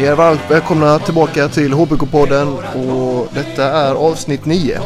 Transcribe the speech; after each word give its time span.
Ni 0.00 0.06
är 0.06 0.16
varmt 0.16 0.50
välkomna 0.50 0.98
tillbaka 0.98 1.48
till 1.48 1.72
HBK-podden 1.72 2.46
och 2.74 3.28
detta 3.34 3.64
är 3.64 3.94
avsnitt 3.94 4.44
9. 4.44 4.80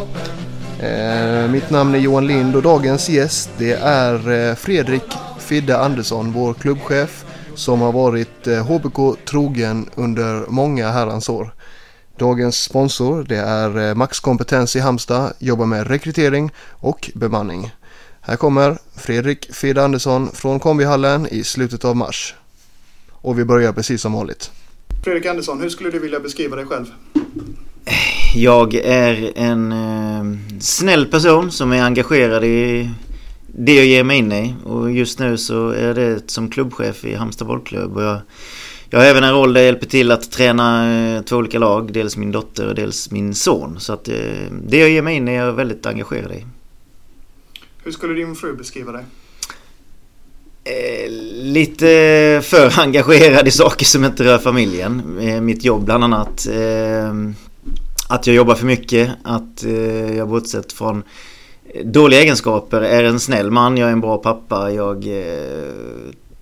Eh, 0.81 1.51
mitt 1.51 1.71
namn 1.71 1.95
är 1.95 1.99
Johan 1.99 2.27
Lind 2.27 2.57
och 2.57 2.63
dagens 2.63 3.09
gäst 3.09 3.51
det 3.59 3.73
är 3.73 4.31
eh, 4.31 4.55
Fredrik 4.55 5.03
Fidde 5.39 5.79
Andersson, 5.79 6.33
vår 6.33 6.55
klubbchef 6.55 7.25
som 7.55 7.81
har 7.81 7.93
varit 7.93 8.47
eh, 8.47 8.67
HBK 8.67 9.27
trogen 9.29 9.91
under 9.95 10.47
många 10.49 10.91
herrans 10.91 11.29
år. 11.29 11.55
Dagens 12.19 12.63
sponsor 12.63 13.23
det 13.29 13.39
är 13.39 13.89
eh, 13.89 13.95
Max 13.95 14.21
Kompetens 14.21 14.77
i 14.77 14.81
Halmstad, 14.81 15.33
jobbar 15.39 15.67
med 15.67 15.87
rekrytering 15.87 16.53
och 16.71 17.11
bemanning. 17.15 17.75
Här 18.21 18.37
kommer 18.37 18.79
Fredrik 18.97 19.55
Fidde 19.55 19.85
Andersson 19.85 20.31
från 20.33 20.61
Kombihallen 20.61 21.27
i 21.31 21.45
slutet 21.45 21.85
av 21.85 21.97
mars. 21.97 22.35
Och 23.13 23.39
vi 23.39 23.45
börjar 23.45 23.73
precis 23.73 24.03
som 24.03 24.13
vanligt. 24.13 24.51
Fredrik 25.05 25.27
Andersson, 25.27 25.61
hur 25.61 25.69
skulle 25.69 25.91
du 25.91 25.99
vilja 25.99 26.21
beskriva 26.21 26.57
dig 26.57 26.65
själv? 26.67 26.87
Jag 28.35 28.75
är 28.75 29.33
en 29.37 29.73
eh, 29.73 30.39
snäll 30.61 31.07
person 31.07 31.51
som 31.51 31.73
är 31.73 31.83
engagerad 31.83 32.45
i 32.45 32.91
det 33.47 33.75
jag 33.75 33.87
ger 33.87 34.05
mig 34.05 34.19
in 34.19 34.33
i. 34.33 34.55
Och 34.65 34.93
just 34.93 35.19
nu 35.19 35.37
så 35.37 35.69
är 35.69 35.95
det 35.95 36.31
som 36.31 36.51
klubbchef 36.51 37.05
i 37.05 37.15
Halmstad 37.15 37.49
bollklubb. 37.49 37.97
Och 37.97 38.03
jag, 38.03 38.21
jag 38.91 38.99
har 38.99 39.07
även 39.07 39.25
en 39.25 39.33
roll 39.33 39.53
där 39.53 39.61
jag 39.61 39.67
hjälper 39.67 39.87
till 39.87 40.11
att 40.11 40.31
träna 40.31 40.95
eh, 40.95 41.23
två 41.23 41.37
olika 41.37 41.59
lag. 41.59 41.93
Dels 41.93 42.17
min 42.17 42.33
dotter 42.33 42.69
och 42.69 42.75
dels 42.75 43.11
min 43.11 43.35
son. 43.35 43.81
Så 43.81 43.93
att 43.93 44.09
eh, 44.09 44.15
det 44.67 44.79
jag 44.79 44.91
ger 44.91 45.03
mig 45.03 45.17
in 45.17 45.29
i 45.29 45.33
är 45.33 45.45
jag 45.45 45.53
väldigt 45.53 45.87
engagerad 45.87 46.33
i. 46.33 46.47
Hur 47.85 47.93
skulle 47.93 48.15
din 48.15 48.35
fru 48.35 48.57
beskriva 48.57 48.93
dig? 48.93 49.05
Eh, 50.67 51.11
lite 51.33 52.41
för 52.45 52.81
engagerad 52.81 53.49
i 53.49 53.51
saker 53.51 53.85
som 53.85 54.05
inte 54.05 54.25
rör 54.25 54.39
familjen. 54.39 55.19
Eh, 55.21 55.41
mitt 55.41 55.65
jobb 55.65 55.85
bland 55.85 56.05
annat. 56.05 56.47
Eh, 56.47 57.15
att 58.09 58.27
jag 58.27 58.37
jobbar 58.37 58.55
för 58.55 58.67
mycket. 58.67 59.11
Att 59.23 59.65
eh, 59.65 60.17
jag 60.17 60.29
bortsett 60.29 60.73
från 60.73 61.03
dåliga 61.85 62.21
egenskaper 62.21 62.81
är 62.81 63.05
en 63.05 63.21
snäll 63.21 63.51
man. 63.51 63.77
Jag 63.77 63.89
är 63.89 63.93
en 63.93 64.01
bra 64.01 64.19
pappa. 64.19 64.73
Jag 64.73 65.07
eh, 65.07 65.75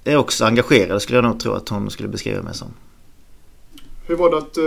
är 0.04 0.16
också 0.16 0.44
engagerad 0.44 1.02
skulle 1.02 1.18
jag 1.18 1.24
nog 1.24 1.40
tro 1.40 1.52
att 1.52 1.68
hon 1.68 1.90
skulle 1.90 2.08
beskriva 2.08 2.42
mig 2.42 2.54
som. 2.54 2.68
Hur 4.06 4.16
var 4.16 4.30
det 4.30 4.38
att 4.38 4.58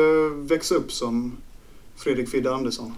växa 0.52 0.76
upp 0.76 0.92
som 0.92 1.38
Fredrik 1.98 2.30
Fidde 2.30 2.54
Andersson? 2.54 2.94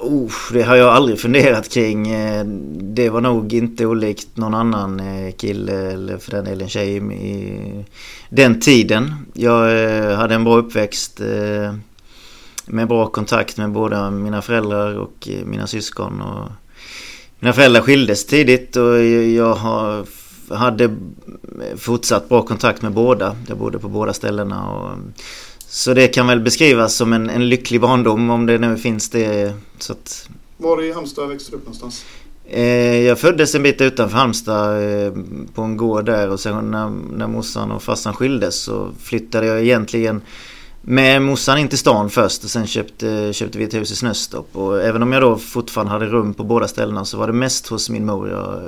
Oh, 0.00 0.32
det 0.52 0.62
har 0.62 0.76
jag 0.76 0.88
aldrig 0.88 1.20
funderat 1.20 1.68
kring. 1.68 2.08
Eh, 2.08 2.44
det 2.80 3.10
var 3.10 3.20
nog 3.20 3.52
inte 3.52 3.86
olikt 3.86 4.36
någon 4.36 4.54
annan 4.54 5.00
eh, 5.00 5.32
kille 5.32 5.72
eller 5.72 6.18
för 6.18 6.30
den 6.30 6.44
delen 6.44 6.68
tjej 6.68 6.96
i 6.96 7.84
den 8.28 8.60
tiden. 8.60 9.14
Jag 9.32 9.84
eh, 9.84 10.16
hade 10.16 10.34
en 10.34 10.44
bra 10.44 10.56
uppväxt 10.56 11.20
med 12.66 12.88
bra 12.88 13.06
kontakt 13.06 13.56
med 13.56 13.70
båda 13.70 14.10
mina 14.10 14.42
föräldrar 14.42 14.94
och 14.94 15.28
mina 15.44 15.66
syskon. 15.66 16.20
Och 16.20 16.48
mina 17.38 17.52
föräldrar 17.52 17.80
skildes 17.80 18.26
tidigt 18.26 18.76
och 18.76 19.04
jag 19.04 19.58
hade 20.50 20.96
fortsatt 21.76 22.28
bra 22.28 22.42
kontakt 22.42 22.82
med 22.82 22.92
båda. 22.92 23.36
Jag 23.48 23.58
bodde 23.58 23.78
på 23.78 23.88
båda 23.88 24.12
ställena. 24.12 24.70
Och, 24.70 24.98
så 25.68 25.94
det 25.94 26.08
kan 26.08 26.26
väl 26.26 26.40
beskrivas 26.40 26.94
som 26.94 27.12
en, 27.12 27.30
en 27.30 27.48
lycklig 27.48 27.80
barndom 27.80 28.30
om 28.30 28.46
det 28.46 28.58
nu 28.58 28.76
finns 28.76 29.10
det. 29.10 29.54
Så 29.78 29.92
att, 29.92 30.28
Var 30.56 30.82
i 30.82 30.92
Halmstad 30.92 31.28
växte 31.28 31.50
du 31.50 31.56
upp 31.56 31.64
någonstans? 31.64 32.04
Eh, 32.46 33.00
jag 33.00 33.18
föddes 33.18 33.54
en 33.54 33.62
bit 33.62 33.80
utanför 33.80 34.16
Halmstad 34.16 34.82
eh, 34.82 35.12
på 35.54 35.62
en 35.62 35.76
gård 35.76 36.04
där 36.04 36.28
och 36.30 36.40
sen 36.40 36.70
när, 36.70 36.90
när 37.16 37.26
morsan 37.26 37.70
och 37.70 37.82
farsan 37.82 38.14
skildes 38.14 38.54
så 38.54 38.90
flyttade 39.00 39.46
jag 39.46 39.62
egentligen 39.62 40.22
med 40.82 41.22
morsan 41.22 41.58
in 41.58 41.68
till 41.68 41.78
stan 41.78 42.10
först 42.10 42.44
och 42.44 42.50
sen 42.50 42.66
köpte, 42.66 43.32
köpte 43.32 43.58
vi 43.58 43.64
ett 43.64 43.74
hus 43.74 43.92
i 43.92 43.96
Snöstorp. 43.96 44.56
Och 44.56 44.82
även 44.82 45.02
om 45.02 45.12
jag 45.12 45.22
då 45.22 45.36
fortfarande 45.36 45.92
hade 45.92 46.06
rum 46.06 46.34
på 46.34 46.44
båda 46.44 46.68
ställena 46.68 47.04
så 47.04 47.18
var 47.18 47.26
det 47.26 47.32
mest 47.32 47.66
hos 47.66 47.90
min 47.90 48.06
mor 48.06 48.28
jag 48.28 48.60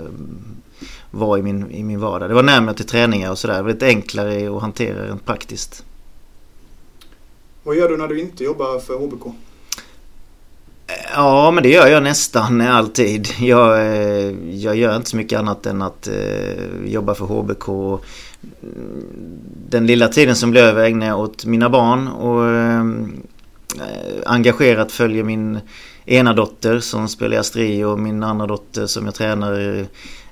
var 1.11 1.39
i 1.39 1.43
min, 1.43 1.71
i 1.71 1.83
min 1.83 2.01
vardag. 2.01 2.31
Det 2.31 2.35
var 2.35 2.43
närmare 2.43 2.75
till 2.75 2.87
träningar 2.87 3.31
och 3.31 3.39
sådär. 3.39 3.57
Det 3.57 3.63
var 3.63 3.71
lite 3.71 3.87
enklare 3.87 4.57
att 4.57 4.63
hantera 4.63 5.07
rent 5.07 5.27
praktiskt. 5.27 5.85
Vad 7.67 7.77
gör 7.77 7.89
du 7.89 7.97
när 7.97 8.09
du 8.09 8.21
inte 8.21 8.45
jobbar 8.45 8.79
för 8.79 8.95
HBK? 8.95 9.27
Ja, 11.15 11.51
men 11.51 11.63
det 11.63 11.69
gör 11.69 11.87
jag 11.87 12.03
nästan 12.03 12.61
alltid. 12.61 13.29
Jag, 13.41 13.81
eh, 13.81 14.35
jag 14.51 14.77
gör 14.77 14.97
inte 14.97 15.11
så 15.11 15.17
mycket 15.17 15.39
annat 15.39 15.67
än 15.67 15.83
att 15.83 16.09
eh, 16.09 16.85
jobba 16.87 17.15
för 17.15 17.25
HBK. 17.25 17.99
Den 19.69 19.87
lilla 19.87 20.09
tiden 20.09 20.37
som 20.37 20.51
blir 20.51 20.63
över 20.63 20.85
ägnar 20.85 21.07
jag 21.07 21.21
åt 21.21 21.45
mina 21.45 21.71
barn 21.71 22.09
och 22.09 22.49
eh, 22.49 22.85
engagerat 24.27 24.93
följer 24.93 25.25
min 25.25 25.59
ena 26.05 26.33
dotter 26.33 26.81
som 26.81 27.09
spelar 27.09 27.37
i 27.37 27.39
Astri 27.39 27.85
och 27.85 27.99
min 27.99 28.23
andra 28.23 28.47
dotter 28.47 28.87
som 28.87 29.05
jag 29.05 29.15
tränar 29.15 29.87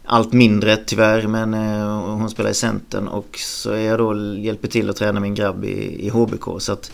allt 0.04 0.32
mindre 0.32 0.76
tyvärr 0.76 1.26
men 1.26 1.54
eh, 1.54 2.00
hon 2.00 2.30
spelar 2.30 2.50
i 2.50 2.54
Centern 2.54 3.08
och 3.08 3.38
så 3.38 3.70
är 3.70 3.80
jag 3.80 3.98
då 3.98 4.36
hjälper 4.36 4.68
till 4.68 4.90
att 4.90 4.96
träna 4.96 5.20
min 5.20 5.34
grabb 5.34 5.64
i, 5.64 6.06
i 6.06 6.08
HBK 6.08 6.44
så 6.58 6.72
att 6.72 6.90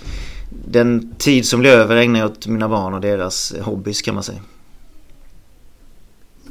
den 0.68 1.14
tid 1.18 1.46
som 1.46 1.60
blir 1.60 1.70
över 1.70 1.96
ägnar 1.96 2.20
jag 2.20 2.30
åt 2.30 2.46
mina 2.46 2.68
barn 2.68 2.94
och 2.94 3.00
deras 3.00 3.54
hobbys 3.60 4.02
kan 4.02 4.14
man 4.14 4.22
säga. 4.22 4.40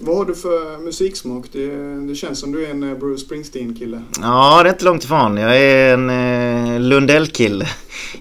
Vad 0.02 0.18
har 0.18 0.26
du 0.26 0.36
för 0.36 0.78
musiksmak? 0.78 1.46
Det, 1.52 1.68
det 2.08 2.16
känns 2.16 2.40
som 2.40 2.52
du 2.52 2.66
är 2.66 2.70
en 2.70 2.84
eh, 2.84 2.98
Bruce 2.98 3.26
Springsteen-kille. 3.26 4.02
Ja, 4.22 4.64
det 4.64 4.70
är 4.70 4.74
inte 4.74 4.86
långt 4.86 5.04
ifrån. 5.04 5.38
Jag 5.38 5.58
är 5.58 5.94
en 5.94 6.10
eh, 6.10 6.80
Lundell-kille. 6.80 7.68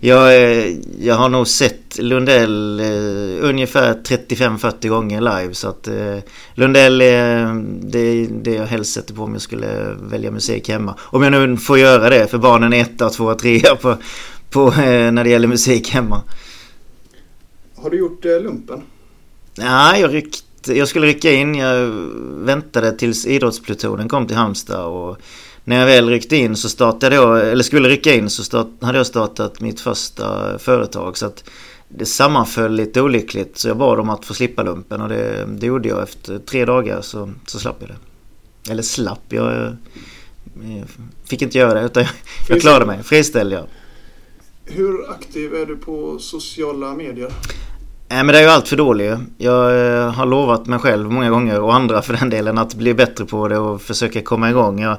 Jag, 0.00 0.36
eh, 0.36 0.74
jag 1.00 1.14
har 1.14 1.28
nog 1.28 1.48
sett 1.48 1.98
Lundell 1.98 2.80
eh, 2.80 3.48
ungefär 3.48 3.94
35-40 3.94 4.88
gånger 4.88 5.20
live. 5.20 5.54
Så 5.54 5.68
att 5.68 5.88
eh, 5.88 6.18
Lundell 6.54 7.00
är 7.02 7.54
det, 7.82 8.26
det 8.26 8.54
jag 8.54 8.66
helst 8.66 8.92
sätter 8.92 9.14
på 9.14 9.22
om 9.22 9.32
jag 9.32 9.42
skulle 9.42 9.96
välja 10.02 10.30
musik 10.30 10.68
hemma. 10.68 10.94
Om 11.00 11.22
jag 11.22 11.32
nu 11.32 11.56
får 11.56 11.78
göra 11.78 12.10
det, 12.10 12.26
för 12.26 12.38
barnen 12.38 12.72
är 12.72 12.80
etta, 12.80 13.10
tvåa, 13.10 13.34
trea 13.34 13.76
på, 13.76 13.96
på, 14.50 14.66
eh, 14.68 15.12
när 15.12 15.24
det 15.24 15.30
gäller 15.30 15.48
musik 15.48 15.90
hemma. 15.90 16.22
Har 17.76 17.90
du 17.90 17.98
gjort 17.98 18.24
lumpen? 18.24 18.82
Nej, 19.58 20.00
jag 20.00 20.14
ryckte 20.14 20.47
jag 20.68 20.88
skulle 20.88 21.06
rycka 21.06 21.32
in. 21.32 21.54
Jag 21.54 21.86
väntade 22.44 22.92
tills 22.92 23.26
idrottsplutonen 23.26 24.08
kom 24.08 24.26
till 24.26 24.36
Halmstad 24.36 24.84
och 24.84 25.18
när 25.64 25.78
jag 25.78 25.86
väl 25.86 26.08
ryckte 26.08 26.36
in 26.36 26.56
så 26.56 26.68
startade 26.68 27.14
jag, 27.14 27.48
eller 27.50 27.64
skulle 27.64 27.88
rycka 27.88 28.14
in 28.14 28.30
så 28.30 28.44
start, 28.44 28.68
hade 28.80 28.98
jag 28.98 29.06
startat 29.06 29.60
mitt 29.60 29.80
första 29.80 30.58
företag. 30.58 31.16
Så 31.16 31.26
att 31.26 31.44
det 31.88 32.06
sammanföll 32.06 32.72
lite 32.72 33.00
olyckligt 33.00 33.58
så 33.58 33.68
jag 33.68 33.76
bad 33.76 34.00
om 34.00 34.10
att 34.10 34.24
få 34.24 34.34
slippa 34.34 34.62
lumpen 34.62 35.00
och 35.00 35.08
det, 35.08 35.46
det 35.58 35.66
gjorde 35.66 35.88
jag 35.88 36.02
efter 36.02 36.38
tre 36.38 36.64
dagar 36.64 37.00
så, 37.00 37.30
så 37.46 37.58
slapp 37.58 37.76
jag 37.80 37.88
det. 37.88 38.72
Eller 38.72 38.82
slapp, 38.82 39.22
jag, 39.28 39.76
jag 40.54 40.88
fick 41.24 41.42
inte 41.42 41.58
göra 41.58 41.80
det 41.80 41.86
utan 41.86 42.02
jag, 42.02 42.12
jag 42.48 42.60
klarade 42.60 42.86
mig. 42.86 43.02
Friställd 43.02 43.52
ja. 43.52 43.66
Hur 44.64 45.10
aktiv 45.10 45.54
är 45.54 45.66
du 45.66 45.76
på 45.76 46.18
sociala 46.18 46.94
medier? 46.94 47.32
Nej 48.10 48.24
men 48.24 48.32
det 48.32 48.38
är 48.38 48.42
ju 48.42 48.48
allt 48.48 48.68
för 48.68 48.76
dålig. 48.76 49.16
Jag 49.38 49.90
eh, 49.96 50.12
har 50.12 50.26
lovat 50.26 50.66
mig 50.66 50.78
själv 50.78 51.10
många 51.10 51.30
gånger 51.30 51.60
och 51.60 51.74
andra 51.74 52.02
för 52.02 52.14
den 52.14 52.30
delen 52.30 52.58
att 52.58 52.74
bli 52.74 52.94
bättre 52.94 53.24
på 53.24 53.48
det 53.48 53.58
och 53.58 53.82
försöka 53.82 54.22
komma 54.22 54.50
igång. 54.50 54.80
Jag, 54.80 54.96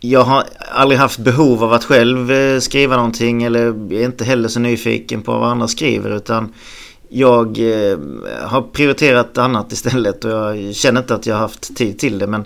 jag 0.00 0.20
har 0.20 0.44
aldrig 0.72 1.00
haft 1.00 1.18
behov 1.18 1.64
av 1.64 1.72
att 1.72 1.84
själv 1.84 2.30
eh, 2.30 2.60
skriva 2.60 2.96
någonting 2.96 3.42
eller 3.42 3.92
är 3.92 4.04
inte 4.04 4.24
heller 4.24 4.48
så 4.48 4.60
nyfiken 4.60 5.22
på 5.22 5.32
vad 5.32 5.50
andra 5.50 5.68
skriver 5.68 6.16
utan 6.16 6.54
jag 7.08 7.46
eh, 7.58 7.98
har 8.42 8.62
prioriterat 8.72 9.38
annat 9.38 9.72
istället 9.72 10.24
och 10.24 10.30
jag 10.30 10.74
känner 10.74 11.00
inte 11.00 11.14
att 11.14 11.26
jag 11.26 11.34
har 11.34 11.40
haft 11.40 11.76
tid 11.76 11.98
till 11.98 12.18
det 12.18 12.26
men 12.26 12.44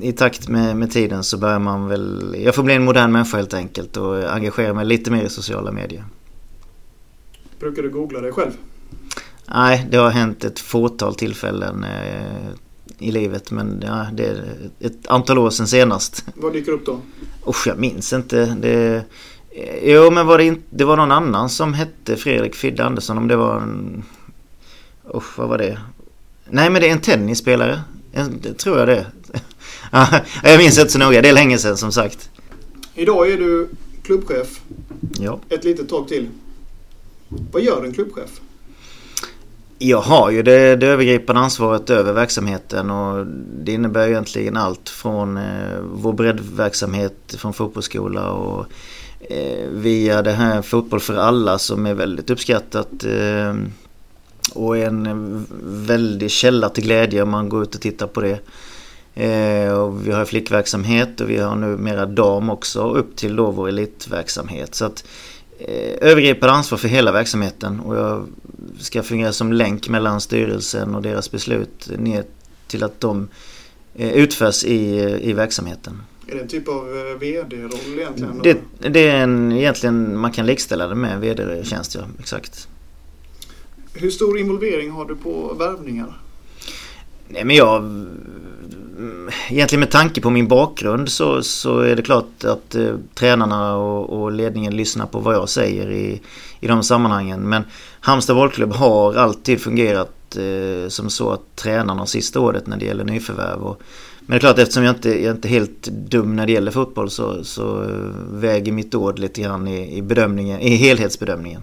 i 0.00 0.12
takt 0.12 0.48
med, 0.48 0.76
med 0.76 0.90
tiden 0.90 1.24
så 1.24 1.38
börjar 1.38 1.58
man 1.58 1.88
väl... 1.88 2.36
Jag 2.44 2.54
får 2.54 2.62
bli 2.62 2.74
en 2.74 2.84
modern 2.84 3.12
människa 3.12 3.36
helt 3.36 3.54
enkelt 3.54 3.96
och 3.96 4.34
engagera 4.34 4.74
mig 4.74 4.84
lite 4.84 5.10
mer 5.10 5.22
i 5.22 5.28
sociala 5.28 5.72
medier. 5.72 6.04
Brukar 7.58 7.82
du 7.82 7.90
googla 7.90 8.20
dig 8.20 8.32
själv? 8.32 8.50
Nej, 9.46 9.86
det 9.90 9.96
har 9.96 10.10
hänt 10.10 10.44
ett 10.44 10.60
fåtal 10.60 11.14
tillfällen 11.14 11.84
eh, 11.84 12.48
i 12.98 13.10
livet 13.12 13.50
men 13.50 13.82
ja, 13.86 14.06
det 14.12 14.26
är 14.26 14.44
ett 14.80 15.06
antal 15.06 15.38
år 15.38 15.50
sedan 15.50 15.66
senast. 15.66 16.24
Vad 16.34 16.52
dyker 16.52 16.72
upp 16.72 16.86
då? 16.86 17.00
Usch, 17.48 17.66
jag 17.66 17.78
minns 17.78 18.12
inte. 18.12 18.56
Det, 18.60 19.04
jo, 19.82 20.10
men 20.10 20.26
var 20.26 20.38
det, 20.38 20.44
inte, 20.44 20.62
det 20.70 20.84
var 20.84 20.96
någon 20.96 21.12
annan 21.12 21.48
som 21.48 21.74
hette 21.74 22.16
Fredrik 22.16 22.54
Fidde 22.54 22.84
Andersson 22.84 23.18
om 23.18 23.28
det 23.28 23.36
var 23.36 23.60
en... 23.60 24.04
Usch, 25.14 25.38
vad 25.38 25.48
var 25.48 25.58
det? 25.58 25.78
Nej, 26.50 26.70
men 26.70 26.82
det 26.82 26.88
är 26.88 26.92
en 26.92 27.00
tennisspelare. 27.00 27.80
Det 28.40 28.52
tror 28.52 28.78
jag 28.78 28.88
det 28.88 29.06
Jag 30.42 30.58
minns 30.58 30.78
inte 30.78 30.92
så 30.92 30.98
noga. 30.98 31.22
Det 31.22 31.28
är 31.28 31.32
länge 31.32 31.58
sedan 31.58 31.76
som 31.76 31.92
sagt. 31.92 32.30
Idag 32.94 33.30
är 33.30 33.36
du 33.36 33.68
klubbchef. 34.02 34.60
Ja. 35.18 35.40
Ett 35.48 35.64
litet 35.64 35.88
tag 35.88 36.08
till. 36.08 36.28
Vad 37.28 37.62
gör 37.62 37.84
en 37.84 37.92
klubbchef? 37.92 38.40
Jag 39.78 40.00
har 40.00 40.30
ju 40.30 40.42
det, 40.42 40.76
det 40.76 40.86
övergripande 40.86 41.42
ansvaret 41.42 41.90
över 41.90 42.12
verksamheten 42.12 42.90
och 42.90 43.26
det 43.64 43.72
innebär 43.72 44.08
egentligen 44.08 44.56
allt 44.56 44.88
från 44.88 45.36
eh, 45.36 45.78
vår 45.92 46.12
breddverksamhet 46.12 47.34
från 47.38 47.52
fotbollsskola 47.52 48.30
och 48.30 48.66
eh, 49.20 49.68
via 49.70 50.22
det 50.22 50.32
här 50.32 50.62
Fotboll 50.62 51.00
för 51.00 51.14
alla 51.14 51.58
som 51.58 51.86
är 51.86 51.94
väldigt 51.94 52.30
uppskattat 52.30 53.04
eh, 53.04 53.54
och 54.54 54.76
en 54.76 55.46
väldig 55.86 56.30
källa 56.30 56.68
till 56.68 56.84
glädje 56.84 57.22
om 57.22 57.30
man 57.30 57.48
går 57.48 57.62
ut 57.62 57.74
och 57.74 57.80
tittar 57.80 58.06
på 58.06 58.20
det. 58.20 58.38
Eh, 59.14 59.72
och 59.72 60.06
vi 60.06 60.12
har 60.12 60.24
flickverksamhet 60.24 61.20
och 61.20 61.30
vi 61.30 61.38
har 61.38 61.56
nu 61.56 61.66
mera 61.66 62.06
dam 62.06 62.50
också 62.50 62.94
upp 62.94 63.16
till 63.16 63.36
då 63.36 63.50
vår 63.50 63.68
elitverksamhet. 63.68 64.74
Så 64.74 64.84
att 64.84 65.04
eh, 65.04 65.10
övergripande 66.00 66.54
ansvar 66.54 66.78
för 66.78 66.88
hela 66.88 67.12
verksamheten 67.12 67.80
och 67.80 67.96
jag 67.96 68.26
ska 68.78 69.02
fungera 69.02 69.32
som 69.32 69.52
länk 69.52 69.88
mellan 69.88 70.20
styrelsen 70.20 70.94
och 70.94 71.02
deras 71.02 71.30
beslut 71.30 71.90
ner 71.98 72.24
till 72.66 72.84
att 72.84 73.00
de 73.00 73.28
eh, 73.94 74.12
utförs 74.12 74.64
i, 74.64 75.00
i 75.22 75.32
verksamheten. 75.32 76.02
Är 76.26 76.34
det 76.34 76.40
en 76.40 76.48
typ 76.48 76.68
av 76.68 76.96
eh, 76.96 77.18
VD-roll 77.18 77.98
egentligen? 77.98 78.40
Det, 78.42 78.58
det 78.88 79.08
är 79.08 79.16
en, 79.16 79.52
egentligen, 79.52 80.18
man 80.18 80.32
kan 80.32 80.46
likställa 80.46 80.86
det 80.86 80.94
med 80.94 81.20
VD-tjänst 81.20 81.94
ja, 81.94 82.00
exakt. 82.18 82.68
Hur 83.92 84.10
stor 84.10 84.38
involvering 84.38 84.90
har 84.90 85.04
du 85.04 85.16
på 85.16 85.54
värvningar? 85.54 86.20
Nej 87.28 87.44
men 87.44 87.56
jag... 87.56 88.06
Egentligen 89.50 89.80
med 89.80 89.90
tanke 89.90 90.20
på 90.20 90.30
min 90.30 90.48
bakgrund 90.48 91.08
så, 91.08 91.42
så 91.42 91.78
är 91.78 91.96
det 91.96 92.02
klart 92.02 92.44
att 92.44 92.74
eh, 92.74 92.94
tränarna 93.14 93.76
och, 93.76 94.22
och, 94.22 94.32
ledningen 94.32 94.76
lyssnar 94.76 95.06
på 95.06 95.18
vad 95.18 95.34
jag 95.34 95.48
säger 95.48 95.90
i, 95.90 96.20
i 96.60 96.66
de 96.66 96.82
sammanhangen. 96.82 97.40
Men 97.40 97.64
Halmstad 98.00 98.36
bollklubb 98.36 98.72
har 98.72 99.14
alltid 99.14 99.60
fungerat 99.60 100.36
eh, 100.36 100.88
som 100.88 101.10
så 101.10 101.30
att 101.30 101.56
tränarna 101.56 102.00
har 102.00 102.06
sista 102.06 102.40
ordet 102.40 102.66
när 102.66 102.76
det 102.76 102.84
gäller 102.84 103.04
nyförvärv. 103.04 103.62
Och, 103.62 103.80
men 104.20 104.30
det 104.30 104.36
är 104.36 104.40
klart 104.40 104.58
eftersom 104.58 104.84
jag 104.84 104.94
inte 104.94 105.08
jag 105.08 105.24
är 105.24 105.30
inte 105.30 105.48
helt 105.48 105.82
dum 105.82 106.36
när 106.36 106.46
det 106.46 106.52
gäller 106.52 106.70
fotboll 106.70 107.10
så, 107.10 107.44
så 107.44 107.86
väger 108.32 108.72
mitt 108.72 108.94
ord 108.94 109.18
lite 109.18 109.40
grann 109.40 109.68
i, 109.68 109.96
i, 109.96 110.02
bedömningen, 110.02 110.60
i 110.60 110.76
helhetsbedömningen. 110.76 111.60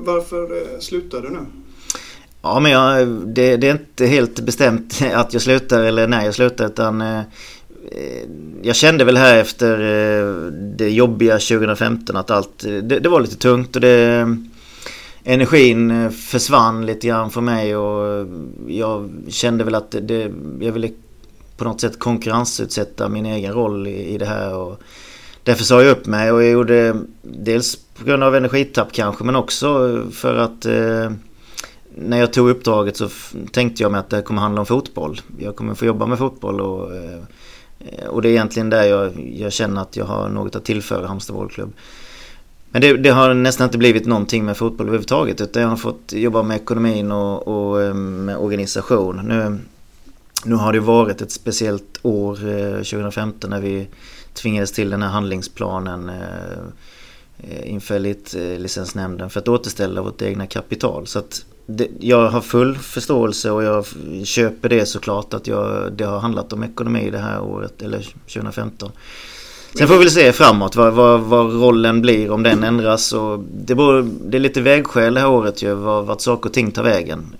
Varför 0.00 0.42
eh, 0.42 0.78
slutar 0.80 1.22
du 1.22 1.30
nu? 1.30 1.46
Ja 2.44 2.60
men 2.60 2.72
jag, 2.72 3.08
det, 3.08 3.56
det, 3.56 3.68
är 3.68 3.72
inte 3.72 4.06
helt 4.06 4.40
bestämt 4.40 5.02
att 5.14 5.32
jag 5.32 5.42
slutar 5.42 5.82
eller 5.82 6.06
när 6.06 6.24
jag 6.24 6.34
slutar 6.34 6.66
utan 6.66 7.00
eh, 7.00 7.18
eh 7.18 7.24
jag 8.62 8.76
kände 8.76 9.04
väl 9.04 9.16
här 9.16 9.36
efter 9.36 9.78
eh, 9.80 10.34
det 10.52 10.90
jobbiga 10.90 11.32
2015 11.32 12.16
att 12.16 12.30
allt, 12.30 12.64
eh, 12.64 12.72
det, 12.72 12.98
det, 12.98 13.08
var 13.08 13.20
lite 13.20 13.36
tungt 13.36 13.76
och 13.76 13.82
det 13.82 14.36
Energin 15.24 15.90
eh, 15.90 16.10
försvann 16.10 16.86
lite 16.86 17.06
grann 17.06 17.30
för 17.30 17.40
mig 17.40 17.76
och 17.76 18.26
jag 18.68 19.10
kände 19.28 19.64
väl 19.64 19.74
att 19.74 19.94
det, 20.02 20.32
jag 20.60 20.72
ville 20.72 20.90
på 21.56 21.64
något 21.64 21.80
sätt 21.80 21.98
konkurrensutsätta 21.98 23.08
min 23.08 23.26
egen 23.26 23.52
roll 23.52 23.86
i, 23.86 24.14
i 24.14 24.18
det 24.18 24.26
här 24.26 24.54
och 24.54 24.80
Därför 25.42 25.64
sa 25.64 25.82
jag 25.82 25.90
upp 25.90 26.06
mig 26.06 26.32
och 26.32 26.42
jag 26.42 26.50
gjorde 26.50 26.96
dels 27.22 27.76
på 27.98 28.04
grund 28.04 28.24
av 28.24 28.36
energitapp 28.36 28.92
kanske 28.92 29.24
men 29.24 29.36
också 29.36 30.00
för 30.12 30.36
att 30.36 30.66
eh, 30.66 31.10
när 31.96 32.18
jag 32.20 32.32
tog 32.32 32.48
uppdraget 32.48 32.96
så 32.96 33.08
tänkte 33.52 33.82
jag 33.82 33.92
mig 33.92 33.98
att 33.98 34.10
det 34.10 34.22
kommer 34.22 34.42
handla 34.42 34.60
om 34.60 34.66
fotboll. 34.66 35.20
Jag 35.38 35.56
kommer 35.56 35.74
få 35.74 35.84
jobba 35.84 36.06
med 36.06 36.18
fotboll 36.18 36.60
och, 36.60 36.96
eh, 36.96 38.06
och 38.08 38.22
det 38.22 38.28
är 38.28 38.30
egentligen 38.30 38.70
där 38.70 38.82
jag, 38.82 39.32
jag 39.36 39.52
känner 39.52 39.82
att 39.82 39.96
jag 39.96 40.04
har 40.04 40.28
något 40.28 40.56
att 40.56 40.64
tillföra 40.64 41.06
Halmstad 41.06 41.36
bollklubb. 41.36 41.72
Men 42.70 42.82
det, 42.82 42.96
det, 42.96 43.10
har 43.10 43.34
nästan 43.34 43.64
inte 43.64 43.78
blivit 43.78 44.06
någonting 44.06 44.44
med 44.44 44.56
fotboll 44.56 44.86
överhuvudtaget 44.86 45.40
utan 45.40 45.62
jag 45.62 45.68
har 45.68 45.76
fått 45.76 46.12
jobba 46.12 46.42
med 46.42 46.56
ekonomin 46.56 47.12
och, 47.12 47.48
och 47.48 47.82
eh, 47.82 47.94
med 47.94 48.36
organisation. 48.36 49.20
Nu, 49.24 49.58
nu 50.44 50.54
har 50.54 50.72
det 50.72 50.80
varit 50.80 51.22
ett 51.22 51.32
speciellt 51.32 51.98
år 52.02 52.48
eh, 52.48 52.76
2015 52.76 53.50
när 53.50 53.60
vi 53.60 53.88
tvingades 54.32 54.72
till 54.72 54.90
den 54.90 55.02
här 55.02 55.10
handlingsplanen 55.10 56.10
inför 57.64 57.94
Elitlicensnämnden 57.94 59.30
för 59.30 59.40
att 59.40 59.48
återställa 59.48 60.02
vårt 60.02 60.22
egna 60.22 60.46
kapital. 60.46 61.06
Så 61.06 61.18
att 61.18 61.44
det, 61.66 61.88
jag 62.00 62.28
har 62.28 62.40
full 62.40 62.76
förståelse 62.76 63.50
och 63.50 63.64
jag 63.64 63.86
köper 64.24 64.68
det 64.68 64.86
såklart 64.86 65.34
att 65.34 65.46
jag, 65.46 65.92
det 65.92 66.04
har 66.04 66.18
handlat 66.18 66.52
om 66.52 66.64
ekonomi 66.64 67.10
det 67.10 67.18
här 67.18 67.42
året 67.42 67.82
eller 67.82 67.98
2015. 67.98 68.90
Sen 69.78 69.88
får 69.88 69.94
vi 69.94 70.00
väl 70.00 70.10
se 70.10 70.32
framåt 70.32 70.76
vad, 70.76 70.92
vad, 70.92 71.20
vad, 71.20 71.52
rollen 71.52 72.02
blir 72.02 72.30
om 72.30 72.42
den 72.42 72.64
ändras. 72.64 73.12
Och 73.12 73.38
det, 73.38 73.74
beror, 73.74 74.10
det 74.24 74.36
är 74.36 74.40
lite 74.40 74.60
vägskäl 74.60 75.14
det 75.14 75.20
här 75.20 75.30
året 75.30 75.62
ju 75.62 75.74
vart 75.74 76.20
saker 76.20 76.48
och 76.48 76.54
ting 76.54 76.70
tar 76.70 76.82
vägen. 76.82 77.36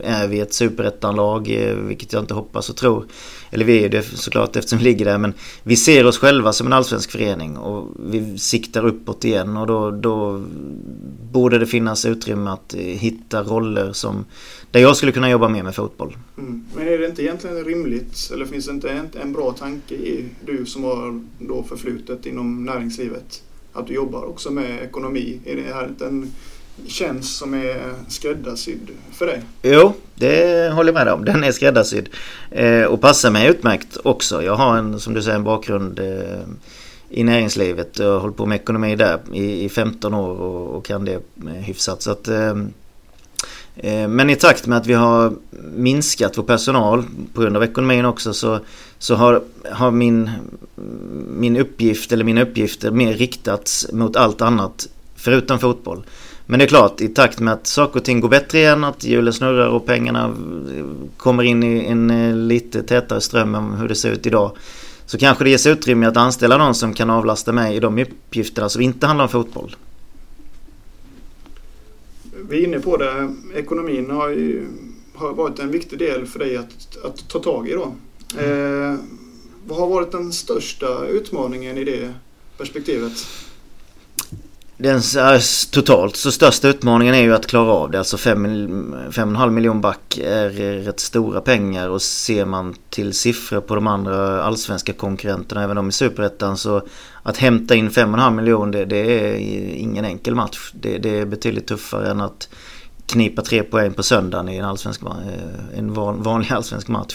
Är 0.00 0.28
vi 0.28 0.40
ett 0.40 0.54
superettanlag, 0.54 1.50
eh, 1.50 1.74
vilket 1.74 2.12
jag 2.12 2.22
inte 2.22 2.34
hoppas 2.34 2.70
och 2.70 2.76
tror. 2.76 3.06
Eller 3.50 3.64
vi 3.64 3.84
är 3.84 3.88
det 3.88 4.02
såklart 4.02 4.56
eftersom 4.56 4.78
vi 4.78 4.84
ligger 4.84 5.04
där. 5.04 5.18
Men 5.18 5.34
vi 5.62 5.76
ser 5.76 6.06
oss 6.06 6.18
själva 6.18 6.52
som 6.52 6.66
en 6.66 6.72
allsvensk 6.72 7.10
förening 7.10 7.56
och 7.56 7.88
vi 8.10 8.38
siktar 8.38 8.86
uppåt 8.86 9.24
igen. 9.24 9.56
Och 9.56 9.66
då, 9.66 9.90
då 9.90 10.44
borde 11.32 11.58
det 11.58 11.66
finnas 11.66 12.06
utrymme 12.06 12.50
att 12.50 12.74
eh, 12.74 12.80
hitta 12.80 13.42
roller 13.42 13.92
som 13.92 14.24
där 14.70 14.80
jag 14.80 14.96
skulle 14.96 15.12
kunna 15.12 15.30
jobba 15.30 15.48
mer 15.48 15.62
med 15.62 15.74
fotboll. 15.74 16.16
Mm. 16.38 16.64
Men 16.76 16.88
är 16.88 16.98
det 16.98 17.06
inte 17.06 17.22
egentligen 17.22 17.64
rimligt, 17.64 18.30
eller 18.34 18.46
finns 18.46 18.66
det 18.66 18.72
inte 18.72 18.90
en, 18.90 19.08
en 19.20 19.32
bra 19.32 19.52
tanke 19.52 19.94
i 19.94 20.24
du 20.46 20.66
som 20.66 20.84
har 20.84 21.20
då 21.38 21.62
förflutet 21.62 22.26
inom 22.26 22.64
näringslivet, 22.64 23.42
att 23.72 23.86
du 23.86 23.94
jobbar 23.94 24.24
också 24.24 24.50
med 24.50 24.82
ekonomi? 24.82 25.40
Är 25.44 25.56
det 25.56 25.74
här 25.74 25.88
inte 25.88 26.06
en 26.06 26.32
tjänst 26.86 27.38
som 27.38 27.54
är 27.54 27.94
skräddarsydd 28.08 28.90
för 29.12 29.26
dig? 29.26 29.42
Jo, 29.62 29.94
det 30.14 30.72
håller 30.72 30.92
jag 30.92 31.04
med 31.04 31.12
om. 31.12 31.24
Den 31.24 31.44
är 31.44 31.52
skräddarsydd. 31.52 32.08
Eh, 32.50 32.82
och 32.82 33.00
passar 33.00 33.30
mig 33.30 33.48
utmärkt 33.48 33.96
också. 34.04 34.42
Jag 34.42 34.54
har 34.56 34.76
en, 34.76 35.00
som 35.00 35.14
du 35.14 35.22
säger, 35.22 35.36
en 35.36 35.44
bakgrund 35.44 35.98
eh, 35.98 36.40
i 37.10 37.24
näringslivet. 37.24 37.98
Jag 37.98 38.12
har 38.12 38.20
hållit 38.20 38.36
på 38.36 38.46
med 38.46 38.56
ekonomi 38.56 38.96
där 38.96 39.18
i, 39.32 39.64
i 39.64 39.68
15 39.68 40.14
år 40.14 40.40
och, 40.40 40.76
och 40.76 40.84
kan 40.84 41.04
det 41.04 41.20
eh, 41.46 41.52
hyfsat. 41.52 42.02
Så 42.02 42.10
att, 42.10 42.28
eh, 42.28 42.54
Eh, 43.80 44.08
men 44.08 44.30
i 44.30 44.36
takt 44.36 44.66
med 44.66 44.78
att 44.78 44.86
vi 44.86 44.94
har 44.94 45.32
minskat 45.74 46.38
vår 46.38 46.42
personal 46.42 47.04
på 47.34 47.40
grund 47.40 47.56
av 47.56 47.62
ekonomin 47.62 48.04
också 48.04 48.32
så, 48.32 48.60
så 48.98 49.14
har, 49.14 49.42
har 49.72 49.90
min, 49.90 50.30
min 51.28 51.56
uppgift 51.56 52.12
eller 52.12 52.24
mina 52.24 52.42
uppgifter 52.42 52.90
mer 52.90 53.12
riktats 53.12 53.86
mot 53.92 54.16
allt 54.16 54.42
annat 54.42 54.88
förutom 55.16 55.58
fotboll. 55.58 56.04
Men 56.50 56.58
det 56.58 56.64
är 56.64 56.68
klart, 56.68 57.00
i 57.00 57.08
takt 57.08 57.40
med 57.40 57.54
att 57.54 57.66
saker 57.66 58.00
och 58.00 58.04
ting 58.04 58.20
går 58.20 58.28
bättre 58.28 58.58
igen, 58.58 58.84
att 58.84 59.04
hjulen 59.04 59.32
snurrar 59.32 59.68
och 59.68 59.86
pengarna 59.86 60.36
kommer 61.16 61.42
in 61.42 61.62
i 61.62 61.84
en 61.84 62.10
eh, 62.10 62.36
lite 62.36 62.82
tätare 62.82 63.20
ström 63.20 63.54
än 63.54 63.74
hur 63.74 63.88
det 63.88 63.94
ser 63.94 64.12
ut 64.12 64.26
idag. 64.26 64.56
Så 65.06 65.18
kanske 65.18 65.44
det 65.44 65.50
ges 65.50 65.66
utrymme 65.66 66.06
att 66.06 66.16
anställa 66.16 66.56
någon 66.56 66.74
som 66.74 66.94
kan 66.94 67.10
avlasta 67.10 67.52
mig 67.52 67.76
i 67.76 67.80
de 67.80 67.98
uppgifterna 67.98 68.68
som 68.68 68.82
inte 68.82 69.06
handlar 69.06 69.24
om 69.24 69.28
fotboll 69.28 69.76
vi 72.48 72.62
är 72.62 72.66
inne 72.66 72.80
på 72.80 72.96
det, 72.96 73.34
ekonomin 73.54 74.10
har, 74.10 74.28
ju, 74.28 74.66
har 75.14 75.32
varit 75.32 75.58
en 75.58 75.70
viktig 75.70 75.98
del 75.98 76.26
för 76.26 76.38
dig 76.38 76.56
att, 76.56 77.04
att 77.04 77.28
ta 77.28 77.38
tag 77.38 77.68
i 77.68 77.72
då. 77.72 77.94
Mm. 78.38 78.92
Eh, 78.92 78.98
vad 79.66 79.78
har 79.78 79.88
varit 79.88 80.12
den 80.12 80.32
största 80.32 81.06
utmaningen 81.06 81.78
i 81.78 81.84
det 81.84 82.14
perspektivet? 82.58 83.12
Den 84.80 85.00
totalt 85.70 86.16
så 86.16 86.32
största 86.32 86.68
utmaningen 86.68 87.14
är 87.14 87.22
ju 87.22 87.34
att 87.34 87.46
klara 87.46 87.70
av 87.70 87.90
det. 87.90 87.98
Alltså 87.98 88.16
5,5 88.16 89.50
miljoner 89.50 89.80
back 89.80 90.18
är 90.18 90.50
rätt 90.84 91.00
stora 91.00 91.40
pengar 91.40 91.88
och 91.88 92.02
ser 92.02 92.44
man 92.44 92.74
till 92.90 93.12
siffror 93.12 93.60
på 93.60 93.74
de 93.74 93.86
andra 93.86 94.42
allsvenska 94.42 94.92
konkurrenterna, 94.92 95.62
även 95.62 95.76
de 95.76 95.88
i 95.88 95.92
Superettan, 95.92 96.56
så 96.56 96.82
att 97.22 97.36
hämta 97.36 97.74
in 97.74 97.90
5,5 97.90 98.30
miljoner 98.30 98.72
det, 98.72 98.84
det, 98.84 98.96
är 98.96 99.36
ingen 99.76 100.04
enkel 100.04 100.34
match. 100.34 100.70
Det, 100.74 100.98
det, 100.98 101.18
är 101.18 101.26
betydligt 101.26 101.66
tuffare 101.66 102.10
än 102.10 102.20
att 102.20 102.48
knipa 103.06 103.42
tre 103.42 103.62
poäng 103.62 103.92
på 103.92 104.02
söndagen 104.02 104.48
i 104.48 104.56
en, 104.56 104.64
allsvensk, 104.64 105.02
eh, 105.02 105.78
en 105.78 105.94
vanlig 105.94 106.52
allsvensk 106.52 106.88
match. 106.88 107.14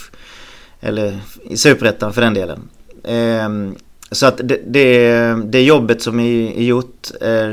Eller 0.79 1.19
i 1.43 1.57
Superettan 1.57 2.13
för 2.13 2.21
den 2.21 2.33
delen. 2.33 2.69
Ehm, 3.03 3.75
så 4.13 4.25
att 4.25 4.37
det, 4.43 4.61
det, 4.67 5.33
det 5.45 5.61
jobbet 5.61 6.01
som 6.01 6.19
är, 6.19 6.61
gjort 6.61 7.11
är, 7.21 7.49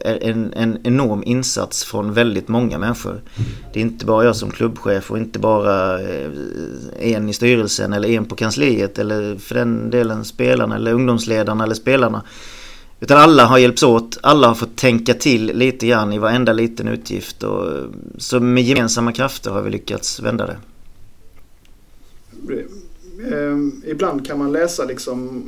är 0.00 0.22
en, 0.22 0.52
en, 0.52 0.78
enorm 0.84 1.22
insats 1.26 1.84
från 1.84 2.12
väldigt 2.12 2.48
många 2.48 2.78
människor. 2.78 3.22
Det 3.72 3.80
är 3.80 3.82
inte 3.82 4.06
bara 4.06 4.24
jag 4.24 4.36
som 4.36 4.50
klubbchef 4.50 5.10
och 5.10 5.18
inte 5.18 5.38
bara 5.38 6.00
eh, 6.00 6.30
en 7.00 7.28
i 7.28 7.32
styrelsen 7.32 7.92
eller 7.92 8.08
en 8.08 8.24
på 8.24 8.36
kansliet 8.36 8.98
eller 8.98 9.36
för 9.36 9.54
den 9.54 9.90
delen 9.90 10.24
spelarna 10.24 10.76
eller 10.76 10.92
ungdomsledarna 10.92 11.64
eller 11.64 11.74
spelarna. 11.74 12.22
Utan 13.00 13.18
alla 13.18 13.44
har 13.44 13.58
hjälpts 13.58 13.82
åt, 13.82 14.18
alla 14.22 14.48
har 14.48 14.54
fått 14.54 14.76
tänka 14.76 15.14
till 15.14 15.46
lite 15.46 15.86
grann 15.86 16.12
i 16.12 16.18
varenda 16.18 16.52
liten 16.52 16.88
utgift. 16.88 17.42
Och, 17.42 17.84
så 18.18 18.40
med 18.40 18.64
gemensamma 18.64 19.12
krafter 19.12 19.50
har 19.50 19.62
vi 19.62 19.70
lyckats 19.70 20.20
vända 20.20 20.46
det 20.46 20.56
eh, 23.32 23.90
ibland 23.90 24.26
kan 24.26 24.38
man 24.38 24.52
läsa 24.52 24.84
liksom 24.84 25.44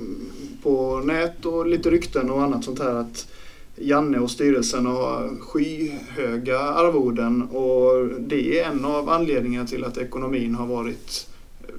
på 0.62 1.00
nät 1.00 1.46
och 1.46 1.66
lite 1.66 1.90
rykten 1.90 2.30
och 2.30 2.42
annat 2.42 2.64
sånt 2.64 2.78
här 2.78 2.94
att 2.94 3.28
Janne 3.80 4.18
och 4.18 4.30
styrelsen 4.30 4.86
har 4.86 5.40
skyhöga 5.40 6.58
arvoden 6.58 7.42
och 7.42 8.08
det 8.20 8.60
är 8.60 8.64
en 8.64 8.84
av 8.84 9.08
anledningarna 9.08 9.66
till 9.66 9.84
att 9.84 9.98
ekonomin 9.98 10.54
har 10.54 10.66
varit 10.66 11.28
eh, 11.68 11.74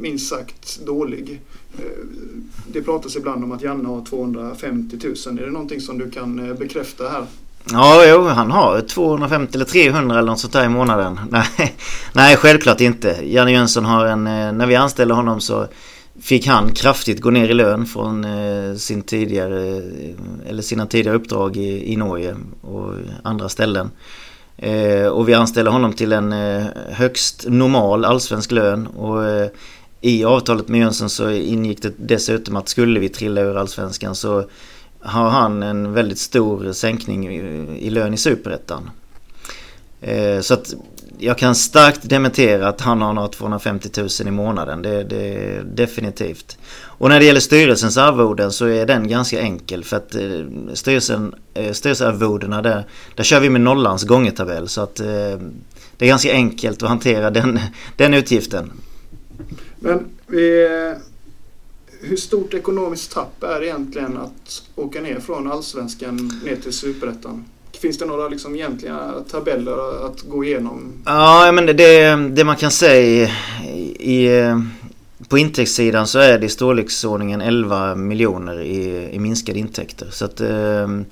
minst 0.00 0.28
sagt 0.28 0.80
dålig. 0.86 1.40
Ehm, 1.78 2.50
det 2.72 2.82
pratas 2.82 3.16
ibland 3.16 3.44
om 3.44 3.52
att 3.52 3.62
Janne 3.62 3.88
har 3.88 4.04
250 4.04 4.98
000. 5.26 5.38
Är 5.38 5.44
det 5.46 5.52
någonting 5.52 5.80
som 5.80 5.98
du 5.98 6.10
kan 6.10 6.38
eh, 6.48 6.54
bekräfta 6.54 7.08
här? 7.08 7.26
Ja, 7.72 8.04
jo, 8.06 8.26
han 8.26 8.50
har 8.50 8.80
250 8.80 9.54
eller 9.54 9.64
300 9.64 10.18
eller 10.18 10.30
något 10.30 10.40
sånt 10.40 10.52
där 10.52 10.64
i 10.64 10.68
månaden. 10.68 11.20
Nej, 11.30 11.74
nej 12.12 12.36
självklart 12.36 12.80
inte. 12.80 13.16
Janne 13.24 13.52
Jönsson 13.52 13.84
har 13.84 14.06
en... 14.06 14.26
Eh, 14.26 14.52
när 14.52 14.66
vi 14.66 14.76
anställde 14.76 15.14
honom 15.14 15.40
så 15.40 15.66
fick 16.20 16.46
han 16.46 16.72
kraftigt 16.72 17.20
gå 17.20 17.30
ner 17.30 17.48
i 17.48 17.54
lön 17.54 17.86
från 17.86 18.24
eh, 18.24 18.74
sin 18.74 19.02
tidigare, 19.02 19.76
eh, 19.76 20.48
eller 20.48 20.62
sina 20.62 20.86
tidigare 20.86 21.16
uppdrag 21.16 21.56
i, 21.56 21.92
i 21.92 21.96
Norge 21.96 22.36
och 22.60 22.92
andra 23.22 23.48
ställen. 23.48 23.90
Och 25.12 25.28
vi 25.28 25.34
anställde 25.34 25.70
honom 25.70 25.92
till 25.92 26.12
en 26.12 26.32
högst 26.90 27.44
normal 27.48 28.04
allsvensk 28.04 28.52
lön. 28.52 28.86
Och 28.86 29.50
i 30.00 30.24
avtalet 30.24 30.68
med 30.68 30.80
Jönsson 30.80 31.10
så 31.10 31.30
ingick 31.30 31.82
det 31.82 31.92
dessutom 31.96 32.56
att 32.56 32.68
skulle 32.68 33.00
vi 33.00 33.08
trilla 33.08 33.40
ur 33.40 33.56
allsvenskan 33.56 34.14
så 34.14 34.44
har 35.06 35.30
han 35.30 35.62
en 35.62 35.92
väldigt 35.92 36.18
stor 36.18 36.72
sänkning 36.72 37.28
i, 37.78 37.90
lön 37.90 38.14
i 38.14 38.16
superettan. 38.16 38.90
Eh, 40.00 40.40
så 40.40 40.54
att 40.54 40.74
jag 41.18 41.38
kan 41.38 41.54
starkt 41.54 42.08
dementera 42.08 42.68
att 42.68 42.80
han 42.80 43.02
har 43.02 43.12
några 43.12 43.28
250 43.28 43.88
000 43.96 44.08
i 44.26 44.30
månaden. 44.30 44.82
Det, 44.82 45.04
det 45.04 45.62
definitivt. 45.74 46.58
Och 46.76 47.08
när 47.08 47.20
det 47.20 47.26
gäller 47.26 47.40
styrelsens 47.40 47.96
arvoden 47.96 48.52
så 48.52 48.66
är 48.66 48.86
den 48.86 49.08
ganska 49.08 49.40
enkel 49.40 49.84
för 49.84 49.96
att 49.96 50.14
eh, 50.14 50.44
styrelsen, 50.74 51.34
eh, 51.54 51.72
styrelsearvodena 51.72 52.62
där, 52.62 52.86
där 53.14 53.24
kör 53.24 53.40
vi 53.40 53.50
med 53.50 53.60
nollans 53.60 54.04
gångertabell 54.04 54.68
så 54.68 54.80
att 54.80 54.96
det 55.96 56.04
är 56.04 56.08
ganska 56.08 56.32
enkelt 56.32 56.82
att 56.82 56.88
hantera 56.88 57.30
den, 57.30 57.60
den 57.96 58.14
utgiften. 58.14 58.72
Men 59.78 60.04
vi, 60.26 60.68
hur 62.06 62.16
stort 62.16 62.54
ekonomiskt 62.54 63.12
tapp 63.12 63.42
är 63.42 63.60
det 63.60 63.66
egentligen 63.66 64.16
att 64.16 64.62
åka 64.74 65.00
ner 65.00 65.20
från 65.20 65.52
allsvenskan 65.52 66.30
ner 66.44 66.56
till 66.56 66.72
superettan? 66.72 67.44
Finns 67.80 67.98
det 67.98 68.06
några 68.06 68.28
liksom 68.28 68.54
egentliga 68.54 69.12
tabeller 69.30 70.06
att 70.06 70.22
gå 70.22 70.44
igenom? 70.44 70.92
Ja, 71.04 71.52
men 71.52 71.66
det, 71.66 72.16
det 72.16 72.44
man 72.44 72.56
kan 72.56 72.70
säga 72.70 73.30
i, 73.98 74.28
på 75.28 75.38
intäktssidan 75.38 76.06
så 76.06 76.18
är 76.18 76.38
det 76.38 76.46
i 76.46 76.48
storleksordningen 76.48 77.40
11 77.40 77.94
miljoner 77.94 78.60
i, 78.60 79.08
i 79.12 79.18
minskade 79.18 79.58
intäkter. 79.58 80.08
Så 80.10 80.24
att 80.24 80.40
ehm, 80.40 81.04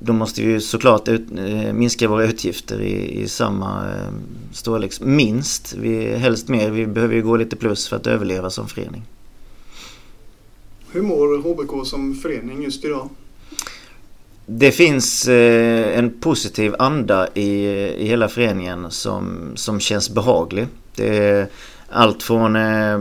då 0.00 0.12
måste 0.12 0.42
vi 0.42 0.60
såklart 0.60 1.08
ut, 1.08 1.22
eh, 1.38 1.72
minska 1.72 2.08
våra 2.08 2.24
utgifter 2.24 2.80
i, 2.80 3.22
i 3.22 3.28
samma 3.28 3.84
ehm, 3.84 4.14
storlek. 4.52 5.00
Minst, 5.00 5.74
vi, 5.80 6.16
helst 6.16 6.48
mer. 6.48 6.70
Vi 6.70 6.86
behöver 6.86 7.14
ju 7.14 7.22
gå 7.22 7.36
lite 7.36 7.56
plus 7.56 7.88
för 7.88 7.96
att 7.96 8.06
överleva 8.06 8.50
som 8.50 8.68
förening. 8.68 9.02
Hur 10.94 11.02
mår 11.02 11.38
HBK 11.38 11.86
som 11.86 12.14
förening 12.14 12.62
just 12.62 12.84
idag? 12.84 13.08
Det 14.46 14.70
finns 14.70 15.28
eh, 15.28 15.98
en 15.98 16.20
positiv 16.20 16.74
anda 16.78 17.28
i, 17.34 17.66
i 17.98 18.06
hela 18.06 18.28
föreningen 18.28 18.90
som, 18.90 19.52
som 19.54 19.80
känns 19.80 20.10
behaglig. 20.10 20.66
Det 20.96 21.18
är 21.18 21.46
allt 21.88 22.22
från, 22.22 22.56
eh, 22.56 23.00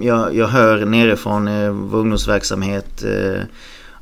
jag, 0.00 0.36
jag 0.36 0.46
hör 0.46 0.86
nerifrån 0.86 1.48
eh, 1.48 1.70
vår 1.70 1.98
ungdomsverksamhet 1.98 3.02
eh, 3.02 3.42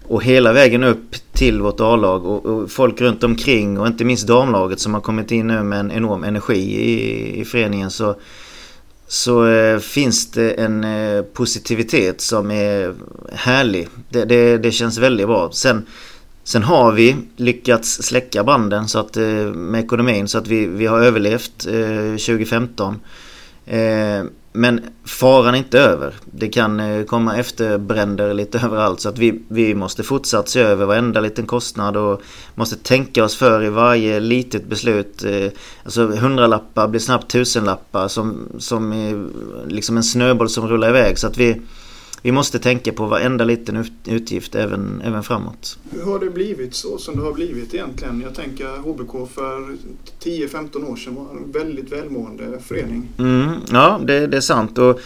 och 0.08 0.24
hela 0.24 0.52
vägen 0.52 0.84
upp 0.84 1.14
till 1.32 1.60
vårt 1.60 1.80
A-lag 1.80 2.24
och, 2.24 2.46
och, 2.46 2.70
folk 2.70 3.00
runt 3.00 3.24
omkring 3.24 3.80
och 3.80 3.86
inte 3.86 4.04
minst 4.04 4.26
damlaget 4.26 4.80
som 4.80 4.94
har 4.94 5.00
kommit 5.00 5.30
in 5.30 5.46
nu 5.46 5.62
med 5.62 5.80
en 5.80 5.92
enorm 5.92 6.24
energi 6.24 6.60
i, 6.60 7.40
i 7.40 7.44
föreningen 7.44 7.90
så, 7.90 8.14
så 9.12 9.46
eh, 9.46 9.78
finns 9.78 10.30
det 10.30 10.50
en 10.50 10.84
eh, 10.84 11.22
positivitet 11.22 12.20
som 12.20 12.50
är 12.50 12.94
härlig. 13.32 13.88
Det, 14.08 14.24
det, 14.24 14.58
det 14.58 14.72
känns 14.72 14.98
väldigt 14.98 15.26
bra. 15.26 15.50
Sen 15.52 15.86
Sen 16.44 16.62
har 16.62 16.92
vi 16.92 17.16
lyckats 17.36 18.02
släcka 18.02 18.44
branden 18.44 18.88
så 18.88 18.98
att, 18.98 19.16
eh, 19.16 19.24
med 19.54 19.84
ekonomin 19.84 20.28
så 20.28 20.38
att 20.38 20.48
vi, 20.48 20.66
vi 20.66 20.86
har 20.86 21.00
överlevt 21.00 21.66
eh, 21.66 22.16
2015. 22.16 23.00
Men 24.52 24.80
faran 25.04 25.54
är 25.54 25.58
inte 25.58 25.80
över. 25.80 26.14
Det 26.24 26.48
kan 26.48 26.80
eh, 26.80 27.04
komma 27.04 27.36
efterbränder 27.36 28.34
lite 28.34 28.58
överallt 28.64 29.00
så 29.00 29.08
att 29.08 29.18
vi, 29.18 29.42
vi 29.48 29.74
måste 29.74 30.02
fortsatt 30.02 30.48
se 30.48 30.60
över 30.60 30.86
varenda 30.86 31.20
liten 31.20 31.46
kostnad 31.46 31.96
och 31.96 32.22
måste 32.54 32.76
tänka 32.76 33.24
oss 33.24 33.36
för 33.36 33.64
i 33.64 33.68
varje 33.68 34.20
litet 34.20 34.64
beslut. 34.64 35.24
Eh, 35.24 35.50
alltså 35.84 36.06
hundralappar 36.06 36.88
blir 36.88 37.00
snabbt 37.00 37.30
tusenlappar 37.30 38.08
som, 38.08 38.48
som 38.58 38.92
liksom 39.68 39.96
en 39.96 40.04
snöboll 40.04 40.48
som 40.48 40.68
rullar 40.68 40.88
iväg 40.88 41.18
så 41.18 41.26
att 41.26 41.38
vi 41.38 41.60
vi 42.22 42.32
måste 42.32 42.58
tänka 42.58 42.92
på 42.92 43.06
varenda 43.06 43.44
liten 43.44 43.84
utgift 44.06 44.54
även, 44.54 45.02
även 45.04 45.22
framåt. 45.22 45.78
Hur 45.90 46.02
har 46.02 46.18
det 46.18 46.30
blivit 46.30 46.74
så 46.74 46.98
som 46.98 47.16
det 47.16 47.22
har 47.22 47.32
blivit 47.32 47.74
egentligen? 47.74 48.20
Jag 48.20 48.34
tänker 48.34 48.66
HBK 48.66 49.30
för 49.34 49.76
10-15 50.22 50.90
år 50.90 50.96
sedan 50.96 51.14
var 51.14 51.30
en 51.30 51.52
väldigt 51.52 51.92
välmående 51.92 52.44
förening. 52.66 53.08
Mm, 53.18 53.50
ja, 53.72 54.00
det, 54.04 54.26
det, 54.26 54.36
är 54.36 54.40
sant. 54.40 54.78
Och 54.78 55.00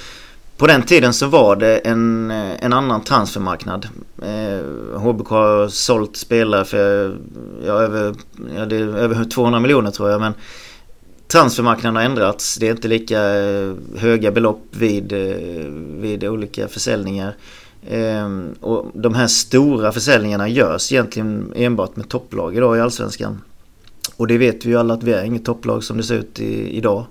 på 0.56 0.66
den 0.66 0.82
tiden 0.82 1.14
så 1.14 1.26
var 1.26 1.56
det 1.56 1.78
en, 1.78 2.30
en 2.30 2.72
annan 2.72 3.00
transfermarknad. 3.04 3.88
Eh, 4.22 5.00
HBK 5.00 5.28
har 5.28 5.68
sålt 5.68 6.16
spelare 6.16 6.64
för 6.64 7.16
ja, 7.66 7.72
över, 7.72 8.14
ja, 8.54 8.62
över 8.76 9.24
200 9.24 9.60
miljoner 9.60 9.90
tror 9.90 10.10
jag. 10.10 10.20
Men 10.20 10.34
transfermarknaden 11.26 11.96
har 11.96 12.02
ändrats. 12.02 12.56
Det 12.56 12.66
är 12.66 12.70
inte 12.70 12.88
lika 12.88 13.34
eh, 13.34 13.74
höga 13.96 14.30
belopp 14.30 14.64
vid, 14.70 15.12
eh, 15.12 15.66
vid 16.00 16.24
olika 16.24 16.68
försäljningar. 16.68 17.36
Ehm, 17.90 18.54
och 18.60 18.90
de 18.94 19.14
här 19.14 19.26
stora 19.26 19.92
försäljningarna 19.92 20.48
görs 20.48 20.92
egentligen 20.92 21.52
enbart 21.56 21.96
med 21.96 22.08
topplag 22.08 22.56
idag 22.56 22.76
i 22.76 22.80
Allsvenskan. 22.80 23.40
Och 24.16 24.26
det 24.26 24.38
vet 24.38 24.64
vi 24.64 24.70
ju 24.70 24.78
alla 24.78 24.94
att 24.94 25.02
vi 25.02 25.12
är 25.12 25.24
inget 25.24 25.44
topplag 25.44 25.84
som 25.84 25.96
det 25.96 26.02
ser 26.02 26.14
ut 26.14 26.40
i, 26.40 26.76
idag. 26.76 27.06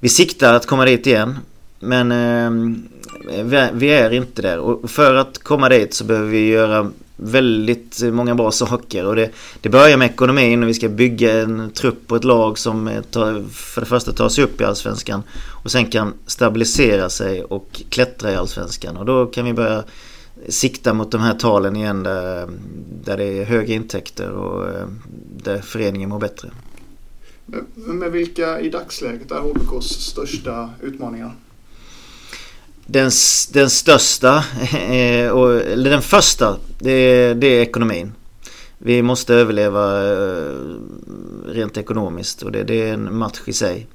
Vi 0.00 0.08
siktar 0.08 0.54
att 0.54 0.66
komma 0.66 0.84
dit 0.84 1.06
igen. 1.06 1.38
Men 1.78 2.12
eh, 2.12 3.70
vi 3.72 3.88
är 3.88 4.10
inte 4.10 4.42
där. 4.42 4.58
Och 4.58 4.90
för 4.90 5.14
att 5.14 5.38
komma 5.38 5.68
dit 5.68 5.94
så 5.94 6.04
behöver 6.04 6.28
vi 6.28 6.46
göra 6.48 6.90
väldigt 7.16 8.02
många 8.02 8.34
bra 8.34 8.50
saker 8.50 9.06
och 9.06 9.16
det, 9.16 9.30
det 9.60 9.68
börjar 9.68 9.96
med 9.96 10.10
ekonomin 10.10 10.62
och 10.62 10.68
vi 10.68 10.74
ska 10.74 10.88
bygga 10.88 11.40
en 11.42 11.70
trupp 11.70 12.10
och 12.12 12.16
ett 12.16 12.24
lag 12.24 12.58
som 12.58 13.02
tar, 13.10 13.44
för 13.52 13.80
det 13.80 13.86
första 13.86 14.12
tar 14.12 14.28
sig 14.28 14.44
upp 14.44 14.60
i 14.60 14.64
Allsvenskan 14.64 15.22
och 15.62 15.70
sen 15.70 15.86
kan 15.86 16.14
stabilisera 16.26 17.08
sig 17.08 17.44
och 17.44 17.82
klättra 17.88 18.32
i 18.32 18.36
Allsvenskan 18.36 18.96
och 18.96 19.06
då 19.06 19.26
kan 19.26 19.44
vi 19.44 19.52
börja 19.52 19.84
sikta 20.48 20.94
mot 20.94 21.10
de 21.10 21.20
här 21.20 21.34
talen 21.34 21.76
igen 21.76 22.02
där, 22.02 22.48
där 23.04 23.16
det 23.16 23.24
är 23.24 23.44
höga 23.44 23.74
intäkter 23.74 24.30
och 24.30 24.68
eh, 24.68 24.86
där 25.42 25.60
föreningen 25.60 26.08
mår 26.08 26.18
bättre. 26.18 26.50
Med 27.74 28.12
vilka 28.12 28.60
i 28.60 28.70
dagsläget 28.70 29.30
är 29.30 29.40
HBKs 29.40 29.86
största 29.86 30.70
utmaningar? 30.82 31.32
Den, 32.86 33.10
den 33.52 33.70
största, 33.70 34.36
eh, 34.72 35.30
eller 35.72 35.90
den 35.90 36.02
första, 36.02 36.56
det, 36.78 37.34
det 37.34 37.46
är 37.46 37.62
ekonomin. 37.62 38.12
Vi 38.78 39.02
måste 39.02 39.34
överleva 39.34 40.12
eh, 40.12 40.54
rent 41.46 41.76
ekonomiskt 41.76 42.42
och 42.42 42.52
det, 42.52 42.64
det 42.64 42.88
är 42.88 42.92
en 42.92 43.16
match 43.16 43.40
i 43.46 43.52
sig. 43.52 43.86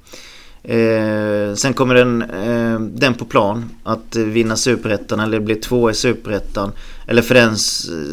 Eh, 0.64 1.54
sen 1.56 1.74
kommer 1.74 1.96
den, 1.96 2.22
eh, 2.22 2.80
den 2.80 3.14
på 3.14 3.26
plan 3.26 3.70
att 3.84 4.16
vinna 4.16 4.56
superettan 4.56 5.20
eller 5.20 5.40
bli 5.40 5.56
två 5.56 5.92
i 5.92 5.94
superettan. 5.94 6.72
Eller 7.08 7.22
för 7.22 7.36
den 7.36 7.58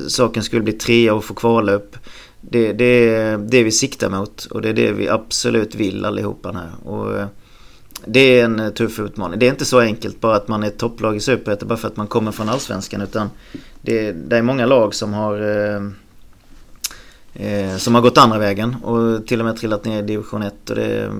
saken 0.08 0.42
skulle 0.42 0.62
bli 0.62 0.73
trea 0.73 1.14
och 1.14 1.25
få 1.25 1.35
kvala 1.35 1.73
upp. 1.73 1.97
Det, 2.40 2.73
det 2.73 2.85
är 2.85 3.38
det 3.38 3.62
vi 3.62 3.73
siktar 3.73 4.11
mot 4.11 4.44
och 4.44 4.62
det 4.62 4.68
är 4.68 4.75
det 4.75 4.92
vi 4.92 5.08
absolut 5.08 5.75
vill 5.75 6.04
allihopa 6.04 6.52
här. 6.52 6.90
Och, 6.90 7.18
eh, 7.18 7.26
det 8.07 8.21
är 8.21 8.45
en 8.45 8.61
eh, 8.61 8.71
tuff 8.71 9.00
utmaning. 9.00 9.38
Det 9.38 9.47
är 9.47 9.50
inte 9.50 9.64
så 9.64 9.81
enkelt 9.81 10.21
bara 10.21 10.37
att 10.37 10.49
man 10.49 10.62
är 10.62 10.67
ett 10.67 10.78
topplag 10.78 11.17
i 11.17 11.21
Superettan 11.21 11.69
bara 11.69 11.78
för 11.78 11.88
att 11.88 11.97
man 11.97 12.07
kommer 12.07 12.33
från 12.33 12.49
Allsvenskan. 12.49 13.02
Utan 13.02 13.31
det, 13.83 14.12
det 14.12 14.37
är 14.37 14.43
många 14.43 14.67
lag 14.67 14.95
som 14.95 15.12
har 15.12 15.40
eh, 15.40 15.83
eh 17.35 17.76
som 17.76 17.95
har 17.95 18.02
gått 18.02 18.19
andra 18.19 18.38
vägen 18.38 18.76
och 18.83 19.26
till 19.26 19.40
och 19.40 19.47
med 19.47 19.57
trillat 19.57 19.85
ner 19.85 19.99
i 19.99 20.07
division 20.07 20.43
1. 20.43 20.71
Och 20.71 20.76
det, 20.76 21.12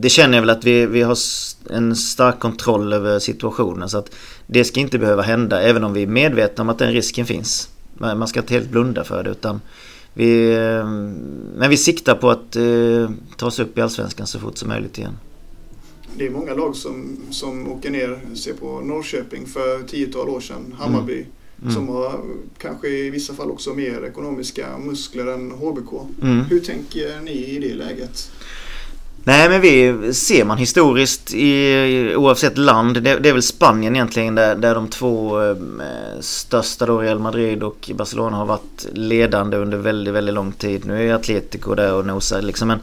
det 0.00 0.08
känner 0.08 0.34
jag 0.34 0.42
väl 0.42 0.50
att 0.50 0.64
vi, 0.64 0.86
vi 0.86 1.02
har 1.02 1.18
en 1.70 1.96
stark 1.96 2.38
kontroll 2.38 2.92
över 2.92 3.18
situationen. 3.18 3.88
Så 3.88 3.98
att 3.98 4.14
det 4.46 4.64
ska 4.64 4.80
inte 4.80 4.98
behöva 4.98 5.22
hända 5.22 5.62
även 5.62 5.84
om 5.84 5.92
vi 5.92 6.02
är 6.02 6.06
medvetna 6.06 6.62
om 6.62 6.70
att 6.70 6.78
den 6.78 6.92
risken 6.92 7.26
finns. 7.26 7.68
Man 7.94 8.28
ska 8.28 8.40
inte 8.40 8.54
helt 8.54 8.70
blunda 8.70 9.04
för 9.04 9.22
det 9.22 9.30
utan 9.30 9.60
vi, 10.14 10.54
eh, 10.54 10.86
men 11.56 11.70
vi 11.70 11.76
siktar 11.76 12.14
på 12.14 12.30
att 12.30 12.56
eh, 12.56 13.10
ta 13.36 13.46
oss 13.46 13.58
upp 13.58 13.78
i 13.78 13.80
Allsvenskan 13.80 14.26
så 14.26 14.38
fort 14.38 14.58
som 14.58 14.68
möjligt 14.68 14.98
igen 14.98 15.16
det 16.16 16.26
är 16.26 16.30
många 16.30 16.54
lag 16.54 16.76
som, 16.76 17.16
som 17.30 17.72
åker 17.72 17.90
ner, 17.90 18.20
ser 18.34 18.52
på 18.52 18.80
Norrköping 18.80 19.46
för 19.46 19.82
tiotal 19.82 20.28
år 20.28 20.40
sedan, 20.40 20.74
Hammarby. 20.78 21.26
Mm. 21.62 21.74
Som 21.74 21.88
har 21.88 22.20
kanske 22.58 22.88
i 22.88 23.10
vissa 23.10 23.34
fall 23.34 23.50
också 23.50 23.74
mer 23.74 24.04
ekonomiska 24.04 24.78
muskler 24.78 25.26
än 25.26 25.50
HBK. 25.50 25.92
Mm. 26.22 26.44
Hur 26.44 26.60
tänker 26.60 27.20
ni 27.20 27.32
i 27.32 27.58
det 27.58 27.74
läget? 27.74 28.30
Nej 29.24 29.48
men 29.48 29.60
vi 29.60 30.14
ser 30.14 30.44
man 30.44 30.58
historiskt 30.58 31.34
i 31.34 32.14
oavsett 32.16 32.58
land. 32.58 33.02
Det, 33.02 33.18
det 33.18 33.28
är 33.28 33.32
väl 33.32 33.42
Spanien 33.42 33.96
egentligen 33.96 34.34
där, 34.34 34.54
där 34.54 34.74
de 34.74 34.88
två 34.88 35.42
eh, 35.42 35.56
största 36.20 36.86
då 36.86 36.98
Real 36.98 37.18
Madrid 37.18 37.62
och 37.62 37.90
Barcelona 37.94 38.36
har 38.36 38.46
varit 38.46 38.86
ledande 38.92 39.56
under 39.56 39.78
väldigt, 39.78 40.14
väldigt 40.14 40.34
lång 40.34 40.52
tid. 40.52 40.86
Nu 40.86 41.08
är 41.08 41.14
Atletico 41.14 41.74
där 41.74 41.94
och 41.94 42.06
nosar 42.06 42.42
liksom. 42.42 42.68
Men 42.68 42.78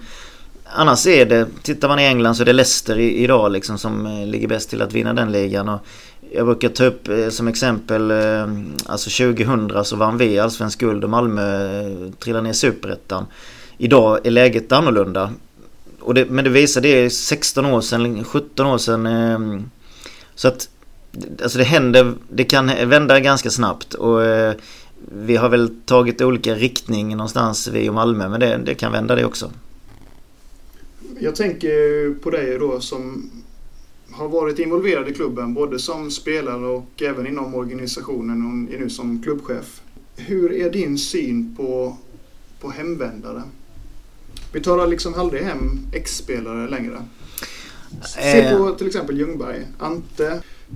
annars 0.72 1.08
är 1.08 1.26
det, 1.26 1.48
tittar 1.62 1.88
man 1.88 2.00
i 2.00 2.04
England 2.04 2.36
så 2.36 2.44
är 2.44 2.46
det 2.46 2.54
Leicester 2.54 3.00
idag 3.00 3.52
liksom 3.52 3.78
som 3.78 4.06
eh, 4.06 4.28
ligger 4.28 4.48
bäst 4.48 4.70
till 4.70 4.82
att 4.82 4.94
vinna 4.94 5.14
den 5.14 5.32
ligan. 5.32 5.70
Och 5.70 5.80
jag 6.32 6.46
brukar 6.46 6.70
ta 6.70 6.86
upp 6.86 7.08
eh, 7.08 7.30
som 7.30 7.48
exempel, 7.48 8.12
eh, 8.12 8.48
alltså 8.86 9.24
2000 9.34 9.86
så 9.86 9.96
vann 9.96 10.18
vi 10.18 10.40
allsvensk 10.40 10.80
guld 10.80 11.04
och 11.04 11.10
Malmö 11.10 11.70
trillade 12.20 12.44
ner 12.44 12.52
i 12.52 12.54
superettan. 12.54 13.26
Idag 13.78 14.20
är 14.24 14.32
läget 14.32 14.72
annorlunda. 14.72 15.32
Och 16.00 16.14
det, 16.14 16.26
men 16.26 16.44
det 16.44 16.50
visar, 16.50 16.82
det 16.82 16.90
är 16.90 17.10
16 17.10 17.66
år 17.66 17.82
sedan, 17.82 18.24
17 18.24 18.66
år 18.66 18.78
sedan. 18.78 19.06
Ehm, 19.06 19.70
så 20.36 20.48
att 20.48 20.70
Alltså 21.44 21.58
det 21.58 21.64
händer, 21.64 22.14
det 22.30 22.44
kan 22.44 22.72
vända 22.90 23.20
ganska 23.20 23.50
snabbt 23.50 23.94
och 23.94 24.22
vi 25.12 25.36
har 25.36 25.50
väl 25.50 25.72
tagit 25.86 26.22
olika 26.22 26.56
riktning 26.56 27.18
någonstans 27.18 27.68
vi 27.68 27.90
och 27.90 27.94
Malmö 27.94 28.30
men 28.30 28.40
det, 28.40 28.58
det 28.66 28.76
kan 28.76 28.92
vända 28.92 29.16
det 29.16 29.26
också. 29.26 29.52
Jag 31.20 31.36
tänker 31.36 32.14
på 32.14 32.30
dig 32.30 32.58
då 32.60 32.80
som 32.82 33.30
har 34.12 34.28
varit 34.30 34.60
involverad 34.60 35.10
i 35.10 35.14
klubben 35.14 35.54
både 35.54 35.80
som 35.80 36.12
spelare 36.12 36.66
och 36.66 37.02
även 37.02 37.28
inom 37.28 37.56
organisationen 37.56 38.46
och 38.68 38.74
är 38.74 38.80
nu 38.80 38.90
som 38.90 39.22
klubbchef. 39.24 39.82
Hur 40.16 40.52
är 40.54 40.70
din 40.70 40.98
syn 40.98 41.56
på, 41.58 41.98
på 42.62 42.70
hemvändare? 42.70 43.44
Vi 44.54 44.62
talar 44.62 44.88
liksom 44.88 45.14
aldrig 45.14 45.44
hem 45.44 45.80
ex-spelare 45.94 46.70
längre. 46.70 46.98
Se 48.16 48.42
Eh. 48.42 48.58
på 48.58 48.72
till 48.72 48.88
exempel 48.88 49.20
Ljungberg, 49.20 49.68
Ante, 49.80 50.28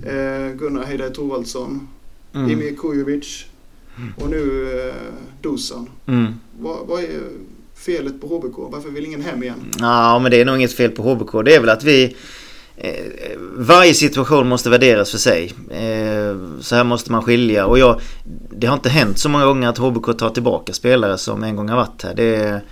eh, 0.04 0.56
Gunnar 0.58 0.84
Heidar 0.84 1.10
Thorvaldsson, 1.10 1.88
Mm. 2.36 2.76
Kujovic 2.76 3.44
och 4.20 4.30
nu 4.30 4.70
eh, 4.88 4.94
Dusan. 5.42 5.88
Mm. 6.06 6.32
Vad, 6.60 6.86
vad 6.86 7.02
är 7.02 7.20
felet 7.84 8.20
på 8.20 8.26
HBK? 8.26 8.56
Varför 8.56 8.90
vill 8.90 9.04
ingen 9.04 9.22
hem 9.22 9.42
igen? 9.42 9.72
Ja, 9.78 10.18
men 10.18 10.30
det 10.30 10.40
är 10.40 10.44
nog 10.44 10.56
inget 10.56 10.72
fel 10.72 10.90
på 10.90 11.02
HBK. 11.02 11.44
Det 11.44 11.54
är 11.54 11.60
väl 11.60 11.68
att 11.68 11.84
vi... 11.84 12.16
Eh, 12.76 13.04
varje 13.56 13.94
situation 13.94 14.48
måste 14.48 14.70
värderas 14.70 15.10
för 15.10 15.18
sig. 15.18 15.52
Eh, 15.70 16.36
så 16.60 16.76
här 16.76 16.84
måste 16.84 17.12
man 17.12 17.22
skilja. 17.22 17.66
Och 17.66 17.78
jag, 17.78 18.00
det 18.50 18.66
har 18.66 18.74
inte 18.74 18.88
hänt 18.88 19.18
så 19.18 19.28
många 19.28 19.46
gånger 19.46 19.68
att 19.68 19.78
HBK 19.78 20.18
tar 20.18 20.30
tillbaka 20.30 20.72
spelare 20.72 21.18
som 21.18 21.42
en 21.42 21.56
gång 21.56 21.68
har 21.68 21.76
varit 21.76 22.02
här. 22.02 22.14
Det, 22.14 22.62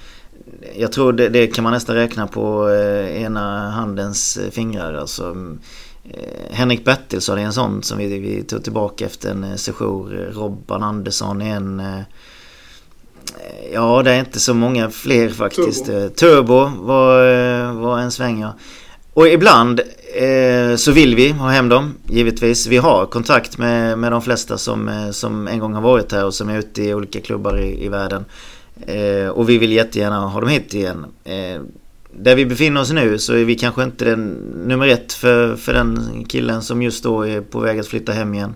jag 0.76 0.92
tror 0.92 1.12
det, 1.12 1.28
det 1.28 1.47
kan 1.47 1.64
man 1.64 1.73
nästan 1.73 1.97
räkna 1.97 2.26
på 2.26 2.71
eh, 2.71 3.23
ena 3.23 3.71
handens 3.71 4.38
fingrar. 4.50 4.95
Alltså, 4.95 5.37
eh, 6.04 6.50
Henrik 6.50 6.85
Bertilsson 6.85 7.38
är 7.38 7.42
en 7.42 7.52
sån 7.52 7.83
som 7.83 7.99
vi, 7.99 8.19
vi 8.19 8.42
tog 8.42 8.64
tillbaka 8.64 9.07
efter 9.07 9.31
en 9.31 9.45
eh, 9.45 9.54
sejour. 9.54 10.31
Robban 10.33 10.83
Andersson 10.83 11.42
är 11.42 11.57
en... 11.57 11.81
Eh, 11.81 12.00
Eh, 13.41 13.73
Ja, 13.75 14.03
det 14.03 14.11
är 14.11 14.19
inte 14.19 14.41
så 14.41 14.55
många 14.55 14.91
fler 14.91 15.29
faktiskt. 15.29 15.87
Turbo. 15.87 16.09
Turbo, 16.09 16.15
Turbo 16.15 16.85
var, 16.87 17.27
eh, 17.27 17.75
var 17.75 17.99
en 17.99 18.11
sväng 18.11 18.41
ja. 18.41 18.55
Och 19.15 19.29
ibland 19.29 19.81
eh, 20.15 20.77
så 20.77 20.93
vill 20.93 21.17
vi 21.17 21.31
ha 21.31 21.49
hem 21.49 21.69
dem, 21.69 21.95
givetvis. 22.09 22.66
Vi 22.66 22.77
har 22.77 23.07
kontakt 23.07 23.59
med, 23.59 23.99
med 23.99 24.12
de 24.12 24.23
flesta 24.23 24.59
som, 24.59 24.88
eh, 24.88 25.11
som 25.11 25.49
en 25.49 25.59
gång 25.59 25.75
har 25.75 25.83
varit 25.83 26.12
här 26.12 26.25
och 26.25 26.35
som 26.35 26.49
är 26.49 26.59
ute 26.59 26.83
i 26.83 26.95
olika 26.95 27.21
klubbar 27.21 27.61
i, 27.61 27.85
i 27.85 27.88
världen. 27.88 28.25
Eh, 28.87 29.29
och 29.29 29.49
vi 29.49 29.59
vill 29.59 29.73
jättegärna 29.73 30.21
ha 30.21 30.40
dem 30.40 30.49
hit 30.49 30.75
igen. 30.75 31.07
Eh, 31.25 31.62
där 32.14 32.37
vi 32.37 32.47
befinner 32.47 32.81
oss 32.81 32.92
nu 32.92 33.18
så 33.18 33.33
är 33.33 33.45
vi 33.45 33.55
kanske 33.55 33.83
inte 33.83 34.05
den 34.05 34.29
nummer 34.66 34.88
ett 34.88 35.12
för, 35.12 35.57
för 35.57 35.75
den 35.75 36.25
killen 36.29 36.62
som 36.62 36.83
just 36.83 37.05
då 37.05 37.27
är 37.27 37.40
på 37.40 37.61
väg 37.61 37.79
att 37.79 37.87
flytta 37.87 38.12
hem 38.12 38.35
igen. 38.35 38.55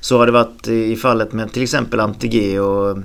Så 0.00 0.18
har 0.18 0.26
det 0.26 0.32
varit 0.32 0.68
i 0.68 0.96
fallet 0.96 1.32
med 1.32 1.52
till 1.52 1.62
exempel 1.62 2.00
Antigé 2.00 2.60
och 2.60 2.98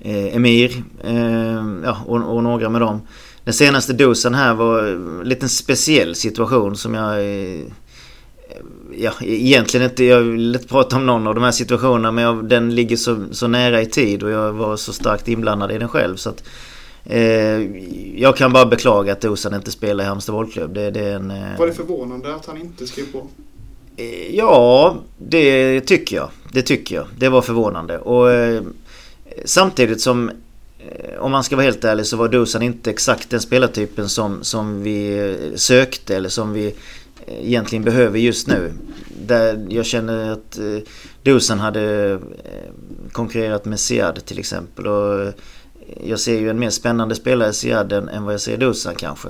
eh, 0.00 0.36
Emir 0.36 0.82
eh, 1.04 1.64
ja, 1.84 1.96
och, 2.06 2.34
och 2.36 2.42
några 2.42 2.68
med 2.68 2.80
dem. 2.80 3.00
Den 3.44 3.54
senaste 3.54 3.92
dosen 3.92 4.34
här 4.34 4.54
var 4.54 4.82
en 4.82 5.20
liten 5.24 5.48
speciell 5.48 6.14
situation 6.14 6.76
som 6.76 6.94
jag... 6.94 7.18
eh, 7.18 7.60
Ja, 8.98 9.12
egentligen 9.22 9.90
inte, 9.90 10.04
jag 10.04 10.20
vill 10.20 10.54
inte 10.54 10.68
prata 10.68 10.96
om 10.96 11.06
någon 11.06 11.26
av 11.26 11.34
de 11.34 11.44
här 11.44 11.50
situationerna 11.50 12.12
men 12.12 12.24
jag, 12.24 12.48
den 12.48 12.74
ligger 12.74 12.96
så, 12.96 13.24
så 13.30 13.46
nära 13.46 13.82
i 13.82 13.86
tid 13.86 14.22
och 14.22 14.30
jag 14.30 14.52
var 14.52 14.76
så 14.76 14.92
starkt 14.92 15.28
inblandad 15.28 15.72
i 15.72 15.78
den 15.78 15.88
själv 15.88 16.16
så 16.16 16.30
att 16.30 16.44
eh, 17.04 17.20
Jag 18.20 18.36
kan 18.36 18.52
bara 18.52 18.66
beklaga 18.66 19.12
att 19.12 19.20
Dosan 19.20 19.54
inte 19.54 19.70
spelar 19.70 20.04
i 20.04 20.06
Halmstad 20.06 20.34
bollklubb. 20.34 20.74
Det, 20.74 20.90
det 20.90 21.00
är 21.00 21.14
en... 21.16 21.30
Eh, 21.30 21.58
Var 21.58 21.66
det 21.66 21.72
förvånande 21.72 22.34
att 22.34 22.46
han 22.46 22.56
inte 22.60 22.86
skrev 22.86 23.04
på? 23.12 23.26
Eh, 23.96 24.34
Ja, 24.36 24.96
det 25.18 25.80
tycker 25.80 26.16
jag. 26.16 26.28
Det 26.52 26.62
tycker 26.62 26.94
jag. 26.96 27.06
Det 27.18 27.28
var 27.28 27.42
förvånande. 27.42 27.98
Och 27.98 28.30
eh, 28.30 28.62
samtidigt 29.44 30.00
som 30.00 30.30
eh, 30.78 31.18
om 31.18 31.32
man 31.32 31.44
ska 31.44 31.56
vara 31.56 31.64
helt 31.64 31.84
ärlig 31.84 32.06
så 32.06 32.16
var 32.16 32.28
Dusan 32.28 32.62
inte 32.62 32.90
exakt 32.90 33.30
den 33.30 33.40
spelartypen 33.40 34.08
som, 34.08 34.44
som 34.44 34.82
vi 34.82 35.36
sökte 35.56 36.16
eller 36.16 36.28
som 36.28 36.52
vi 36.52 36.66
eh, 37.26 37.46
egentligen 37.46 37.84
behöver 37.84 38.18
just 38.18 38.46
nu. 38.46 38.72
Där 39.26 39.66
jag 39.68 39.86
känner 39.86 40.30
att 40.30 40.58
eh, 40.58 40.78
Dusan 41.22 41.60
hade 41.60 42.18
konkurrerat 43.12 43.64
med 43.64 43.80
Sead 43.80 44.24
till 44.24 44.38
exempel. 44.38 44.86
Och 44.86 45.32
jag 46.04 46.20
ser 46.20 46.40
ju 46.40 46.50
en 46.50 46.58
mer 46.58 46.70
spännande 46.70 47.14
spelare 47.14 47.50
i 47.50 47.52
Sead 47.52 47.92
än, 47.92 48.08
än 48.08 48.24
vad 48.24 48.34
jag 48.34 48.40
ser 48.40 48.52
i 48.54 48.56
Dusan 48.56 48.94
kanske. 48.94 49.28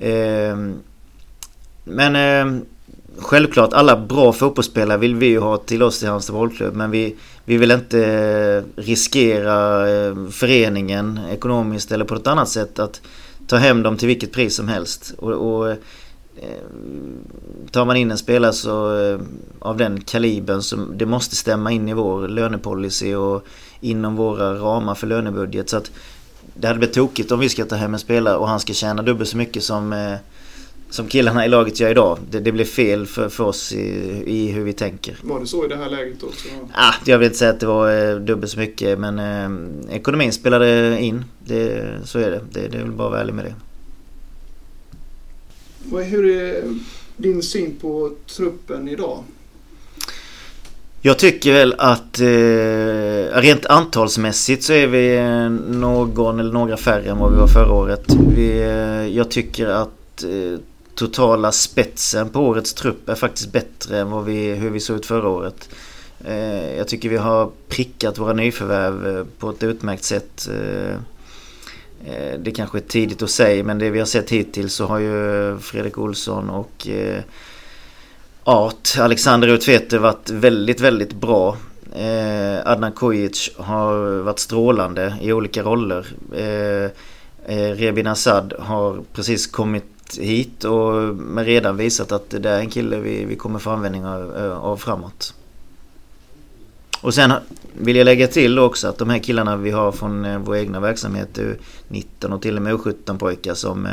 Ehm, 0.00 0.74
men 1.84 2.16
ehm, 2.16 2.64
Självklart 3.20 3.72
alla 3.72 3.96
bra 3.96 4.32
fotbollsspelare 4.32 4.98
vill 4.98 5.14
vi 5.14 5.26
ju 5.26 5.38
ha 5.38 5.56
till 5.56 5.82
oss 5.82 6.02
i 6.02 6.06
Halmstad 6.06 6.36
bollklubb 6.36 6.74
men 6.74 6.90
vi, 6.90 7.16
vi 7.44 7.56
vill 7.56 7.70
inte 7.70 8.04
eh, 8.04 8.80
riskera 8.82 9.88
eh, 9.90 10.14
föreningen 10.30 11.20
ekonomiskt 11.30 11.92
eller 11.92 12.04
på 12.04 12.14
något 12.14 12.26
annat 12.26 12.48
sätt 12.48 12.78
att 12.78 13.00
ta 13.46 13.56
hem 13.56 13.82
dem 13.82 13.96
till 13.96 14.08
vilket 14.08 14.32
pris 14.32 14.56
som 14.56 14.68
helst. 14.68 15.14
Och, 15.18 15.32
och 15.32 15.70
eh, 15.70 15.76
tar 17.70 17.84
man 17.84 17.96
in 17.96 18.10
en 18.10 18.18
spelare 18.18 18.52
så, 18.52 19.18
av 19.58 19.76
den 19.76 20.00
kalibern 20.00 20.62
så 20.62 20.76
det 20.76 21.06
måste 21.06 21.36
stämma 21.36 21.72
in 21.72 21.88
i 21.88 21.94
vår 21.94 22.28
lönepolicy 22.28 23.14
och 23.14 23.46
inom 23.80 24.16
våra 24.16 24.54
ramar 24.54 24.94
för 24.94 25.06
lönebudget. 25.06 25.68
Så 25.68 25.76
att 25.76 25.90
det 26.54 26.66
hade 26.66 26.78
blivit 26.78 26.94
tokigt 26.94 27.32
om 27.32 27.40
vi 27.40 27.48
ska 27.48 27.64
ta 27.64 27.76
hem 27.76 27.94
en 27.94 28.00
spelare 28.00 28.36
och 28.36 28.48
han 28.48 28.60
ska 28.60 28.72
tjäna 28.72 29.02
dubbelt 29.02 29.30
så 29.30 29.36
mycket 29.36 29.64
som 29.64 29.92
eh, 29.92 30.14
som 30.90 31.06
killarna 31.08 31.46
i 31.46 31.48
laget 31.48 31.80
gör 31.80 31.90
idag. 31.90 32.18
Det, 32.30 32.40
det 32.40 32.52
blir 32.52 32.64
fel 32.64 33.06
för, 33.06 33.28
för 33.28 33.44
oss 33.44 33.72
i, 33.72 34.22
i 34.26 34.50
hur 34.50 34.64
vi 34.64 34.72
tänker. 34.72 35.16
Var 35.22 35.40
det 35.40 35.46
så 35.46 35.64
i 35.64 35.68
det 35.68 35.76
här 35.76 35.90
läget 35.90 36.22
också? 36.22 36.48
Ah, 36.74 36.94
jag 37.04 37.18
vill 37.18 37.26
inte 37.26 37.38
säga 37.38 37.50
att 37.50 37.60
det 37.60 37.66
var 37.66 38.10
eh, 38.10 38.16
dubbelt 38.16 38.52
så 38.52 38.58
mycket 38.58 38.98
men 38.98 39.18
eh, 39.18 39.94
ekonomin 39.96 40.32
spelade 40.32 40.98
in. 41.00 41.24
Det, 41.44 41.84
så 42.04 42.18
är 42.18 42.30
det. 42.30 42.40
det. 42.52 42.68
Det 42.68 42.76
är 42.78 42.82
väl 42.82 42.90
bara 42.92 43.06
att 43.06 43.12
vara 43.12 43.20
ärlig 43.20 43.34
med 43.34 43.44
det. 43.44 43.54
Vad- 45.90 46.04
Hur 46.04 46.26
är 46.26 46.62
din 47.16 47.42
syn 47.42 47.76
på 47.80 48.10
truppen 48.26 48.88
idag? 48.88 49.24
Jag 51.02 51.18
tycker 51.18 51.52
väl 51.52 51.74
att 51.78 52.20
eh, 52.20 53.40
rent 53.40 53.66
antalsmässigt 53.66 54.62
så 54.62 54.72
är 54.72 54.86
vi 54.86 55.16
eh, 55.16 55.50
någon 55.78 56.40
eller 56.40 56.52
några 56.52 56.76
färre 56.76 57.10
än 57.10 57.18
vad 57.18 57.32
vi 57.32 57.38
var 57.38 57.46
förra 57.46 57.72
året. 57.72 58.04
Vi, 58.36 58.58
eh, 58.62 59.16
jag 59.16 59.30
tycker 59.30 59.66
att 59.66 60.22
eh, 60.22 60.58
totala 60.98 61.52
spetsen 61.52 62.28
på 62.28 62.40
årets 62.40 62.74
trupp 62.74 63.08
är 63.08 63.14
faktiskt 63.14 63.52
bättre 63.52 63.98
än 63.98 64.10
vad 64.10 64.24
vi, 64.24 64.54
hur 64.54 64.70
vi 64.70 64.80
såg 64.80 64.96
ut 64.96 65.06
förra 65.06 65.28
året. 65.28 65.68
Eh, 66.24 66.76
jag 66.76 66.88
tycker 66.88 67.08
vi 67.08 67.16
har 67.16 67.50
prickat 67.68 68.18
våra 68.18 68.32
nyförvärv 68.32 69.18
eh, 69.18 69.24
på 69.38 69.50
ett 69.50 69.62
utmärkt 69.62 70.04
sätt. 70.04 70.48
Eh, 70.48 70.96
det 72.38 72.50
kanske 72.50 72.78
är 72.78 72.82
tidigt 72.82 73.22
att 73.22 73.30
säga 73.30 73.64
men 73.64 73.78
det 73.78 73.90
vi 73.90 73.98
har 73.98 74.06
sett 74.06 74.30
hittills 74.30 74.74
så 74.74 74.86
har 74.86 74.98
ju 74.98 75.58
Fredrik 75.58 75.98
Olsson 75.98 76.50
och 76.50 76.88
Art, 78.44 78.88
Alexander 78.98 79.48
Utvete 79.48 79.98
varit 79.98 80.30
väldigt, 80.30 80.80
väldigt 80.80 81.12
bra. 81.12 81.56
Adnan 82.64 82.92
Kojic 82.92 83.50
har 83.56 84.22
varit 84.22 84.38
strålande 84.38 85.16
i 85.20 85.32
olika 85.32 85.62
roller. 85.62 86.06
Eh, 87.48 87.70
Rebin 87.70 88.06
Assad 88.06 88.54
har 88.58 89.00
precis 89.12 89.46
kommit 89.46 90.18
hit 90.18 90.64
och 90.64 90.94
men 91.14 91.44
redan 91.44 91.76
visat 91.76 92.12
att 92.12 92.30
det 92.30 92.50
är 92.50 92.58
en 92.58 92.70
kille 92.70 92.98
vi, 92.98 93.24
vi 93.24 93.36
kommer 93.36 93.58
få 93.58 93.70
användning 93.70 94.06
av, 94.06 94.36
eh, 94.36 94.58
av 94.58 94.76
framåt. 94.76 95.34
Och 97.00 97.14
sen 97.14 97.32
vill 97.72 97.96
jag 97.96 98.04
lägga 98.04 98.26
till 98.26 98.58
också 98.58 98.88
att 98.88 98.98
de 98.98 99.10
här 99.10 99.18
killarna 99.18 99.56
vi 99.56 99.70
har 99.70 99.92
från 99.92 100.24
eh, 100.24 100.38
vår 100.38 100.56
egna 100.56 100.80
verksamhet, 100.80 101.38
eh, 101.38 101.44
19 101.88 102.32
och 102.32 102.42
till 102.42 102.56
och 102.56 102.62
med 102.62 102.80
17 102.80 103.18
pojkar 103.18 103.54
som 103.54 103.88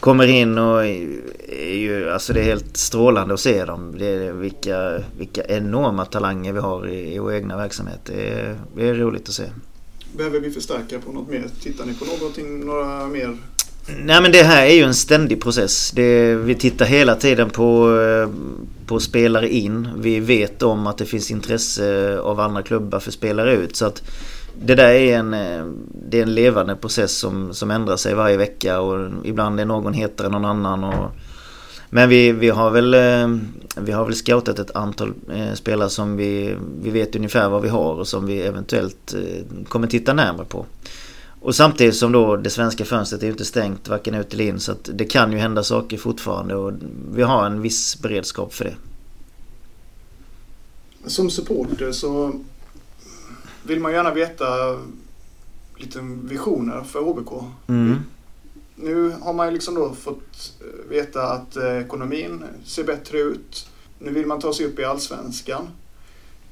kommer 0.00 0.26
in 0.26 0.58
och 0.58 0.86
är 0.86 1.74
ju, 1.74 2.10
alltså 2.10 2.32
det 2.32 2.40
är 2.40 2.44
helt 2.44 2.76
strålande 2.76 3.34
att 3.34 3.40
se 3.40 3.64
dem. 3.64 3.94
Det 3.98 4.06
är 4.06 4.32
vilka, 4.32 5.02
vilka 5.18 5.44
enorma 5.44 6.04
talanger 6.04 6.52
vi 6.52 6.60
har 6.60 6.88
i, 6.88 7.14
i 7.14 7.18
vår 7.18 7.34
egna 7.34 7.56
verksamhet. 7.56 8.00
Det 8.04 8.30
är, 8.30 8.58
det 8.76 8.88
är 8.88 8.94
roligt 8.94 9.28
att 9.28 9.34
se. 9.34 9.44
Behöver 10.16 10.40
vi 10.40 10.50
förstärka 10.50 10.98
på 10.98 11.12
något 11.12 11.28
mer? 11.28 11.44
Tittar 11.62 11.84
ni 11.84 11.94
på 11.94 12.04
någonting, 12.04 12.66
några 12.66 13.06
mer 13.06 13.36
Nej 13.86 14.22
men 14.22 14.32
det 14.32 14.42
här 14.42 14.66
är 14.66 14.74
ju 14.74 14.82
en 14.82 14.94
ständig 14.94 15.42
process. 15.42 15.90
Det, 15.90 16.34
vi 16.34 16.54
tittar 16.54 16.86
hela 16.86 17.14
tiden 17.14 17.50
på, 17.50 17.98
eh, 18.00 18.30
på 18.86 19.00
spelare 19.00 19.48
in. 19.48 19.88
Vi 19.96 20.20
vet 20.20 20.62
om 20.62 20.86
att 20.86 20.98
det 20.98 21.04
finns 21.04 21.30
intresse 21.30 22.18
av 22.18 22.40
andra 22.40 22.62
klubbar 22.62 23.00
för 23.00 23.10
spelare 23.10 23.54
ut. 23.54 23.76
Så 23.76 23.86
att 23.86 24.02
det 24.62 24.74
där 24.74 24.88
är 24.88 25.18
en, 25.18 25.34
eh, 25.34 25.64
det 26.10 26.18
är 26.18 26.22
en 26.22 26.34
levande 26.34 26.76
process 26.76 27.12
som, 27.12 27.54
som 27.54 27.70
ändrar 27.70 27.96
sig 27.96 28.14
varje 28.14 28.36
vecka 28.36 28.80
och 28.80 29.10
ibland 29.24 29.60
är 29.60 29.64
någon 29.64 29.92
hetare 29.92 30.26
än 30.26 30.32
någon 30.32 30.44
annan. 30.44 30.84
Och, 30.84 31.10
men 31.94 32.08
vi, 32.08 32.32
vi, 32.32 32.48
har 32.48 32.70
väl, 32.70 32.94
eh, 32.94 33.38
vi 33.76 33.92
har 33.92 34.04
väl 34.04 34.14
scoutat 34.14 34.58
ett 34.58 34.70
antal 34.70 35.14
spelare 35.54 35.90
som 35.90 36.16
vi, 36.16 36.56
vi 36.82 36.90
vet 36.90 37.16
ungefär 37.16 37.48
vad 37.48 37.62
vi 37.62 37.68
har 37.68 37.94
och 37.94 38.08
som 38.08 38.26
vi 38.26 38.42
eventuellt 38.42 39.14
kommer 39.68 39.86
titta 39.86 40.12
närmare 40.12 40.46
på. 40.46 40.66
Och 41.42 41.54
samtidigt 41.54 41.96
som 41.96 42.12
då 42.12 42.36
det 42.36 42.50
svenska 42.50 42.84
fönstret 42.84 43.22
är 43.22 43.26
inte 43.26 43.44
stängt 43.44 43.88
varken 43.88 44.14
ut 44.14 44.34
eller 44.34 44.44
in 44.44 44.60
så 44.60 44.72
att 44.72 44.90
det 44.94 45.04
kan 45.04 45.32
ju 45.32 45.38
hända 45.38 45.62
saker 45.62 45.98
fortfarande 45.98 46.54
och 46.54 46.72
vi 47.14 47.22
har 47.22 47.46
en 47.46 47.62
viss 47.62 48.02
beredskap 48.02 48.54
för 48.54 48.64
det. 48.64 48.74
Som 51.06 51.30
supporter 51.30 51.92
så 51.92 52.32
vill 53.62 53.80
man 53.80 53.92
gärna 53.92 54.14
veta 54.14 54.44
lite 55.76 55.98
visioner 56.22 56.82
för 56.82 57.00
HBK. 57.00 57.44
Mm. 57.66 57.96
Nu 58.74 59.14
har 59.22 59.32
man 59.32 59.46
ju 59.46 59.52
liksom 59.52 59.74
då 59.74 59.94
fått 59.94 60.52
veta 60.88 61.22
att 61.22 61.56
eh, 61.56 61.78
ekonomin 61.78 62.44
ser 62.64 62.84
bättre 62.84 63.18
ut. 63.18 63.66
Nu 63.98 64.12
vill 64.12 64.26
man 64.26 64.40
ta 64.40 64.52
sig 64.52 64.66
upp 64.66 64.78
i 64.78 64.84
Allsvenskan. 64.84 65.68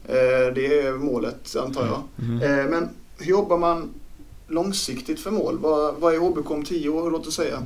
Eh, 0.06 0.54
det 0.54 0.80
är 0.80 0.92
målet 0.92 1.56
antar 1.56 1.86
jag. 1.86 2.02
Mm. 2.28 2.70
Men 2.70 2.88
hur 3.18 3.30
jobbar 3.30 3.58
man 3.58 3.88
långsiktigt 4.48 5.20
för 5.20 5.30
mål? 5.30 5.58
Vad, 5.58 5.94
vad 5.94 6.14
är 6.14 6.18
HBK 6.18 6.50
om 6.50 6.64
tio 6.64 6.88
år, 6.88 7.10
låt 7.10 7.26
oss 7.26 7.34
säga? 7.34 7.62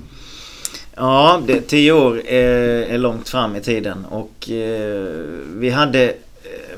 Ja, 0.94 1.42
det, 1.46 1.60
tio 1.60 1.92
år 1.92 2.26
är, 2.26 2.82
är 2.82 2.98
långt 2.98 3.28
fram 3.28 3.56
i 3.56 3.60
tiden 3.60 4.04
och 4.04 4.50
eh, 4.50 5.14
vi 5.54 5.70
hade 5.70 6.04
eh, 6.10 6.14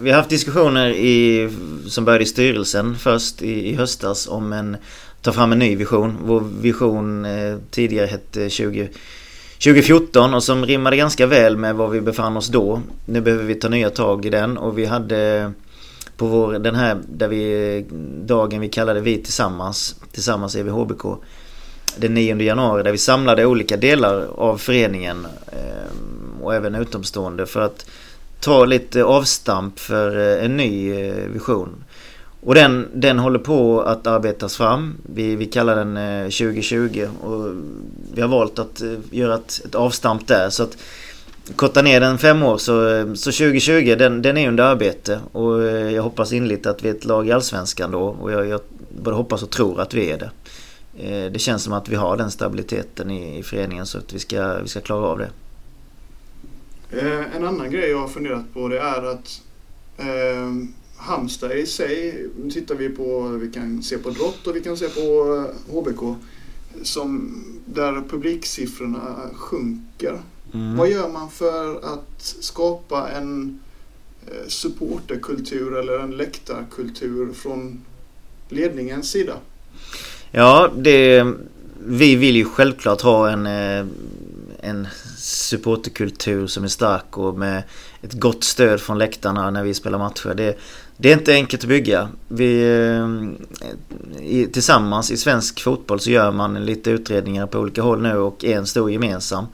vi 0.00 0.10
har 0.10 0.16
haft 0.16 0.30
diskussioner 0.30 0.90
i, 0.90 1.50
som 1.88 2.04
började 2.04 2.24
i 2.24 2.26
styrelsen 2.26 2.98
först 2.98 3.42
i, 3.42 3.68
i 3.68 3.74
höstas 3.74 4.28
om 4.28 4.52
en 4.52 4.76
ta 5.26 5.32
fram 5.32 5.52
en 5.52 5.58
ny 5.58 5.76
vision. 5.76 6.16
Vår 6.22 6.40
vision 6.60 7.24
eh, 7.24 7.56
tidigare 7.70 8.06
hette 8.06 8.50
20, 8.50 8.88
2014 9.64 10.34
och 10.34 10.42
som 10.42 10.66
rimmade 10.66 10.96
ganska 10.96 11.26
väl 11.26 11.56
med 11.56 11.74
var 11.74 11.88
vi 11.88 12.00
befann 12.00 12.36
oss 12.36 12.48
då. 12.48 12.80
Nu 13.04 13.20
behöver 13.20 13.44
vi 13.44 13.54
ta 13.54 13.68
nya 13.68 13.90
tag 13.90 14.26
i 14.26 14.30
den 14.30 14.58
och 14.58 14.78
vi 14.78 14.84
hade 14.84 15.52
på 16.16 16.26
vår, 16.26 16.52
den 16.52 16.74
här 16.74 16.98
där 17.08 17.28
vi, 17.28 17.84
dagen 18.24 18.60
vi 18.60 18.68
kallade 18.68 19.00
Vi 19.00 19.18
Tillsammans, 19.18 19.96
Tillsammans 20.12 20.56
är 20.56 20.62
vi 20.62 20.70
HBK. 20.70 21.04
Den 21.96 22.14
9 22.14 22.36
januari 22.42 22.82
där 22.82 22.92
vi 22.92 22.98
samlade 22.98 23.46
olika 23.46 23.76
delar 23.76 24.26
av 24.36 24.58
föreningen 24.58 25.26
eh, 25.46 26.42
och 26.42 26.54
även 26.54 26.74
utomstående 26.74 27.46
för 27.46 27.60
att 27.60 27.86
ta 28.40 28.64
lite 28.64 29.04
avstamp 29.04 29.78
för 29.78 30.18
eh, 30.18 30.44
en 30.44 30.56
ny 30.56 30.92
vision. 31.32 31.84
Och 32.46 32.54
den, 32.54 32.88
den 32.94 33.18
håller 33.18 33.38
på 33.38 33.80
att 33.80 34.06
arbetas 34.06 34.56
fram. 34.56 34.94
Vi, 35.02 35.36
vi 35.36 35.46
kallar 35.46 35.76
den 35.76 35.96
eh, 35.96 36.22
2020 36.22 37.08
och 37.22 37.50
vi 38.14 38.20
har 38.20 38.28
valt 38.28 38.58
att 38.58 38.82
eh, 38.82 38.98
göra 39.10 39.34
ett, 39.34 39.60
ett 39.64 39.74
avstamp 39.74 40.26
där. 40.26 40.50
Så 40.50 40.62
att 40.62 40.76
korta 41.56 41.82
ner 41.82 42.00
den 42.00 42.18
fem 42.18 42.42
år 42.42 42.58
så, 42.58 42.88
eh, 42.88 43.14
så 43.14 43.32
2020 43.32 43.94
den, 43.98 44.22
den 44.22 44.36
är 44.36 44.48
under 44.48 44.64
arbete 44.64 45.20
och 45.32 45.62
jag 45.64 46.02
hoppas 46.02 46.32
inligt 46.32 46.66
att 46.66 46.84
vi 46.84 46.88
är 46.88 46.94
ett 46.94 47.04
lag 47.04 47.28
i 47.28 47.32
Allsvenskan 47.32 47.90
då 47.90 48.02
och 48.02 48.32
jag, 48.32 48.46
jag 48.46 48.60
både 49.02 49.16
hoppas 49.16 49.42
och 49.42 49.50
tror 49.50 49.80
att 49.80 49.94
vi 49.94 50.10
är 50.10 50.18
det. 50.18 50.30
Det 51.30 51.38
känns 51.38 51.62
som 51.62 51.72
att 51.72 51.88
vi 51.88 51.96
har 51.96 52.16
den 52.16 52.30
stabiliteten 52.30 53.10
i, 53.10 53.38
i 53.38 53.42
föreningen 53.42 53.86
så 53.86 53.98
att 53.98 54.12
vi 54.12 54.18
ska, 54.18 54.58
vi 54.58 54.68
ska 54.68 54.80
klara 54.80 55.06
av 55.06 55.18
det. 55.18 55.30
En 57.36 57.44
annan 57.44 57.70
grej 57.70 57.90
jag 57.90 57.98
har 57.98 58.08
funderat 58.08 58.54
på 58.54 58.68
det 58.68 58.78
är 58.78 59.02
att 59.02 59.42
eh, 59.98 60.68
Halmstad 60.96 61.52
i 61.52 61.66
sig, 61.66 62.26
tittar 62.52 62.74
vi 62.74 62.88
på, 62.88 63.28
vi 63.28 63.52
kan 63.52 63.82
se 63.82 63.98
på 63.98 64.10
Drott 64.10 64.46
och 64.46 64.56
vi 64.56 64.60
kan 64.60 64.76
se 64.76 64.88
på 64.88 65.44
HBK, 65.70 66.16
som, 66.82 67.42
där 67.64 68.02
publiksiffrorna 68.08 69.30
sjunker. 69.34 70.20
Mm. 70.54 70.76
Vad 70.76 70.90
gör 70.90 71.08
man 71.08 71.30
för 71.30 71.76
att 71.76 72.36
skapa 72.40 73.10
en 73.10 73.60
eh, 74.26 74.48
supporterkultur 74.48 75.76
eller 75.76 75.98
en 75.98 76.10
läktarkultur 76.10 77.32
från 77.32 77.80
ledningens 78.48 79.10
sida? 79.10 79.36
Ja, 80.30 80.70
det, 80.76 81.26
vi 81.86 82.16
vill 82.16 82.36
ju 82.36 82.44
självklart 82.44 83.00
ha 83.00 83.30
en, 83.30 83.46
eh, 83.46 83.86
en 84.60 84.88
supporterkultur 85.18 86.46
som 86.46 86.64
är 86.64 86.68
stark 86.68 87.18
och 87.18 87.38
med 87.38 87.62
ett 88.02 88.12
gott 88.12 88.44
stöd 88.44 88.80
från 88.80 88.98
läktarna 88.98 89.50
när 89.50 89.62
vi 89.62 89.74
spelar 89.74 89.98
matcher. 89.98 90.34
Det, 90.34 90.58
det 90.96 91.08
är 91.08 91.12
inte 91.12 91.32
enkelt 91.32 91.62
att 91.62 91.68
bygga. 91.68 92.08
Vi, 92.28 92.62
eh, 94.20 94.50
tillsammans 94.52 95.10
i 95.10 95.16
svensk 95.16 95.60
fotboll 95.60 96.00
så 96.00 96.10
gör 96.10 96.30
man 96.30 96.66
lite 96.66 96.90
utredningar 96.90 97.46
på 97.46 97.58
olika 97.58 97.82
håll 97.82 98.02
nu 98.02 98.16
och 98.16 98.44
en 98.44 98.66
stor 98.66 98.90
gemensam 98.90 99.46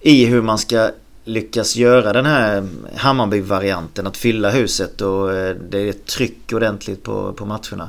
i 0.00 0.24
hur 0.24 0.42
man 0.42 0.58
ska 0.58 0.90
lyckas 1.24 1.76
göra 1.76 2.12
den 2.12 2.26
här 2.26 2.66
Hammarby-varianten. 2.94 4.06
Att 4.06 4.16
fylla 4.16 4.50
huset 4.50 5.00
och 5.00 5.32
eh, 5.32 5.56
det 5.70 5.78
är 5.78 5.92
tryck 5.92 6.52
ordentligt 6.52 7.02
på, 7.02 7.32
på 7.32 7.46
matcherna. 7.46 7.88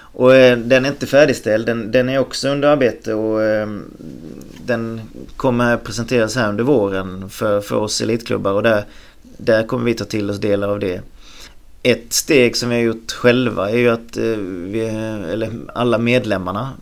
Och 0.00 0.34
eh, 0.34 0.58
den 0.58 0.84
är 0.84 0.88
inte 0.88 1.06
färdigställd. 1.06 1.66
Den, 1.66 1.90
den 1.90 2.08
är 2.08 2.18
också 2.18 2.48
under 2.48 2.68
arbete 2.68 3.14
och 3.14 3.40
den 4.64 5.00
kommer 5.36 5.76
presenteras 5.76 6.36
här 6.36 6.48
under 6.48 6.64
våren 6.64 7.30
för, 7.30 7.60
för 7.60 7.76
oss 7.76 8.00
elitklubbar 8.00 8.52
och 8.52 8.62
där, 8.62 8.84
där 9.22 9.66
kommer 9.66 9.84
vi 9.84 9.94
ta 9.94 10.04
till 10.04 10.30
oss 10.30 10.38
delar 10.38 10.68
av 10.68 10.80
det. 10.80 11.02
Ett 11.88 12.12
steg 12.12 12.56
som 12.56 12.68
vi 12.68 12.74
har 12.74 12.82
gjort 12.82 13.12
själva 13.12 13.70
är 13.70 13.76
ju 13.76 13.88
att 13.88 14.16
eh, 14.16 14.24
vi, 14.24 14.80
eller 15.32 15.52
alla 15.74 15.98
medlemmarna 15.98 16.72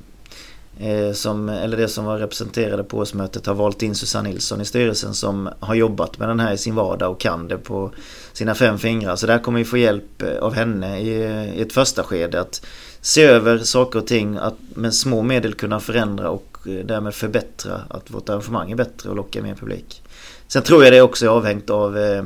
eh, 0.81 1.13
som, 1.13 1.49
eller 1.49 1.77
det 1.77 1.89
som 1.89 2.05
var 2.05 2.19
representerade 2.19 2.85
på 2.85 2.99
årsmötet 2.99 3.47
har 3.47 3.55
valt 3.55 3.83
in 3.83 3.95
Susanne 3.95 4.29
Nilsson 4.29 4.61
i 4.61 4.65
styrelsen 4.65 5.15
som 5.15 5.49
har 5.61 5.75
jobbat 5.75 6.19
med 6.19 6.29
den 6.29 6.41
här 6.41 6.53
i 6.53 6.59
sin 6.59 6.75
vardag 6.75 7.11
och 7.11 7.21
kan 7.21 7.49
det 7.49 7.59
på 7.59 7.91
sina 8.33 8.55
fem 8.55 8.79
fingrar. 8.79 9.17
Så 9.17 9.27
där 9.27 9.39
kommer 9.39 9.59
vi 9.59 9.65
få 9.65 9.77
hjälp 9.77 10.23
eh, 10.23 10.39
av 10.39 10.55
henne 10.55 11.01
i, 11.01 11.11
i 11.57 11.63
ett 11.63 11.73
första 11.73 12.03
skede 12.03 12.41
att 12.41 12.67
se 13.01 13.25
över 13.25 13.59
saker 13.59 13.99
och 13.99 14.07
ting, 14.07 14.37
att 14.37 14.57
med 14.75 14.95
små 14.95 15.23
medel 15.23 15.55
kunna 15.55 15.81
förändra 15.81 16.31
och 16.31 16.59
därmed 16.85 17.15
förbättra 17.15 17.81
att 17.89 18.11
vårt 18.11 18.29
arrangemang 18.29 18.71
är 18.71 18.77
bättre 18.77 19.11
och 19.11 19.17
locka 19.17 19.43
mer 19.43 19.55
publik. 19.55 20.03
Sen 20.49 20.63
tror 20.63 20.85
jag 20.85 20.93
det 20.93 21.03
också 21.03 21.27
är 21.27 21.31
avhängt 21.31 21.71
av 21.71 21.99
Eh, 21.99 22.25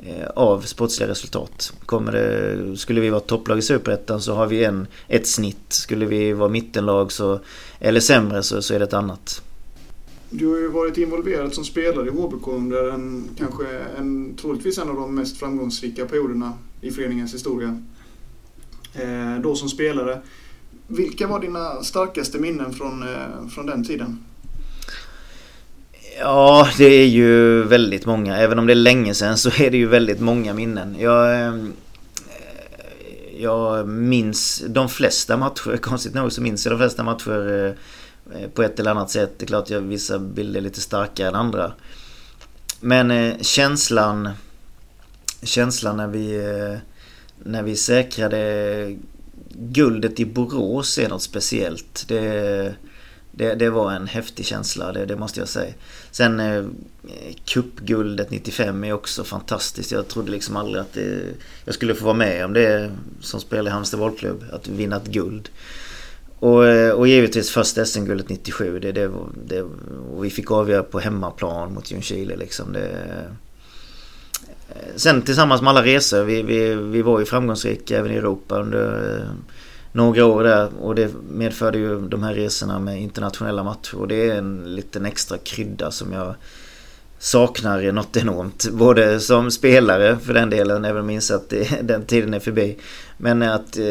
Eh, 0.00 0.28
av 0.34 0.60
sportsliga 0.60 1.10
resultat. 1.10 1.72
Kommer 1.86 2.12
det, 2.12 2.76
skulle 2.76 3.00
vi 3.00 3.10
vara 3.10 3.20
topplag 3.20 3.58
i 3.58 3.62
Superettan 3.62 4.20
så 4.20 4.34
har 4.34 4.46
vi 4.46 4.64
en, 4.64 4.86
ett 5.08 5.26
snitt. 5.26 5.72
Skulle 5.72 6.06
vi 6.06 6.32
vara 6.32 6.48
mittenlag 6.48 7.12
så, 7.12 7.40
eller 7.80 8.00
sämre 8.00 8.42
så, 8.42 8.62
så 8.62 8.74
är 8.74 8.78
det 8.78 8.84
ett 8.84 8.92
annat. 8.92 9.42
Du 10.30 10.46
har 10.46 10.56
ju 10.56 10.68
varit 10.68 10.98
involverad 10.98 11.54
som 11.54 11.64
spelare 11.64 12.06
i 12.06 12.10
HBK 12.10 12.48
under 12.48 12.88
en, 12.88 13.24
kanske 13.38 13.64
en, 13.98 14.36
troligtvis 14.36 14.78
en 14.78 14.88
av 14.88 14.96
de 14.96 15.14
mest 15.14 15.38
framgångsrika 15.38 16.06
perioderna 16.06 16.52
i 16.80 16.90
föreningens 16.90 17.34
historia. 17.34 17.82
Eh, 18.94 19.42
då 19.42 19.54
som 19.54 19.68
spelare. 19.68 20.20
Vilka 20.86 21.26
var 21.26 21.40
dina 21.40 21.82
starkaste 21.82 22.38
minnen 22.38 22.72
från, 22.72 23.02
eh, 23.02 23.48
från 23.54 23.66
den 23.66 23.84
tiden? 23.84 24.24
Ja, 26.20 26.68
det 26.78 26.84
är 26.84 27.06
ju 27.06 27.62
väldigt 27.62 28.06
många. 28.06 28.36
Även 28.36 28.58
om 28.58 28.66
det 28.66 28.72
är 28.72 28.74
länge 28.74 29.14
sedan 29.14 29.38
så 29.38 29.50
är 29.62 29.70
det 29.70 29.76
ju 29.76 29.86
väldigt 29.86 30.20
många 30.20 30.54
minnen. 30.54 30.96
Jag, 30.98 31.40
ehm, 31.40 31.72
eh, 32.28 33.42
jag 33.42 33.88
minns 33.88 34.62
de 34.68 34.88
flesta 34.88 35.36
matcher. 35.36 35.76
Konstigt 35.82 36.14
nog 36.14 36.32
så 36.32 36.42
minns 36.42 36.66
jag 36.66 36.72
de 36.72 36.78
flesta 36.78 37.02
matcher 37.02 37.74
eh, 38.32 38.40
eh, 38.40 38.48
på 38.48 38.62
ett 38.62 38.80
eller 38.80 38.90
annat 38.90 39.10
sätt. 39.10 39.38
Det 39.38 39.44
är 39.44 39.46
klart 39.46 39.70
att 39.70 39.82
vissa 39.82 40.18
bilder 40.18 40.60
är 40.60 40.64
lite 40.64 40.80
starkare 40.80 41.28
än 41.28 41.34
andra. 41.34 41.72
Men 42.80 43.34
känslan 43.44 44.28
Känslan 45.42 45.96
när 45.96 46.08
vi 46.08 46.42
När 47.44 47.62
vi 47.62 47.76
säkrade 47.76 48.96
Guldet 49.50 50.20
i 50.20 50.26
Borås 50.26 50.98
är 50.98 51.08
något 51.08 51.22
speciellt. 51.22 52.04
Det 52.08 52.74
det, 53.38 53.54
det 53.54 53.70
var 53.70 53.92
en 53.92 54.06
häftig 54.06 54.46
känsla, 54.46 54.92
det, 54.92 55.06
det 55.06 55.16
måste 55.16 55.40
jag 55.40 55.48
säga. 55.48 55.72
Sen 56.10 56.40
eh, 56.40 56.64
cupguldet 57.44 58.30
95 58.30 58.84
är 58.84 58.92
också 58.92 59.24
fantastiskt. 59.24 59.92
Jag 59.92 60.08
trodde 60.08 60.30
liksom 60.30 60.56
aldrig 60.56 60.80
att 60.80 60.92
det, 60.92 61.24
jag 61.64 61.74
skulle 61.74 61.94
få 61.94 62.04
vara 62.04 62.14
med 62.14 62.44
om 62.44 62.52
det 62.52 62.90
som 63.20 63.40
spelare 63.40 63.68
i 63.68 63.70
Halmstad 63.70 64.00
bollklubb. 64.00 64.44
Att 64.52 64.68
vinna 64.68 64.96
ett 64.96 65.06
guld. 65.06 65.48
Och, 66.38 66.66
eh, 66.66 66.90
och 66.90 67.08
givetvis 67.08 67.50
första 67.50 67.84
SM-guldet 67.84 68.28
97. 68.28 68.78
Det, 68.78 68.92
det, 68.92 69.10
det, 69.46 69.62
och 70.12 70.24
vi 70.24 70.30
fick 70.30 70.50
avgöra 70.50 70.82
på 70.82 71.00
hemmaplan 71.00 71.74
mot 71.74 71.90
Ljungskile 71.90 72.36
liksom. 72.36 72.72
Det, 72.72 72.88
eh, 74.68 74.96
sen 74.96 75.22
tillsammans 75.22 75.62
med 75.62 75.70
alla 75.70 75.84
resor. 75.84 76.24
Vi, 76.24 76.42
vi, 76.42 76.74
vi 76.74 77.02
var 77.02 77.18
ju 77.18 77.24
framgångsrika 77.24 77.98
även 77.98 78.12
i 78.12 78.16
Europa 78.16 78.60
under 78.60 79.16
eh, 79.16 79.28
några 79.98 80.26
år 80.26 80.44
där. 80.44 80.70
Och 80.80 80.94
det 80.94 81.10
medförde 81.30 81.78
ju 81.78 82.08
de 82.08 82.22
här 82.22 82.34
resorna 82.34 82.78
med 82.78 83.02
internationella 83.02 83.64
matcher. 83.64 83.94
Och 83.94 84.08
det 84.08 84.30
är 84.30 84.38
en 84.38 84.74
liten 84.74 85.06
extra 85.06 85.38
krydda 85.38 85.90
som 85.90 86.12
jag 86.12 86.34
saknar 87.18 87.92
något 87.92 88.16
enormt. 88.16 88.70
Både 88.72 89.20
som 89.20 89.50
spelare 89.50 90.18
för 90.18 90.34
den 90.34 90.50
delen, 90.50 90.84
även 90.84 91.02
om 91.02 91.08
jag 91.08 91.14
inser 91.14 91.34
att 91.34 91.48
det, 91.48 91.82
den 91.82 92.04
tiden 92.04 92.34
är 92.34 92.40
förbi. 92.40 92.76
Men 93.16 93.42
att 93.42 93.76
eh, 93.76 93.84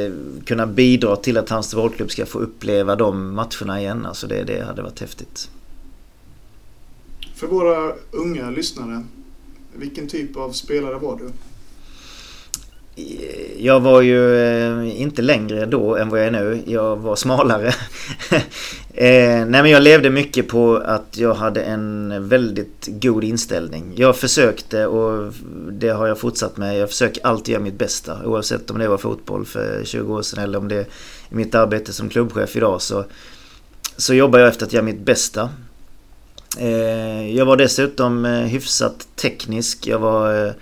kunna 0.46 0.68
bidra 0.68 1.16
till 1.16 1.38
att 1.38 1.50
Halmstad 1.50 1.78
Bollklubb 1.78 2.12
ska 2.12 2.26
få 2.26 2.40
uppleva 2.40 2.96
de 2.96 3.34
matcherna 3.34 3.82
igen. 3.82 4.06
Alltså 4.06 4.28
det, 4.28 4.44
det 4.44 4.66
hade 4.66 4.82
varit 4.82 5.00
häftigt. 5.00 5.50
För 7.36 7.48
våra 7.48 7.94
unga 8.12 8.50
lyssnare, 8.50 9.04
vilken 9.76 10.08
typ 10.08 10.38
av 10.38 10.52
spelare 10.52 10.96
var 10.96 11.18
du? 11.18 11.32
Jag 13.58 13.80
var 13.80 14.02
ju 14.02 14.38
eh, 14.38 15.02
inte 15.02 15.22
längre 15.22 15.66
då 15.66 15.96
än 15.96 16.10
vad 16.10 16.20
jag 16.20 16.28
är 16.28 16.32
nu. 16.32 16.62
Jag 16.66 16.96
var 16.98 17.16
smalare. 17.16 17.74
Eh, 19.00 19.46
nej 19.46 19.62
men 19.62 19.70
jag 19.70 19.84
levde 19.84 20.10
mycket 20.10 20.48
på 20.48 20.76
att 20.86 21.18
jag 21.18 21.34
hade 21.34 21.62
en 21.62 22.14
väldigt 22.30 22.88
god 22.88 23.24
inställning. 23.24 23.94
Jag 23.96 24.18
försökte 24.18 24.86
och 24.86 25.34
det 25.72 25.90
har 25.90 26.08
jag 26.08 26.20
fortsatt 26.20 26.58
med. 26.58 26.78
Jag 26.78 26.90
försöker 26.90 27.26
alltid 27.26 27.54
göra 27.54 27.64
mitt 27.64 27.78
bästa. 27.78 28.26
Oavsett 28.26 28.72
om 28.72 28.80
det 28.80 28.88
var 28.88 28.98
fotboll 28.98 29.46
för 29.46 29.82
20 29.84 30.14
år 30.14 30.22
sedan 30.22 30.44
eller 30.44 30.58
om 30.58 30.68
det 30.68 30.76
är 30.76 30.86
mitt 31.30 31.56
arbete 31.56 31.94
som 31.94 32.10
klubbchef 32.10 32.56
idag 32.56 32.82
så, 32.82 33.06
så 33.98 34.14
jobbar 34.14 34.40
jag 34.40 34.48
efter 34.48 34.66
att 34.66 34.74
göra 34.74 34.84
mitt 34.84 35.06
bästa. 35.06 35.50
Eh, 36.58 37.36
jag 37.36 37.46
var 37.46 37.58
dessutom 37.58 38.26
hyfsat 38.26 39.08
teknisk. 39.16 39.88
Jag 39.88 40.00
var 40.00 40.54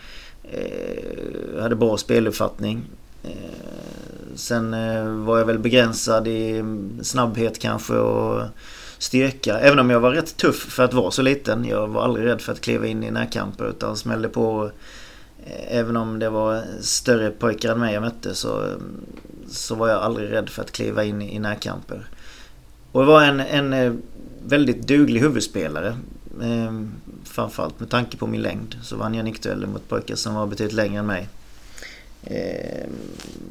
Eh, 0.52 1.62
hade 1.62 1.76
bra 1.76 1.98
speluppfattning. 1.98 2.82
Eh, 3.24 3.30
sen 4.36 4.74
eh, 4.74 5.06
var 5.06 5.38
jag 5.38 5.46
väl 5.46 5.60
begränsad 5.60 6.28
i 6.28 6.64
snabbhet 7.02 7.60
kanske 7.60 7.94
och 7.94 8.42
styrka. 8.98 9.60
Även 9.60 9.80
om 9.80 9.90
jag 9.90 10.00
var 10.00 10.12
rätt 10.12 10.38
tuff 10.38 10.56
för 10.56 10.84
att 10.84 10.94
vara 10.94 11.12
så 11.12 11.22
liten. 11.22 11.66
Jag 11.66 11.88
var 11.88 12.04
aldrig 12.04 12.26
rädd 12.26 12.42
för 12.42 12.52
att 12.52 12.62
kliva 12.62 12.88
in 12.88 13.04
i 13.04 13.12
närkamper 13.12 13.70
utan 13.70 13.98
smällde 13.98 14.30
på. 14.30 14.72
Eh, 15.46 15.78
även 15.78 15.98
om 15.98 16.20
det 16.20 16.30
var 16.30 16.64
större 16.82 17.32
pojkar 17.32 17.72
än 17.72 17.80
mig 17.80 17.94
jag 17.94 18.02
mötte 18.02 18.36
så, 18.36 18.64
så 19.48 19.76
var 19.76 19.90
jag 19.90 20.02
aldrig 20.02 20.32
rädd 20.32 20.50
för 20.50 20.62
att 20.62 20.72
kliva 20.72 21.04
in 21.04 21.22
i 21.22 21.40
närkamper. 21.40 22.08
Och 22.92 23.02
jag 23.02 23.08
var 23.08 23.24
en, 23.24 23.40
en 23.40 23.74
eh, 23.74 23.94
väldigt 24.46 24.88
duglig 24.88 25.22
huvudspelare. 25.22 25.98
Ehm, 26.44 26.92
Framförallt 27.26 27.80
med 27.80 27.90
tanke 27.90 28.18
på 28.18 28.28
min 28.28 28.42
längd 28.42 28.78
så 28.84 28.96
vann 28.96 29.14
jag 29.14 29.20
en 29.20 29.26
nickduell 29.26 29.68
mot 29.68 29.90
pojkar 29.90 30.16
som 30.16 30.36
var 30.36 30.48
betydligt 30.48 30.76
längre 30.76 31.00
än 31.00 31.06
mig. 31.06 31.28
Ehm, 32.24 32.90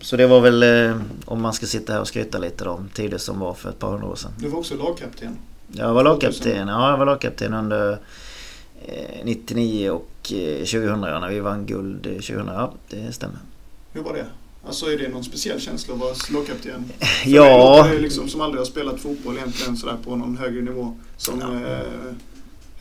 så 0.00 0.16
det 0.16 0.26
var 0.26 0.40
väl, 0.40 0.62
eh, 0.62 0.96
om 1.24 1.42
man 1.42 1.52
ska 1.52 1.66
sitta 1.66 1.92
här 1.92 2.00
och 2.00 2.08
skryta 2.08 2.38
lite 2.38 2.68
om 2.68 2.88
tider 2.94 3.18
som 3.18 3.38
var 3.38 3.54
för 3.54 3.70
ett 3.70 3.78
par 3.78 3.90
hundra 3.90 4.06
år 4.06 4.16
sedan. 4.16 4.32
Du 4.38 4.48
var 4.48 4.58
också 4.58 4.74
lagkapten? 4.76 5.36
Jag 5.72 5.94
var 5.94 6.04
lagkapten, 6.04 6.68
ja 6.68 6.90
jag 6.90 6.98
var 6.98 7.06
lagkapten 7.06 7.54
under 7.54 7.98
99 9.24 9.86
eh, 9.86 9.92
och 9.92 10.10
2000 10.22 11.04
eh, 11.04 11.20
när 11.20 11.28
vi 11.28 11.40
vann 11.40 11.66
guld 11.66 12.02
2000. 12.02 12.46
Ja, 12.46 12.72
det 12.90 13.12
stämmer. 13.12 13.38
Hur 13.92 14.02
var 14.02 14.14
det? 14.14 14.26
Alltså 14.66 14.86
är 14.86 14.98
det 14.98 15.08
någon 15.08 15.24
speciell 15.24 15.60
känsla 15.60 15.94
att 15.94 16.00
vara 16.00 16.14
lagkapten? 16.32 16.84
ja. 17.24 17.86
För 17.90 18.00
liksom 18.00 18.28
som 18.28 18.40
aldrig 18.40 18.60
har 18.60 18.66
spelat 18.66 19.00
fotboll 19.00 19.36
egentligen 19.36 19.76
sådär 19.76 19.96
på 20.04 20.16
någon 20.16 20.36
högre 20.36 20.62
nivå. 20.62 20.96
Som, 21.16 21.40
ja. 21.40 21.70
eh. 21.70 22.14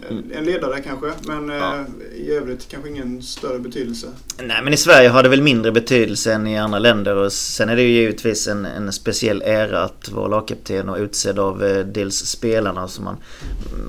En 0.09 0.45
ledare 0.45 0.81
kanske, 0.81 1.11
men 1.27 1.49
ja. 1.49 1.75
Eh, 1.75 2.21
i 2.21 2.31
övrigt 2.31 2.67
kanske 2.69 2.89
ingen 2.89 3.21
större 3.21 3.59
betydelse. 3.59 4.07
Nej, 4.37 4.63
men 4.63 4.73
i 4.73 4.77
Sverige 4.77 5.09
har 5.09 5.23
det 5.23 5.29
väl 5.29 5.41
mindre 5.41 5.71
betydelse 5.71 6.33
än 6.33 6.47
i 6.47 6.57
andra 6.57 6.79
länder. 6.79 7.15
Och 7.15 7.33
sen 7.33 7.69
är 7.69 7.75
det 7.75 7.81
ju 7.81 7.89
givetvis 7.89 8.47
en, 8.47 8.65
en 8.65 8.93
speciell 8.93 9.41
ära 9.45 9.83
att 9.83 10.09
vara 10.09 10.27
lagkapten 10.27 10.89
och 10.89 10.97
utsedd 10.97 11.39
av 11.39 11.63
eh, 11.63 11.85
dels 11.85 12.15
spelarna. 12.15 12.87
Så 12.87 13.01
man, 13.01 13.17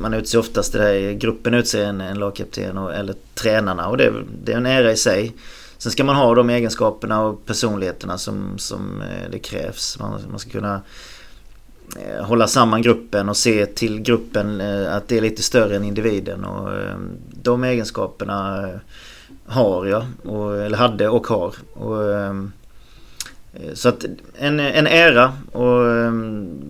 man 0.01 0.15
utser 0.15 0.39
oftast 0.39 0.73
det 0.73 0.79
här, 0.79 1.13
gruppen 1.13 1.55
utser 1.55 1.85
en, 1.85 2.01
en 2.01 2.19
lagkapten 2.19 2.79
och, 2.79 2.95
eller 2.95 3.15
tränarna 3.35 3.89
och 3.89 3.97
det, 3.97 4.13
det 4.45 4.53
är 4.53 4.57
en 4.57 4.67
ära 4.67 4.93
i 4.93 4.97
sig. 4.97 5.33
Sen 5.79 5.93
ska 5.93 6.05
man 6.05 6.17
ha 6.17 6.35
de 6.35 6.51
egenskaperna 6.51 7.23
och 7.25 7.47
personligheterna 7.47 8.19
som, 8.19 8.59
som 8.59 9.01
eh, 9.01 9.31
det 9.31 9.39
krävs. 9.39 9.99
Man, 9.99 10.21
man 10.31 10.39
ska 10.39 10.51
kunna 10.51 10.81
Eh, 11.97 12.25
hålla 12.25 12.47
samman 12.47 12.83
gruppen 12.83 13.29
och 13.29 13.37
se 13.37 13.67
till 13.67 14.01
gruppen 14.01 14.61
eh, 14.61 14.95
att 14.97 15.09
det 15.09 15.17
är 15.17 15.21
lite 15.21 15.43
större 15.43 15.77
än 15.77 15.85
individen. 15.85 16.45
Och 16.45 16.73
eh, 16.73 16.97
de 17.43 17.65
egenskaperna 17.65 18.69
har 19.47 19.87
jag, 19.87 20.05
eller 20.67 20.77
hade 20.77 21.09
och 21.09 21.27
har. 21.27 21.55
Och, 21.73 21.97
så 23.75 23.89
att 23.89 24.05
en, 24.35 24.61
en 24.61 24.87
ära 24.87 25.33
och 25.53 25.85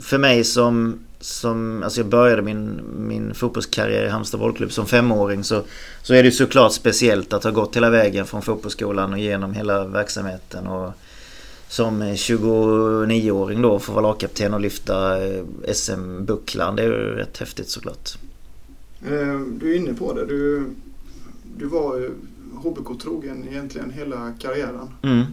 för 0.02 0.18
mig 0.18 0.44
som, 0.44 1.00
som 1.20 1.82
alltså 1.82 2.00
jag 2.00 2.06
började 2.06 2.42
min, 2.42 2.80
min 2.96 3.34
fotbollskarriär 3.34 4.04
i 4.04 4.08
Halmstad 4.08 4.40
bollklubb 4.40 4.72
som 4.72 4.86
femåring 4.86 5.44
så, 5.44 5.62
så 6.02 6.14
är 6.14 6.22
det 6.22 6.30
såklart 6.30 6.72
speciellt 6.72 7.32
att 7.32 7.44
ha 7.44 7.50
gått 7.50 7.76
hela 7.76 7.90
vägen 7.90 8.26
från 8.26 8.42
fotbollsskolan 8.42 9.12
och 9.12 9.18
genom 9.18 9.54
hela 9.54 9.84
verksamheten. 9.84 10.66
Och, 10.66 10.92
som 11.74 12.02
29-åring 12.02 13.62
då 13.62 13.78
få 13.78 13.92
vara 13.92 14.02
lagkapten 14.02 14.54
och 14.54 14.60
lyfta 14.60 15.26
eh, 15.26 15.44
SM-bucklan. 15.74 16.76
Det 16.76 16.82
är 16.82 16.86
ju 16.86 16.92
rätt 16.92 17.38
häftigt 17.38 17.68
såklart. 17.68 18.18
Eh, 19.02 19.40
du 19.40 19.72
är 19.72 19.76
inne 19.76 19.94
på 19.94 20.12
det. 20.12 20.26
Du, 20.26 20.70
du 21.58 21.66
var 21.66 22.10
HBK-trogen 22.54 23.48
egentligen 23.48 23.90
hela 23.90 24.32
karriären. 24.38 24.88
Mm. 25.02 25.24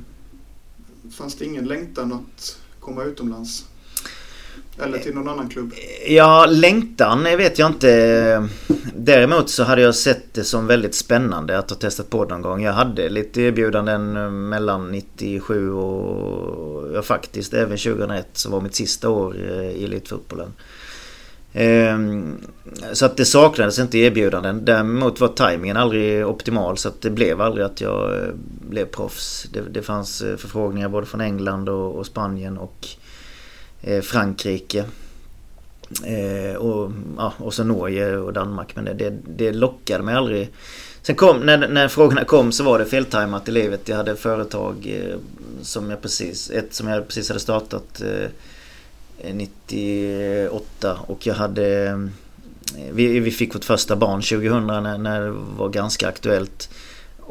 Fanns 1.11 1.35
det 1.35 1.45
ingen 1.45 1.65
längtan 1.65 2.13
att 2.13 2.59
komma 2.79 3.03
utomlands? 3.03 3.65
Eller 4.81 4.99
till 4.99 5.15
någon 5.15 5.29
annan 5.29 5.49
klubb? 5.49 5.73
Ja, 6.07 6.45
längtan 6.49 7.23
vet 7.23 7.59
jag 7.59 7.69
inte. 7.69 8.47
Däremot 8.95 9.49
så 9.49 9.63
hade 9.63 9.81
jag 9.81 9.95
sett 9.95 10.33
det 10.33 10.43
som 10.43 10.67
väldigt 10.67 10.95
spännande 10.95 11.57
att 11.57 11.69
ha 11.69 11.77
testat 11.77 12.09
på 12.09 12.25
det 12.25 12.31
någon 12.31 12.41
gång. 12.41 12.63
Jag 12.63 12.73
hade 12.73 13.09
lite 13.09 13.41
erbjudanden 13.41 14.49
mellan 14.49 14.91
97 14.91 15.71
och 15.71 16.95
ja, 16.95 17.01
faktiskt 17.01 17.53
även 17.53 17.77
2001 17.77 18.27
som 18.33 18.51
var 18.51 18.61
mitt 18.61 18.75
sista 18.75 19.09
år 19.09 19.35
eh, 19.49 19.71
i 19.71 19.83
elitfotbollen. 19.83 20.53
Ehm, 21.53 22.37
så 22.93 23.05
att 23.05 23.17
det 23.17 23.25
saknades 23.25 23.79
inte 23.79 23.97
erbjudanden. 23.97 24.65
Däremot 24.65 25.19
var 25.19 25.27
tajmingen 25.27 25.77
aldrig 25.77 26.27
optimal 26.27 26.77
så 26.77 26.87
att 26.87 27.01
det 27.01 27.09
blev 27.09 27.41
aldrig 27.41 27.65
att 27.65 27.81
jag 27.81 28.13
eh, 28.13 28.33
blev 28.69 28.85
proffs. 28.85 29.47
Det, 29.53 29.61
det 29.61 29.81
fanns 29.81 30.21
eh, 30.21 30.37
förfrågningar 30.37 30.89
både 30.89 31.07
från 31.07 31.21
England 31.21 31.69
och, 31.69 31.95
och 31.95 32.05
Spanien 32.05 32.57
och 32.57 32.87
Eh, 33.81 34.01
Frankrike. 34.01 34.85
Eh, 36.05 36.55
och, 36.55 36.91
ja, 37.17 37.33
och 37.37 37.53
så 37.53 37.63
Norge 37.63 38.17
och 38.17 38.33
Danmark. 38.33 38.75
Men 38.75 38.85
det, 38.85 38.93
det, 38.93 39.13
det 39.37 39.51
lockade 39.51 40.03
mig 40.03 40.15
aldrig. 40.15 40.49
Sen 41.01 41.15
kom, 41.15 41.39
när, 41.39 41.67
när 41.67 41.87
frågorna 41.87 42.23
kom 42.23 42.51
så 42.51 42.63
var 42.63 42.79
det 42.79 42.85
feltajmat 42.85 43.47
i 43.49 43.51
livet. 43.51 43.89
Jag 43.89 43.97
hade 43.97 44.15
företag 44.15 45.01
eh, 45.03 45.17
som 45.61 45.89
jag 45.89 46.01
precis, 46.01 46.49
ett 46.49 46.73
som 46.73 46.87
jag 46.87 47.07
precis 47.07 47.27
hade 47.29 47.39
startat 47.39 48.01
eh, 48.01 49.33
98 49.33 50.99
och 51.07 51.27
jag 51.27 51.35
hade 51.35 51.87
eh, 51.87 51.97
vi, 52.91 53.19
vi 53.19 53.31
fick 53.31 53.55
vårt 53.55 53.65
första 53.65 53.95
barn 53.95 54.21
2000 54.21 54.67
när, 54.67 54.97
när 54.97 55.21
det 55.21 55.31
var 55.57 55.69
ganska 55.69 56.07
aktuellt. 56.07 56.69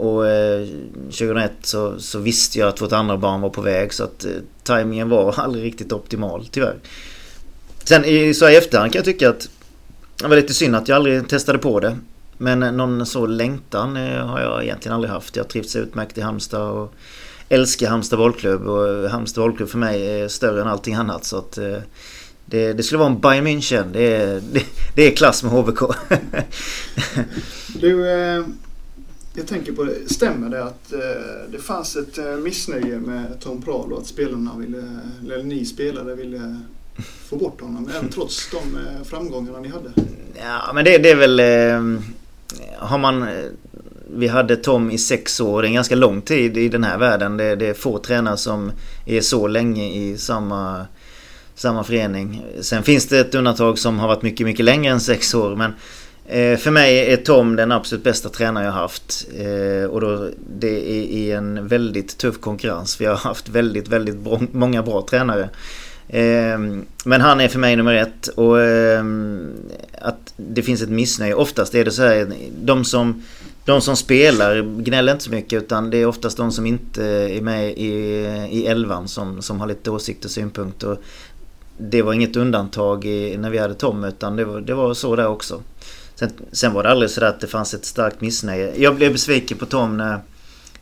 Och 0.00 0.26
eh, 0.26 0.66
2001 1.04 1.52
så, 1.62 1.98
så, 1.98 2.18
visste 2.18 2.58
jag 2.58 2.68
att 2.68 2.80
vårt 2.80 2.92
andra 2.92 3.16
barn 3.16 3.40
var 3.40 3.50
på 3.50 3.60
väg 3.60 3.92
så 3.92 4.04
att 4.04 4.24
eh, 4.24 4.30
tajmingen 4.62 5.08
var 5.08 5.34
aldrig 5.40 5.64
riktigt 5.64 5.92
optimal 5.92 6.48
tyvärr. 6.50 6.76
Sen 7.84 8.04
i, 8.04 8.34
så 8.34 8.48
i 8.48 8.56
efterhand 8.56 8.92
kan 8.92 8.98
jag 8.98 9.04
tycka 9.04 9.30
att 9.30 9.48
det 10.16 10.28
var 10.28 10.36
lite 10.36 10.54
synd 10.54 10.76
att 10.76 10.88
jag 10.88 10.96
aldrig 10.96 11.28
testade 11.28 11.58
på 11.58 11.80
det. 11.80 11.96
Men 12.38 12.62
eh, 12.62 12.72
någon 12.72 13.06
så 13.06 13.26
längtan 13.26 13.96
eh, 13.96 14.26
har 14.26 14.40
jag 14.40 14.64
egentligen 14.64 14.94
aldrig 14.94 15.12
haft. 15.12 15.36
Jag 15.36 15.48
trivts 15.48 15.76
utmärkt 15.76 16.18
i 16.18 16.20
Halmstad 16.20 16.70
och 16.70 16.94
älskar 17.48 17.88
Halmstad 17.88 18.18
bollklubb. 18.18 18.66
Och 18.66 18.88
eh, 18.88 19.10
Halmstad 19.10 19.44
bollklubb 19.44 19.68
för 19.68 19.78
mig 19.78 20.20
är 20.20 20.28
större 20.28 20.60
än 20.60 20.68
allting 20.68 20.94
annat. 20.94 21.24
Så 21.24 21.38
att 21.38 21.58
eh, 21.58 21.78
det, 22.44 22.72
det 22.72 22.82
skulle 22.82 22.98
vara 22.98 23.10
en 23.10 23.20
Bayern 23.20 23.46
München. 23.46 23.92
Det 23.92 24.16
är, 24.16 24.40
det, 24.52 24.62
det 24.94 25.06
är 25.06 25.16
klass 25.16 25.42
med 25.42 25.52
HBK. 25.52 25.80
du, 27.80 28.10
eh, 28.10 28.44
jag 29.34 29.46
tänker 29.46 29.72
på 29.72 29.84
det, 29.84 30.14
stämmer 30.14 30.48
det 30.48 30.64
att 30.64 30.92
eh, 30.92 30.98
det 31.52 31.58
fanns 31.58 31.96
ett 31.96 32.18
eh, 32.18 32.36
missnöje 32.36 32.98
med 32.98 33.40
Tom 33.40 33.62
Prahl 33.62 33.92
och 33.92 34.00
att 34.00 34.06
spelarna 34.06 34.56
ville, 34.58 34.84
eller 35.24 35.42
ni 35.42 35.64
spelare 35.64 36.14
ville 36.14 36.60
få 37.28 37.36
bort 37.36 37.60
honom 37.60 37.90
även 37.96 38.08
trots 38.14 38.50
de 38.50 38.76
eh, 38.76 39.04
framgångarna 39.04 39.60
ni 39.60 39.68
hade? 39.68 39.92
Ja 40.40 40.72
men 40.74 40.84
det, 40.84 40.98
det 40.98 41.10
är 41.10 41.16
väl... 41.16 41.40
Har 42.76 42.98
man... 42.98 43.26
Vi 44.12 44.28
hade 44.28 44.56
Tom 44.56 44.90
i 44.90 44.98
sex 44.98 45.40
år, 45.40 45.62
det 45.62 45.66
är 45.66 45.68
en 45.68 45.74
ganska 45.74 45.94
lång 45.94 46.22
tid 46.22 46.56
i 46.56 46.68
den 46.68 46.84
här 46.84 46.98
världen. 46.98 47.36
Det, 47.36 47.56
det 47.56 47.66
är 47.66 47.74
få 47.74 47.98
tränare 47.98 48.36
som 48.36 48.72
är 49.06 49.20
så 49.20 49.46
länge 49.46 49.92
i 49.92 50.18
samma 50.18 50.86
samma 51.60 51.84
förening. 51.84 52.42
Sen 52.60 52.82
finns 52.82 53.06
det 53.06 53.18
ett 53.18 53.34
undantag 53.34 53.78
som 53.78 53.98
har 53.98 54.08
varit 54.08 54.22
mycket, 54.22 54.46
mycket 54.46 54.64
längre 54.64 54.92
än 54.92 55.00
sex 55.00 55.34
år. 55.34 55.56
Men 55.56 55.72
Eh, 56.30 56.56
för 56.56 56.70
mig 56.70 57.12
är 57.12 57.16
Tom 57.16 57.56
den 57.56 57.72
absolut 57.72 58.04
bästa 58.04 58.28
tränare 58.28 58.64
jag 58.64 58.72
haft. 58.72 59.26
Eh, 59.38 59.90
och 59.90 60.00
då, 60.00 60.28
det 60.58 60.90
är 60.90 61.02
i 61.02 61.32
en 61.32 61.68
väldigt 61.68 62.18
tuff 62.18 62.40
konkurrens. 62.40 63.00
Vi 63.00 63.06
har 63.06 63.16
haft 63.16 63.48
väldigt, 63.48 63.88
väldigt 63.88 64.16
många 64.52 64.82
bra 64.82 65.06
tränare. 65.10 65.48
Ehm, 66.08 66.84
men 67.04 67.20
han 67.20 67.40
är 67.40 67.48
för 67.48 67.58
mig 67.58 67.76
nummer 67.76 67.94
ett 67.94 68.28
och 68.28 68.62
ehm, 68.62 69.52
att 70.00 70.34
det 70.36 70.62
finns 70.62 70.82
ett 70.82 70.88
missnöje. 70.88 71.34
Oftast 71.34 71.74
är 71.74 71.84
det 71.84 71.90
så 71.90 72.02
här, 72.02 72.32
de 72.62 72.84
som, 72.84 73.22
de 73.64 73.80
som 73.80 73.96
spelar 73.96 74.82
gnäller 74.82 75.12
inte 75.12 75.24
så 75.24 75.30
mycket 75.30 75.62
utan 75.62 75.90
det 75.90 75.98
är 75.98 76.06
oftast 76.06 76.36
de 76.36 76.52
som 76.52 76.66
inte 76.66 77.04
är 77.06 77.40
med 77.40 77.70
i, 77.70 77.92
i 78.50 78.66
elvan 78.66 79.08
som, 79.08 79.42
som 79.42 79.60
har 79.60 79.66
lite 79.66 79.90
åsikter 79.90 80.26
och 80.26 80.32
synpunkter. 80.32 80.96
Det 81.78 82.02
var 82.02 82.12
inget 82.12 82.36
undantag 82.36 83.04
i, 83.04 83.36
när 83.36 83.50
vi 83.50 83.58
hade 83.58 83.74
Tom 83.74 84.04
utan 84.04 84.36
det 84.36 84.44
var, 84.44 84.60
det 84.60 84.74
var 84.74 84.94
så 84.94 85.16
där 85.16 85.26
också. 85.26 85.60
Sen, 86.20 86.30
sen 86.52 86.72
var 86.72 86.83
det 86.83 86.90
aldrig 86.90 87.11
så 87.11 87.24
att 87.24 87.40
det 87.40 87.46
fanns 87.46 87.74
ett 87.74 87.85
starkt 87.85 88.20
missnöje. 88.20 88.72
Jag 88.76 88.96
blev 88.96 89.12
besviken 89.12 89.59
på 89.59 89.66
Tom 89.66 89.96
när 89.96 90.20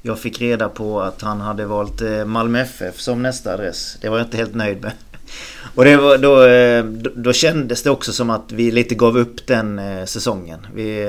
jag 0.03 0.19
fick 0.19 0.41
reda 0.41 0.69
på 0.69 1.01
att 1.01 1.23
han 1.23 1.41
hade 1.41 1.67
valt 1.67 2.01
eh, 2.01 2.25
Malmö 2.25 2.61
FF 2.61 3.01
som 3.01 3.23
nästa 3.23 3.55
adress. 3.55 3.97
Det 4.01 4.09
var 4.09 4.19
jag 4.19 4.27
inte 4.27 4.37
helt 4.37 4.55
nöjd 4.55 4.83
med. 4.83 4.93
Och 5.75 5.85
det 5.85 5.97
var, 5.97 6.19
då, 6.19 6.43
eh, 6.43 6.85
då, 7.15 7.33
kändes 7.33 7.83
det 7.83 7.91
också 7.91 8.13
som 8.13 8.31
att 8.31 8.53
vi 8.53 8.71
lite 8.71 8.95
gav 8.95 9.19
upp 9.19 9.47
den 9.47 9.79
eh, 9.79 10.05
säsongen. 10.05 10.67
Vi, 10.75 11.07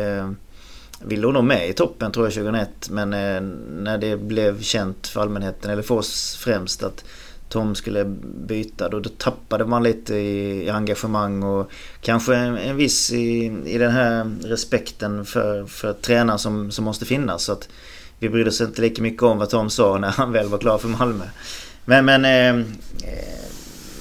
vi 1.06 1.18
låg 1.18 1.34
nog 1.34 1.44
med 1.44 1.70
i 1.70 1.74
toppen 1.74 2.12
tror 2.12 2.26
jag 2.26 2.34
2001 2.34 2.90
men 2.90 3.10
när 3.84 3.98
det 3.98 4.18
blev 4.18 4.62
känt 4.62 5.08
för 5.08 5.22
allmänheten, 5.22 5.72
eller 5.72 5.84
för 5.84 5.96
oss 5.96 6.38
främst, 6.42 6.84
att 6.84 7.04
Tom 7.50 7.76
skulle 7.76 8.06
byta 8.48 8.90
då, 8.90 9.00
då 9.00 9.10
tappade 9.10 9.66
man 9.66 9.84
lite 9.84 10.16
i, 10.16 10.66
i 10.66 10.70
engagemang 10.70 11.44
och 11.44 11.72
kanske 12.02 12.36
en, 12.36 12.58
en 12.58 12.76
viss 12.76 13.12
i, 13.12 13.46
i 13.66 13.78
den 13.78 13.92
här 13.92 14.32
respekten 14.44 15.26
för, 15.26 15.66
för 15.66 15.94
tränaren 15.94 16.40
som, 16.40 16.72
som 16.72 16.86
måste 16.86 17.06
finnas. 17.06 17.44
Så 17.44 17.52
att 17.52 17.70
vi 18.20 18.30
brydde 18.30 18.50
oss 18.50 18.62
inte 18.62 18.82
lika 18.82 19.02
mycket 19.02 19.24
om 19.24 19.38
vad 19.38 19.50
Tom 19.50 19.70
sa 19.70 19.98
när 19.98 20.10
han 20.10 20.32
väl 20.32 20.50
var 20.50 20.58
klar 20.58 20.78
för 20.78 20.88
Malmö. 20.88 21.26
Men, 21.86 22.06
men 22.06 22.26
eh, 22.26 22.56
eh 23.10 23.50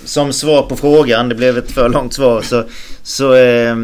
som 0.09 0.33
svar 0.33 0.63
på 0.63 0.77
frågan, 0.77 1.29
det 1.29 1.35
blev 1.35 1.59
ett 1.59 1.71
för 1.71 1.89
långt 1.89 2.15
svar, 2.15 2.43
så, 2.43 2.65
så 3.03 3.35
eh, 3.35 3.77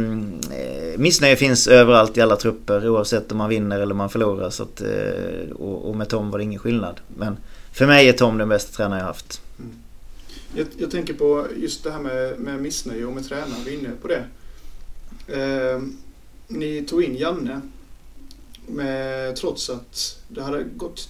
missnöje 0.97 1.37
finns 1.37 1.67
överallt 1.67 2.17
i 2.17 2.21
alla 2.21 2.37
trupper 2.37 2.89
oavsett 2.89 3.33
om 3.33 3.39
man 3.39 3.49
vinner 3.49 3.81
eller 3.81 3.95
man 3.95 4.11
förlorar. 4.11 4.51
Så 4.51 4.63
att, 4.63 4.81
eh, 4.81 5.51
och, 5.55 5.89
och, 5.89 5.97
med 5.97 6.09
Tom 6.09 6.31
var 6.31 6.39
det 6.39 6.45
ingen 6.45 6.61
skillnad. 6.61 7.01
Men 7.17 7.37
för 7.73 7.87
mig 7.87 8.09
är 8.09 8.13
Tom 8.13 8.39
den 8.39 8.49
bästa 8.49 8.77
tränare 8.77 9.01
jag 9.01 9.07
haft. 9.07 9.41
Jag, 10.57 10.67
jag, 10.77 10.91
tänker 10.91 11.15
på 11.15 11.47
just 11.57 11.85
det 11.85 11.91
här 11.91 12.01
med, 12.01 12.41
med 12.41 12.63
missnöje 12.63 13.05
och 13.05 13.13
med 13.13 13.29
tränaren, 13.29 13.65
vi 13.65 13.75
är 13.75 13.79
inne 13.79 13.91
på 14.03 14.09
det. 14.09 14.25
Eh, 15.27 15.83
ni 16.49 16.83
tog 16.83 17.03
in 17.03 17.17
Janne 17.17 17.61
med, 18.67 19.37
trots 19.37 19.71
att 19.71 20.19
det 20.29 20.43
hade 20.43 20.65
gått 20.65 21.09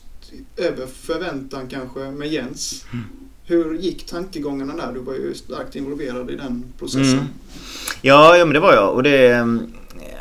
över 0.56 0.86
förväntan 0.86 1.68
kanske 1.68 2.00
med 2.10 2.28
Jens. 2.28 2.84
Mm. 2.92 3.04
Hur 3.46 3.74
gick 3.74 4.06
tankegångarna 4.06 4.76
där? 4.76 4.92
Du 4.92 5.00
var 5.00 5.14
ju 5.14 5.34
starkt 5.34 5.76
involverad 5.76 6.30
i 6.30 6.36
den 6.36 6.64
processen. 6.78 7.12
Mm. 7.12 7.24
Ja, 8.02 8.36
ja, 8.36 8.44
men 8.44 8.54
det 8.54 8.60
var 8.60 8.74
jag. 8.74 8.94
Och 8.94 9.02
det, 9.02 9.26
eh, 9.26 9.46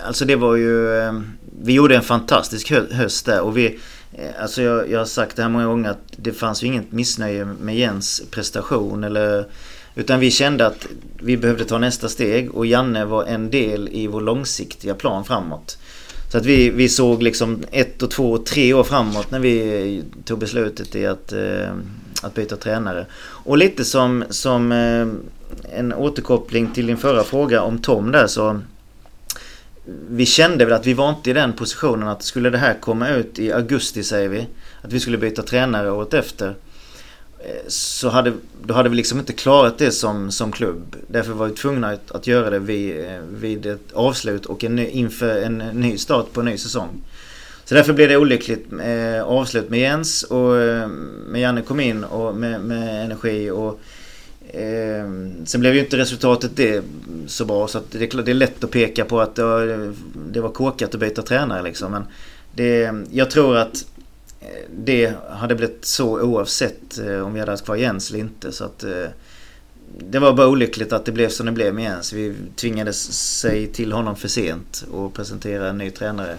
alltså 0.06 0.26
det 0.26 0.36
var 0.36 0.56
ju... 0.56 0.98
Eh, 0.98 1.22
vi 1.62 1.74
gjorde 1.74 1.96
en 1.96 2.04
fantastisk 2.04 2.72
höst 2.72 3.26
där 3.26 3.42
och 3.42 3.58
vi... 3.58 3.80
Eh, 4.14 4.42
alltså 4.42 4.62
jag, 4.62 4.92
jag 4.92 5.00
har 5.00 5.06
sagt 5.06 5.36
det 5.36 5.42
här 5.42 5.50
många 5.50 5.66
gånger 5.66 5.90
att 5.90 6.04
det 6.16 6.32
fanns 6.32 6.64
ju 6.64 6.68
inget 6.68 6.92
missnöje 6.92 7.46
med 7.46 7.78
Jens 7.78 8.24
prestation 8.32 9.04
eller... 9.04 9.46
Utan 9.96 10.20
vi 10.20 10.32
kände 10.32 10.68
att 10.68 10.88
vi 11.20 11.38
behövde 11.38 11.66
ta 11.66 11.78
nästa 11.78 12.10
steg 12.10 12.56
och 12.56 12.66
Janne 12.66 13.06
var 13.06 13.24
en 13.24 13.50
del 13.50 13.90
i 13.92 14.08
vår 14.08 14.22
långsiktiga 14.22 14.94
plan 14.94 15.26
framåt. 15.26 15.78
Så 16.32 16.38
att 16.38 16.46
vi, 16.46 16.70
vi 16.70 16.90
såg 16.90 17.24
liksom 17.24 17.64
ett 17.72 18.02
och 18.02 18.12
två 18.12 18.32
och 18.32 18.46
tre 18.46 18.74
år 18.74 18.84
framåt 18.84 19.32
när 19.32 19.40
vi 19.40 20.04
tog 20.26 20.40
beslutet 20.40 20.96
i 20.96 21.06
att 21.06 21.32
eh, 21.32 21.74
att 22.24 22.34
byta 22.34 22.56
tränare. 22.56 23.06
Och 23.22 23.58
lite 23.58 23.86
som, 23.86 24.24
som 24.30 24.72
eh, 24.72 25.08
en 25.80 25.94
återkoppling 25.94 26.68
till 26.74 26.88
din 26.88 26.98
förra 26.98 27.24
fråga 27.24 27.62
om 27.62 27.78
Tom 27.78 28.12
där 28.12 28.28
så 28.28 28.60
vi 29.86 30.26
kände 30.26 30.66
väl 30.66 30.74
att 30.74 30.88
vi 30.88 30.94
var 30.94 31.10
inte 31.10 31.30
i 31.30 31.34
den 31.34 31.54
positionen 31.54 32.08
att 32.08 32.24
skulle 32.24 32.50
det 32.50 32.58
här 32.58 32.74
komma 32.80 33.10
ut 33.10 33.40
i 33.40 33.52
augusti 33.52 34.04
säger 34.04 34.30
vi 34.30 34.48
att 34.82 34.94
vi 34.94 35.00
skulle 35.00 35.18
byta 35.18 35.44
tränare 35.44 35.92
året 35.92 36.14
efter 36.14 36.48
eh, 37.40 37.68
så 37.68 38.10
hade, 38.10 38.34
då 38.66 38.74
hade 38.74 38.90
vi 38.90 38.96
liksom 38.96 39.20
inte 39.20 39.34
klarat 39.34 39.78
det 39.78 39.92
som, 39.92 40.32
som 40.32 40.52
klubb. 40.52 40.96
Därför 41.08 41.34
var 41.34 41.48
vi 41.48 41.54
tvungna 41.54 41.90
att, 41.90 42.12
att 42.12 42.28
göra 42.28 42.50
det 42.50 42.60
vid, 42.60 43.00
eh, 43.00 43.20
vid 43.32 43.66
ett 43.66 43.92
avslut 43.94 44.46
och 44.46 44.64
en, 44.64 44.80
inför 44.80 45.42
en 45.42 45.58
ny 45.58 45.98
start 45.98 46.34
på 46.34 46.40
en 46.40 46.46
ny 46.46 46.58
säsong. 46.58 47.02
Så 47.66 47.76
därför 47.76 47.94
blev 47.94 48.10
det 48.10 48.18
olyckligt 48.18 48.68
eh, 48.84 49.24
avslut 49.24 49.70
med 49.70 49.80
Jens 49.80 50.24
och 50.24 50.58
eh, 50.58 50.88
med 51.28 51.42
Janne 51.42 51.62
kom 51.62 51.80
in 51.80 52.04
och 52.04 52.36
med, 52.36 52.62
med 52.62 53.06
energi 53.06 53.50
och 53.50 53.80
eh, 54.54 55.10
Sen 55.46 55.62
blev 55.62 55.74
ju 55.74 55.80
inte 55.80 55.98
resultatet 55.98 56.52
det 56.56 56.84
så 57.28 57.46
bra 57.46 57.68
så 57.68 57.78
att 57.78 57.92
det, 57.92 58.22
det 58.24 58.32
är 58.32 58.34
lätt 58.34 58.64
att 58.64 58.72
peka 58.72 59.06
på 59.06 59.22
att 59.22 59.36
det 59.36 59.44
var, 59.44 59.94
det 60.32 60.42
var 60.42 60.50
kåkat 60.50 60.94
att 60.94 61.00
byta 61.00 61.22
tränare 61.22 61.62
liksom. 61.62 61.92
Men 61.92 62.04
det, 62.56 62.94
jag 63.12 63.32
tror 63.32 63.58
att 63.58 63.86
eh, 64.42 64.70
det 64.78 65.14
hade 65.30 65.56
blivit 65.56 65.86
så 65.86 66.22
oavsett 66.22 66.98
eh, 66.98 67.20
om 67.20 67.34
vi 67.34 67.40
hade 67.40 67.52
haft 67.52 67.66
kvar 67.66 67.76
Jens 67.76 68.10
eller 68.10 68.20
inte. 68.20 68.52
Så 68.52 68.64
att, 68.64 68.84
eh, 68.84 69.08
det 70.00 70.20
var 70.20 70.34
bara 70.34 70.48
olyckligt 70.48 70.94
att 70.94 71.06
det 71.06 71.12
blev 71.12 71.30
som 71.30 71.46
det 71.46 71.52
blev 71.52 71.74
med 71.74 71.84
Jens. 71.84 72.14
Vi 72.14 72.36
tvingades 72.56 73.14
säga 73.40 73.68
till 73.74 73.92
honom 73.92 74.16
för 74.16 74.28
sent 74.28 74.86
och 74.92 75.14
presentera 75.14 75.70
en 75.70 75.78
ny 75.78 75.90
tränare 75.90 76.38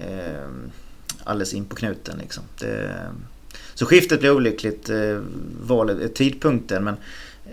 eh, 0.00 0.48
alldeles 1.24 1.54
in 1.54 1.64
på 1.64 1.76
knuten 1.76 2.18
liksom. 2.18 2.42
Det, 2.58 2.90
så 3.74 3.86
skiftet 3.86 4.20
blev 4.20 4.32
olyckligt, 4.32 4.90
eh, 4.90 5.20
valet, 5.60 6.02
eh, 6.02 6.08
tidpunkten 6.08 6.84
men 6.84 6.96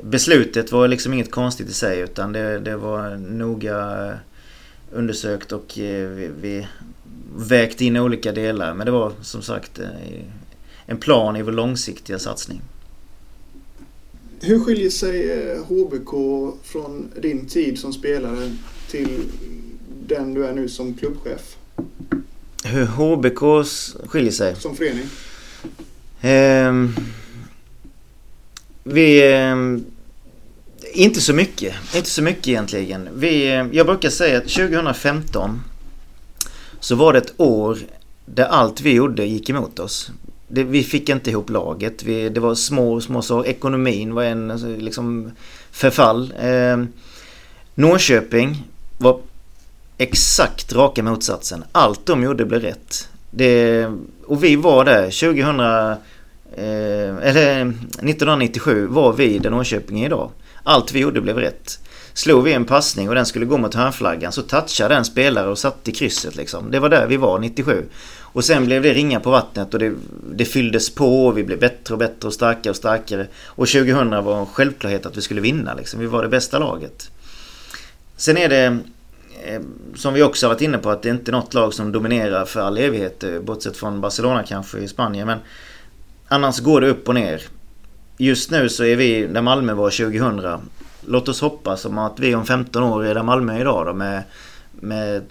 beslutet 0.01 0.71
var 0.71 0.87
liksom 0.87 1.13
inget 1.13 1.31
konstigt 1.31 1.69
i 1.69 1.73
sig 1.73 1.99
utan 1.99 2.33
det, 2.33 2.59
det 2.59 2.77
var 2.77 3.15
noga 3.15 4.13
undersökt 4.91 5.51
och 5.51 5.79
eh, 5.79 6.09
vi, 6.09 6.29
vi 6.41 6.67
vägt 7.35 7.81
in 7.81 7.97
olika 7.97 8.31
delar. 8.31 8.73
Men 8.73 8.85
det 8.85 8.91
var 8.91 9.11
som 9.21 9.41
sagt 9.41 9.79
eh, 9.79 9.87
en 10.85 10.97
plan 10.97 11.35
i 11.35 11.41
vår 11.41 11.51
långsiktiga 11.51 12.19
satsning. 12.19 12.61
Hur 14.39 14.59
skiljer 14.59 14.89
sig 14.89 15.57
HBK 15.57 16.11
från 16.63 17.11
din 17.21 17.47
tid 17.47 17.79
som 17.79 17.93
spelare 17.93 18.51
till 18.89 19.21
den 20.07 20.33
du 20.33 20.45
är 20.45 20.53
nu 20.53 20.69
som 20.69 20.93
klubbchef? 20.93 21.57
Hur 22.63 22.85
HBK 22.85 23.67
skiljer 24.07 24.31
sig? 24.31 24.55
Som 24.55 24.75
förening? 24.75 25.05
Eh, 26.23 26.73
vi... 28.83 29.33
Eh, 29.33 29.55
inte 30.93 31.21
så 31.21 31.33
mycket. 31.33 31.95
Inte 31.95 32.09
så 32.09 32.21
mycket 32.21 32.47
egentligen. 32.47 33.09
Vi, 33.15 33.47
eh, 33.47 33.65
jag 33.71 33.85
brukar 33.85 34.09
säga 34.09 34.37
att 34.37 34.49
2015 34.49 35.61
så 36.79 36.95
var 36.95 37.13
det 37.13 37.19
ett 37.19 37.33
år 37.37 37.77
där 38.25 38.45
allt 38.45 38.81
vi 38.81 38.93
gjorde 38.93 39.25
gick 39.25 39.49
emot 39.49 39.79
oss. 39.79 40.11
Det, 40.47 40.63
vi 40.63 40.83
fick 40.83 41.09
inte 41.09 41.29
ihop 41.29 41.49
laget. 41.49 42.03
Vi, 42.03 42.29
det 42.29 42.39
var 42.39 42.55
små, 42.55 43.01
små 43.01 43.21
saker. 43.21 43.49
Ekonomin 43.49 44.13
var 44.13 44.23
en 44.23 44.51
alltså, 44.51 44.67
liksom 44.67 45.31
förfall. 45.71 46.33
Eh, 46.39 46.83
Norrköping 47.75 48.63
var 48.97 49.19
exakt 49.97 50.73
raka 50.73 51.03
motsatsen. 51.03 51.63
Allt 51.71 52.05
de 52.05 52.23
gjorde 52.23 52.45
blev 52.45 52.61
rätt. 52.61 53.09
Det, 53.31 53.85
och 54.25 54.43
vi 54.43 54.55
var 54.55 54.85
där 54.85 55.03
2000, 55.03 55.59
eh, 56.53 57.29
eller 57.29 57.61
1997 57.61 58.87
var 58.87 59.13
vi 59.13 59.39
den 59.39 59.51
Norrköping 59.51 60.05
idag. 60.05 60.31
Allt 60.63 60.91
vi 60.91 60.99
gjorde 60.99 61.21
blev 61.21 61.37
rätt. 61.37 61.79
Slog 62.13 62.43
vi 62.43 62.53
en 62.53 62.65
passning 62.65 63.09
och 63.09 63.15
den 63.15 63.25
skulle 63.25 63.45
gå 63.45 63.57
mot 63.57 63.73
hörnflaggan 63.73 64.31
så 64.31 64.41
touchade 64.41 64.95
den 64.95 65.05
spelare 65.05 65.49
och 65.49 65.57
satte 65.57 65.91
i 65.91 65.93
krysset 65.93 66.35
liksom. 66.35 66.71
Det 66.71 66.79
var 66.79 66.89
där 66.89 67.07
vi 67.07 67.17
var 67.17 67.39
97. 67.39 67.85
Och 68.33 68.45
sen 68.45 68.65
blev 68.65 68.81
det 68.81 68.93
ringa 68.93 69.19
på 69.19 69.31
vattnet 69.31 69.73
och 69.73 69.79
det, 69.79 69.93
det 70.35 70.45
fylldes 70.45 70.95
på 70.95 71.25
och 71.25 71.37
vi 71.37 71.43
blev 71.43 71.59
bättre 71.59 71.93
och 71.93 71.97
bättre 71.97 72.27
och 72.27 72.33
starkare 72.33 72.69
och 72.69 72.75
starkare. 72.75 73.27
Och 73.45 73.67
2000 73.67 74.09
var 74.09 74.39
en 74.39 74.45
självklarhet 74.45 75.05
att 75.05 75.17
vi 75.17 75.21
skulle 75.21 75.41
vinna 75.41 75.73
liksom. 75.73 75.99
Vi 75.99 76.05
var 76.05 76.23
det 76.23 76.29
bästa 76.29 76.59
laget. 76.59 77.11
Sen 78.17 78.37
är 78.37 78.49
det 78.49 78.77
eh, 79.43 79.61
som 79.95 80.13
vi 80.13 80.23
också 80.23 80.45
har 80.45 80.53
varit 80.53 80.61
inne 80.61 80.77
på 80.77 80.89
att 80.89 81.01
det 81.01 81.09
är 81.09 81.13
inte 81.13 81.31
något 81.31 81.53
lag 81.53 81.73
som 81.73 81.91
dominerar 81.91 82.45
för 82.45 82.59
all 82.59 82.77
evighet. 82.77 83.23
Eh, 83.23 83.39
bortsett 83.39 83.77
från 83.77 84.01
Barcelona 84.01 84.43
kanske 84.43 84.77
i 84.79 84.87
Spanien. 84.87 85.27
Men 85.27 85.39
annars 86.33 86.59
går 86.59 86.81
det 86.81 86.89
upp 86.89 87.07
och 87.07 87.15
ner. 87.15 87.41
Just 88.17 88.51
nu 88.51 88.69
så 88.69 88.83
är 88.83 88.95
vi 88.95 89.27
där 89.27 89.41
Malmö 89.41 89.73
var 89.73 89.89
2000. 89.89 90.61
Låt 91.07 91.29
oss 91.29 91.41
hoppas 91.41 91.85
om 91.85 91.97
att 91.97 92.19
vi 92.19 92.35
om 92.35 92.45
15 92.45 92.83
år 92.83 93.05
är 93.05 93.15
där 93.15 93.23
Malmö 93.23 93.55
är 93.55 93.61
idag 93.61 93.85
då 93.85 93.93
med, 93.93 94.23
med 94.71 95.23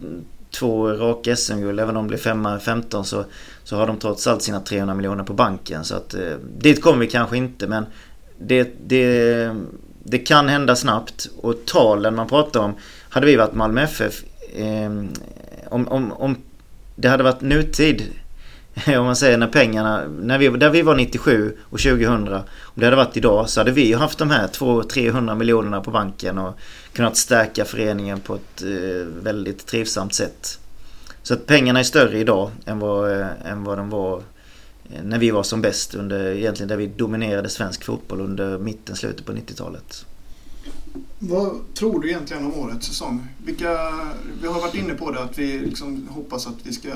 två 0.50 0.88
raka 0.92 1.36
SM-guld. 1.36 1.80
Även 1.80 1.96
om 1.96 2.04
de 2.04 2.08
blir 2.08 2.18
femma 2.18 2.58
15 2.58 3.04
så, 3.04 3.24
så 3.64 3.76
har 3.76 3.86
de 3.86 3.98
trots 3.98 4.26
allt 4.26 4.42
sina 4.42 4.60
300 4.60 4.94
miljoner 4.94 5.24
på 5.24 5.32
banken. 5.32 5.84
Så 5.84 5.94
att 5.96 6.14
eh, 6.14 6.36
dit 6.58 6.82
kommer 6.82 6.98
vi 6.98 7.06
kanske 7.06 7.36
inte 7.36 7.66
men 7.66 7.86
det, 8.38 8.70
det 8.86 9.54
Det 10.04 10.18
kan 10.18 10.48
hända 10.48 10.76
snabbt 10.76 11.28
och 11.36 11.66
talen 11.66 12.14
man 12.14 12.28
pratar 12.28 12.60
om. 12.60 12.74
Hade 13.08 13.26
vi 13.26 13.36
varit 13.36 13.54
Malmö 13.54 13.82
FF 13.82 14.22
eh, 14.54 14.92
om, 15.68 15.88
om, 15.88 16.12
om 16.12 16.36
det 16.96 17.08
hade 17.08 17.22
varit 17.22 17.40
nutid 17.40 18.02
om 18.86 19.04
man 19.04 19.16
säger 19.16 19.38
när 19.38 19.46
pengarna, 19.46 20.08
när 20.08 20.38
vi, 20.38 20.48
där 20.48 20.70
vi 20.70 20.82
var 20.82 20.96
97 20.96 21.56
och 21.62 21.78
2000 21.78 22.28
Om 22.34 22.42
det 22.74 22.84
hade 22.84 22.96
varit 22.96 23.16
idag 23.16 23.50
så 23.50 23.60
hade 23.60 23.70
vi 23.70 23.92
haft 23.92 24.18
de 24.18 24.30
här 24.30 24.48
200-300 24.48 25.34
miljonerna 25.34 25.80
på 25.80 25.90
banken 25.90 26.38
och 26.38 26.58
kunnat 26.92 27.16
stärka 27.16 27.64
föreningen 27.64 28.20
på 28.20 28.34
ett 28.34 28.62
eh, 28.62 29.22
väldigt 29.22 29.66
trivsamt 29.66 30.14
sätt. 30.14 30.58
Så 31.22 31.34
att 31.34 31.46
pengarna 31.46 31.78
är 31.78 31.84
större 31.84 32.18
idag 32.18 32.50
än 32.66 32.78
vad, 32.78 33.20
eh, 33.20 33.26
än 33.44 33.64
vad 33.64 33.78
de 33.78 33.90
var 33.90 34.22
eh, 34.92 35.02
när 35.02 35.18
vi 35.18 35.30
var 35.30 35.42
som 35.42 35.62
bäst 35.62 35.94
under 35.94 36.26
egentligen 36.26 36.68
där 36.68 36.76
vi 36.76 36.86
dominerade 36.86 37.48
svensk 37.48 37.84
fotboll 37.84 38.20
under 38.20 38.58
mitten, 38.58 38.96
slutet 38.96 39.26
på 39.26 39.32
90-talet. 39.32 40.06
Vad 41.18 41.74
tror 41.74 42.00
du 42.00 42.08
egentligen 42.08 42.44
om 42.44 42.54
årets 42.54 42.86
säsong? 42.86 43.26
Vilka, 43.44 43.92
vi 44.42 44.46
har 44.46 44.60
varit 44.60 44.74
inne 44.74 44.94
på 44.94 45.10
det 45.10 45.22
att 45.22 45.38
vi 45.38 45.58
liksom 45.58 46.08
hoppas 46.10 46.46
att 46.46 46.56
vi 46.62 46.72
ska 46.72 46.88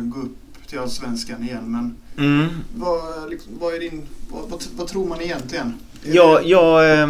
gå 0.00 0.20
upp 0.20 0.47
till 0.68 0.78
Allsvenskan 0.78 1.42
igen. 1.42 1.72
Men 1.72 1.96
mm. 2.26 2.48
vad, 2.76 3.30
liksom, 3.30 3.52
vad, 3.60 3.74
är 3.74 3.80
din, 3.80 4.06
vad, 4.28 4.62
vad, 4.76 4.88
tror 4.88 5.06
man 5.06 5.20
egentligen? 5.20 5.74
Ja, 6.02 6.40
jag, 6.40 7.00
eh, 7.00 7.08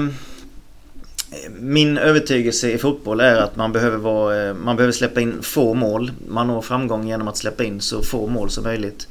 min 1.59 1.99
övertygelse 1.99 2.71
i 2.71 2.79
fotboll 2.79 3.21
är 3.21 3.37
att 3.37 3.57
man 3.57 3.73
behöver, 3.73 3.97
vara, 3.97 4.49
eh, 4.49 4.55
man 4.55 4.77
behöver 4.77 4.93
släppa 4.93 5.21
in 5.21 5.43
få 5.43 5.75
mål. 5.75 6.13
Man 6.29 6.47
når 6.47 6.63
framgång 6.63 7.09
genom 7.09 7.29
att 7.29 7.37
släppa 7.37 7.65
in 7.65 7.81
så 7.81 8.03
få 8.03 8.27
mål 8.27 8.51
som 8.51 8.65
möjligt. 8.65 9.09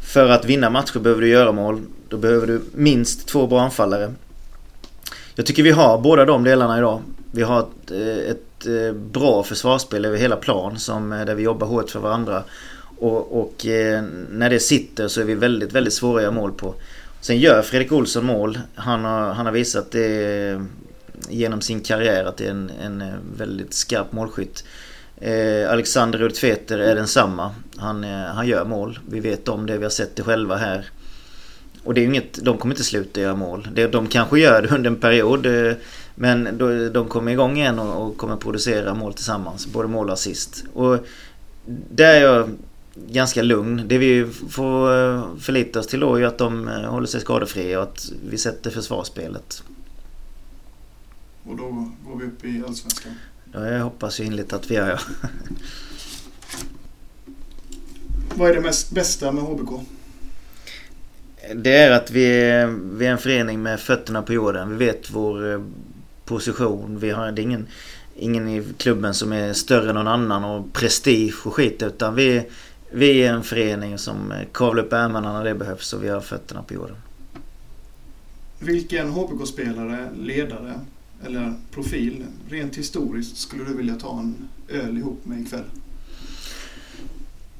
För 0.00 0.28
att 0.28 0.44
vinna 0.44 0.70
matcher 0.70 0.98
behöver 0.98 1.22
du 1.22 1.28
göra 1.28 1.52
mål. 1.52 1.80
Då 2.08 2.16
behöver 2.16 2.46
du 2.46 2.60
minst 2.74 3.28
två 3.28 3.46
bra 3.46 3.60
anfallare. 3.60 4.14
Jag 5.34 5.46
tycker 5.46 5.62
vi 5.62 5.70
har 5.70 5.98
båda 5.98 6.24
de 6.24 6.44
delarna 6.44 6.78
idag. 6.78 7.00
Vi 7.32 7.42
har 7.42 7.60
ett, 7.60 7.90
eh, 7.90 8.30
ett 8.30 8.66
eh, 8.66 8.92
bra 8.92 9.42
försvarsspel 9.42 10.04
över 10.04 10.18
hela 10.18 10.36
plan 10.36 10.78
som, 10.78 11.10
där 11.10 11.34
vi 11.34 11.42
jobbar 11.42 11.66
hårt 11.66 11.90
för 11.90 12.00
varandra. 12.00 12.42
Och, 12.98 13.40
och 13.40 13.66
eh, 13.66 14.04
när 14.30 14.50
det 14.50 14.60
sitter 14.60 15.08
så 15.08 15.20
är 15.20 15.24
vi 15.24 15.34
väldigt, 15.34 15.72
väldigt 15.72 15.94
svåra 15.94 16.16
att 16.16 16.22
göra 16.22 16.32
mål 16.32 16.52
på. 16.52 16.74
Sen 17.20 17.38
gör 17.38 17.62
Fredrik 17.62 17.92
Olsson 17.92 18.26
mål. 18.26 18.58
Han 18.74 19.04
har, 19.04 19.32
han 19.32 19.46
har 19.46 19.52
visat 19.52 19.90
det 19.90 20.50
eh, 20.50 20.62
genom 21.28 21.60
sin 21.60 21.80
karriär 21.80 22.24
att 22.24 22.36
det 22.36 22.46
är 22.46 22.50
en, 22.50 22.70
en 22.82 23.02
eh, 23.02 23.14
väldigt 23.36 23.74
skarp 23.74 24.12
målskytt. 24.12 24.64
Eh, 25.20 25.70
Alexander 25.70 26.18
Rudtveter 26.18 26.78
är 26.78 26.94
densamma. 26.94 27.54
Han, 27.76 28.04
eh, 28.04 28.10
han 28.10 28.46
gör 28.46 28.64
mål. 28.64 28.98
Vi 29.08 29.20
vet 29.20 29.48
om 29.48 29.66
det, 29.66 29.78
vi 29.78 29.82
har 29.82 29.90
sett 29.90 30.16
det 30.16 30.22
själva 30.22 30.56
här. 30.56 30.86
Och 31.84 31.94
det 31.94 32.00
är 32.00 32.04
inget, 32.04 32.44
de 32.44 32.58
kommer 32.58 32.74
inte 32.74 32.84
sluta 32.84 33.20
göra 33.20 33.34
mål. 33.34 33.68
Det, 33.74 33.86
de 33.86 34.06
kanske 34.06 34.40
gör 34.40 34.62
det 34.62 34.74
under 34.74 34.90
en 34.90 34.96
period. 34.96 35.46
Eh, 35.46 35.72
men 36.14 36.58
då, 36.58 36.88
de 36.88 37.08
kommer 37.08 37.32
igång 37.32 37.56
igen 37.56 37.78
och, 37.78 38.06
och 38.06 38.16
kommer 38.16 38.36
producera 38.36 38.94
mål 38.94 39.14
tillsammans. 39.14 39.66
Både 39.66 39.88
mål 39.88 40.06
och 40.06 40.12
assist. 40.12 40.64
Och 40.74 40.98
där 41.90 42.14
är 42.14 42.20
jag 42.20 42.50
ganska 43.08 43.42
lugn. 43.42 43.82
Det 43.86 43.98
vi 43.98 44.26
får 44.50 44.96
eh, 44.96 45.36
förlita 45.36 45.80
oss 45.80 45.86
till 45.86 46.00
då 46.00 46.14
är 46.14 46.24
att 46.24 46.38
de 46.38 46.68
eh, 46.68 46.74
håller 46.74 47.06
sig 47.06 47.20
skadefria 47.20 47.78
och 47.78 47.82
att 47.82 48.12
vi 48.30 48.38
sätter 48.38 48.70
försvarsspelet. 48.70 49.62
Och 51.44 51.56
då 51.56 51.92
går 52.06 52.18
vi 52.18 52.24
upp 52.24 52.44
i 52.44 52.62
Allsvenskan? 52.66 53.12
Ja, 53.52 53.66
jag 53.66 53.84
hoppas 53.84 54.20
ju 54.20 54.24
inligt 54.24 54.52
att 54.52 54.70
vi 54.70 54.74
gör 54.74 54.88
ja. 54.88 54.98
Vad 58.34 58.50
är 58.50 58.54
det 58.54 58.60
mest 58.60 58.90
bästa 58.90 59.32
med 59.32 59.44
HBK? 59.44 59.70
Det 61.54 61.76
är 61.76 61.90
att 61.90 62.10
vi 62.10 62.24
är, 62.24 62.66
vi 62.66 63.06
är 63.06 63.12
en 63.12 63.18
förening 63.18 63.62
med 63.62 63.80
fötterna 63.80 64.22
på 64.22 64.32
jorden. 64.32 64.70
Vi 64.70 64.86
vet 64.86 65.10
vår 65.10 65.52
eh, 65.52 65.60
position. 66.24 66.98
Vi 66.98 67.10
har, 67.10 67.32
det 67.32 67.42
är 67.42 67.44
ingen, 67.44 67.66
ingen 68.16 68.48
i 68.48 68.64
klubben 68.78 69.14
som 69.14 69.32
är 69.32 69.52
större 69.52 69.88
än 69.88 69.94
någon 69.94 70.08
annan 70.08 70.44
och 70.44 70.72
prestige 70.72 71.46
och 71.46 71.54
skit. 71.54 71.82
Utan 71.82 72.14
vi, 72.14 72.42
vi 72.96 73.22
är 73.22 73.32
en 73.32 73.42
förening 73.42 73.98
som 73.98 74.32
kavlar 74.52 74.82
upp 74.82 74.92
ärmarna 74.92 75.32
när 75.32 75.44
det 75.44 75.54
behövs 75.54 75.92
och 75.92 76.04
vi 76.04 76.08
har 76.08 76.20
fötterna 76.20 76.62
på 76.62 76.74
jorden. 76.74 76.96
Vilken 78.58 79.10
HBK-spelare, 79.10 80.08
ledare 80.18 80.80
eller 81.26 81.54
profil 81.70 82.24
rent 82.48 82.76
historiskt 82.76 83.36
skulle 83.36 83.64
du 83.64 83.76
vilja 83.76 83.94
ta 83.94 84.18
en 84.18 84.48
öl 84.68 84.98
ihop 84.98 85.20
med 85.24 85.40
ikväll? 85.40 85.64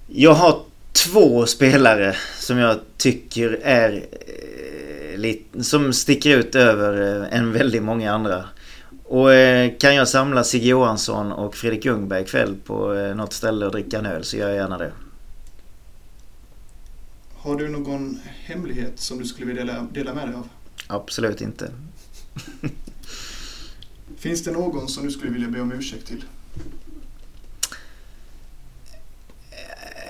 Jag 0.07 0.35
har 0.35 0.61
två 0.93 1.47
spelare 1.47 2.17
som 2.39 2.59
jag 2.59 2.79
tycker 2.97 3.61
är 3.63 4.05
eh, 5.23 5.61
som 5.61 5.93
sticker 5.93 6.39
ut 6.39 6.55
över 6.55 7.23
eh, 7.23 7.39
en 7.39 7.53
väldigt 7.53 7.83
många 7.83 8.13
andra. 8.13 8.45
Och 9.05 9.33
eh, 9.33 9.73
kan 9.79 9.95
jag 9.95 10.09
samla 10.09 10.45
Sigge 10.45 10.69
Johansson 10.69 11.33
och 11.33 11.55
Fredrik 11.55 11.85
Ljungberg 11.85 12.23
ikväll 12.23 12.57
på 12.65 12.93
något 13.17 13.33
ställe 13.33 13.67
och 13.67 13.73
dricka 13.73 13.99
en 13.99 14.07
öl 14.07 14.25
så 14.25 14.37
gör 14.37 14.49
jag 14.49 14.57
gärna 14.57 14.79
det. 14.79 14.93
Har 17.47 17.57
du 17.57 17.69
någon 17.69 18.19
hemlighet 18.45 19.01
som 19.01 19.19
du 19.19 19.25
skulle 19.25 19.47
vilja 19.47 19.65
dela, 19.65 19.87
dela 19.93 20.15
med 20.15 20.29
dig 20.29 20.35
av? 20.37 20.49
Absolut 20.87 21.41
inte. 21.41 21.71
Finns 24.17 24.45
det 24.45 24.51
någon 24.51 24.89
som 24.89 25.05
du 25.07 25.11
skulle 25.11 25.33
vilja 25.33 25.49
be 25.49 25.61
om 25.61 25.73
ursäkt 25.73 26.07
till? 26.07 26.25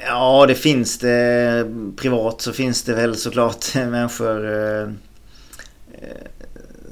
Ja, 0.07 0.47
det 0.47 0.55
finns 0.55 0.99
det. 0.99 1.73
Privat 1.97 2.41
så 2.41 2.53
finns 2.53 2.83
det 2.83 2.95
väl 2.95 3.17
såklart 3.17 3.65
människor. 3.75 4.55
Eh, 4.55 4.89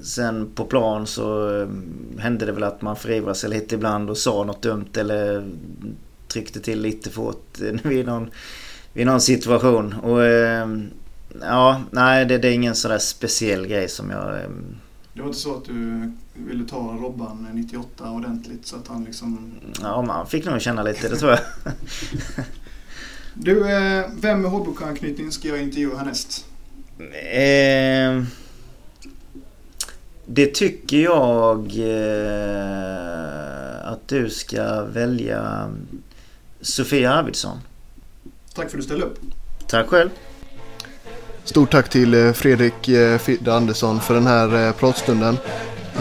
sen 0.03 0.51
på 0.55 0.65
plan 0.65 1.07
så 1.07 1.59
eh, 1.61 1.69
hände 2.19 2.47
det 2.47 2.53
väl 2.53 2.63
att 2.65 2.83
man 2.83 2.97
förivrade 2.97 3.35
sig 3.35 3.51
lite 3.51 3.75
ibland 3.75 4.11
och 4.11 4.19
sa 4.19 4.45
något 4.45 4.63
dumt 4.63 4.91
eller 4.97 5.51
tryckte 6.29 6.61
till 6.61 6.81
lite 6.81 7.11
för 7.11 7.23
hårt 7.23 7.59
vid 7.85 8.07
någon 8.07 8.31
vid 8.95 9.07
någon 9.07 9.21
situation. 9.21 9.93
Och 9.93 10.25
eh, 10.25 10.69
ja, 11.41 11.83
nej 11.91 12.25
det, 12.25 12.39
det, 12.39 12.49
är 12.49 12.53
ingen 12.53 12.75
sådär 12.75 12.99
speciell 12.99 13.67
grej 13.67 13.89
som 13.89 14.11
jag... 14.11 14.43
Eh, 14.43 14.49
det 15.15 15.21
var 15.21 15.27
inte 15.27 15.39
så 15.39 15.57
att 15.57 15.65
du 15.65 16.13
ville 16.35 16.69
ta 16.69 16.77
Robban 16.77 17.49
98 17.53 18.11
ordentligt 18.11 18.67
så 18.67 18.77
att 18.77 18.89
han 18.89 19.05
liksom... 19.05 19.53
Ja, 19.83 20.03
man 20.03 20.27
fick 20.27 20.45
nog 20.45 20.61
känna 20.61 20.83
lite, 20.83 21.09
det 21.09 21.17
tror 21.17 21.31
jag. 21.31 21.41
du, 23.35 23.71
eh, 23.71 24.05
vem 24.21 24.43
med 24.43 24.51
HBK-anknytning 24.51 25.33
ska 25.33 25.49
jag 25.49 25.63
intervjua 25.63 25.97
härnäst? 25.97 26.47
Eh, 26.99 28.25
det 30.27 30.55
tycker 30.55 30.97
jag 30.97 31.73
eh, 31.79 32.33
att 33.93 34.09
du 34.09 34.31
ska 34.31 34.85
välja 34.85 35.71
Sofia 36.61 37.13
Arvidsson. 37.13 37.59
Tack 38.55 38.71
för 38.71 38.77
att 38.77 38.83
du 38.83 38.83
ställde 38.83 39.05
upp. 39.05 39.19
Tack 39.67 39.89
själv. 39.89 40.11
Stort 41.45 41.71
tack 41.71 41.89
till 41.89 42.15
eh, 42.15 42.33
Fredrik 42.33 42.89
eh, 42.89 43.19
Fidde 43.19 43.55
Andersson 43.55 44.01
för 44.01 44.15
den 44.15 44.27
här 44.27 44.67
eh, 44.67 44.73
pratstunden. 44.73 45.39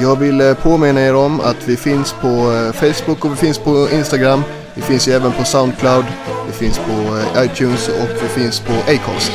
Jag 0.01 0.19
vill 0.19 0.55
påminna 0.61 1.01
er 1.01 1.15
om 1.15 1.41
att 1.41 1.67
vi 1.67 1.75
finns 1.75 2.13
på 2.13 2.51
Facebook 2.73 3.25
och 3.25 3.31
vi 3.31 3.35
finns 3.35 3.57
på 3.57 3.89
Instagram. 3.93 4.43
Vi 4.75 4.81
finns 4.81 5.07
ju 5.07 5.11
även 5.11 5.31
på 5.31 5.43
Soundcloud, 5.43 6.05
vi 6.47 6.53
finns 6.53 6.77
på 6.77 7.19
iTunes 7.37 7.87
och 7.87 8.23
vi 8.23 8.41
finns 8.41 8.59
på 8.59 8.73
Acast. 8.73 9.31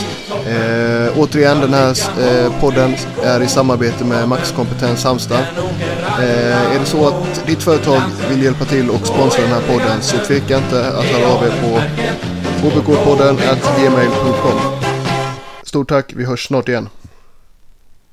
Eh, 0.47 1.19
återigen, 1.19 1.61
den 1.61 1.75
här 1.75 1.91
eh, 2.21 2.61
podden 2.61 2.95
är 3.23 3.41
i 3.41 3.49
samarbete 3.49 4.05
med 4.05 4.29
Max 4.29 4.53
Kompetens 4.53 5.05
Halmstad. 5.05 5.45
Eh, 6.19 6.75
är 6.75 6.79
det 6.79 6.85
så 6.85 7.09
att 7.09 7.47
ditt 7.47 7.62
företag 7.62 8.01
vill 8.31 8.43
hjälpa 8.43 8.64
till 8.64 8.91
och 8.91 9.07
sponsra 9.07 9.43
den 9.43 9.53
här 9.53 9.62
podden 9.73 10.03
så 10.03 10.16
tveka 10.16 10.57
inte 10.57 10.89
att 10.89 11.05
höra 11.05 11.33
av 11.33 11.45
er 11.45 11.53
på 11.62 11.81
hbkpodden 12.62 13.36
gmail.com. 13.76 14.59
Stort 15.62 15.88
tack, 15.88 16.12
vi 16.16 16.24
hörs 16.24 16.46
snart 16.46 16.68
igen. 16.68 16.88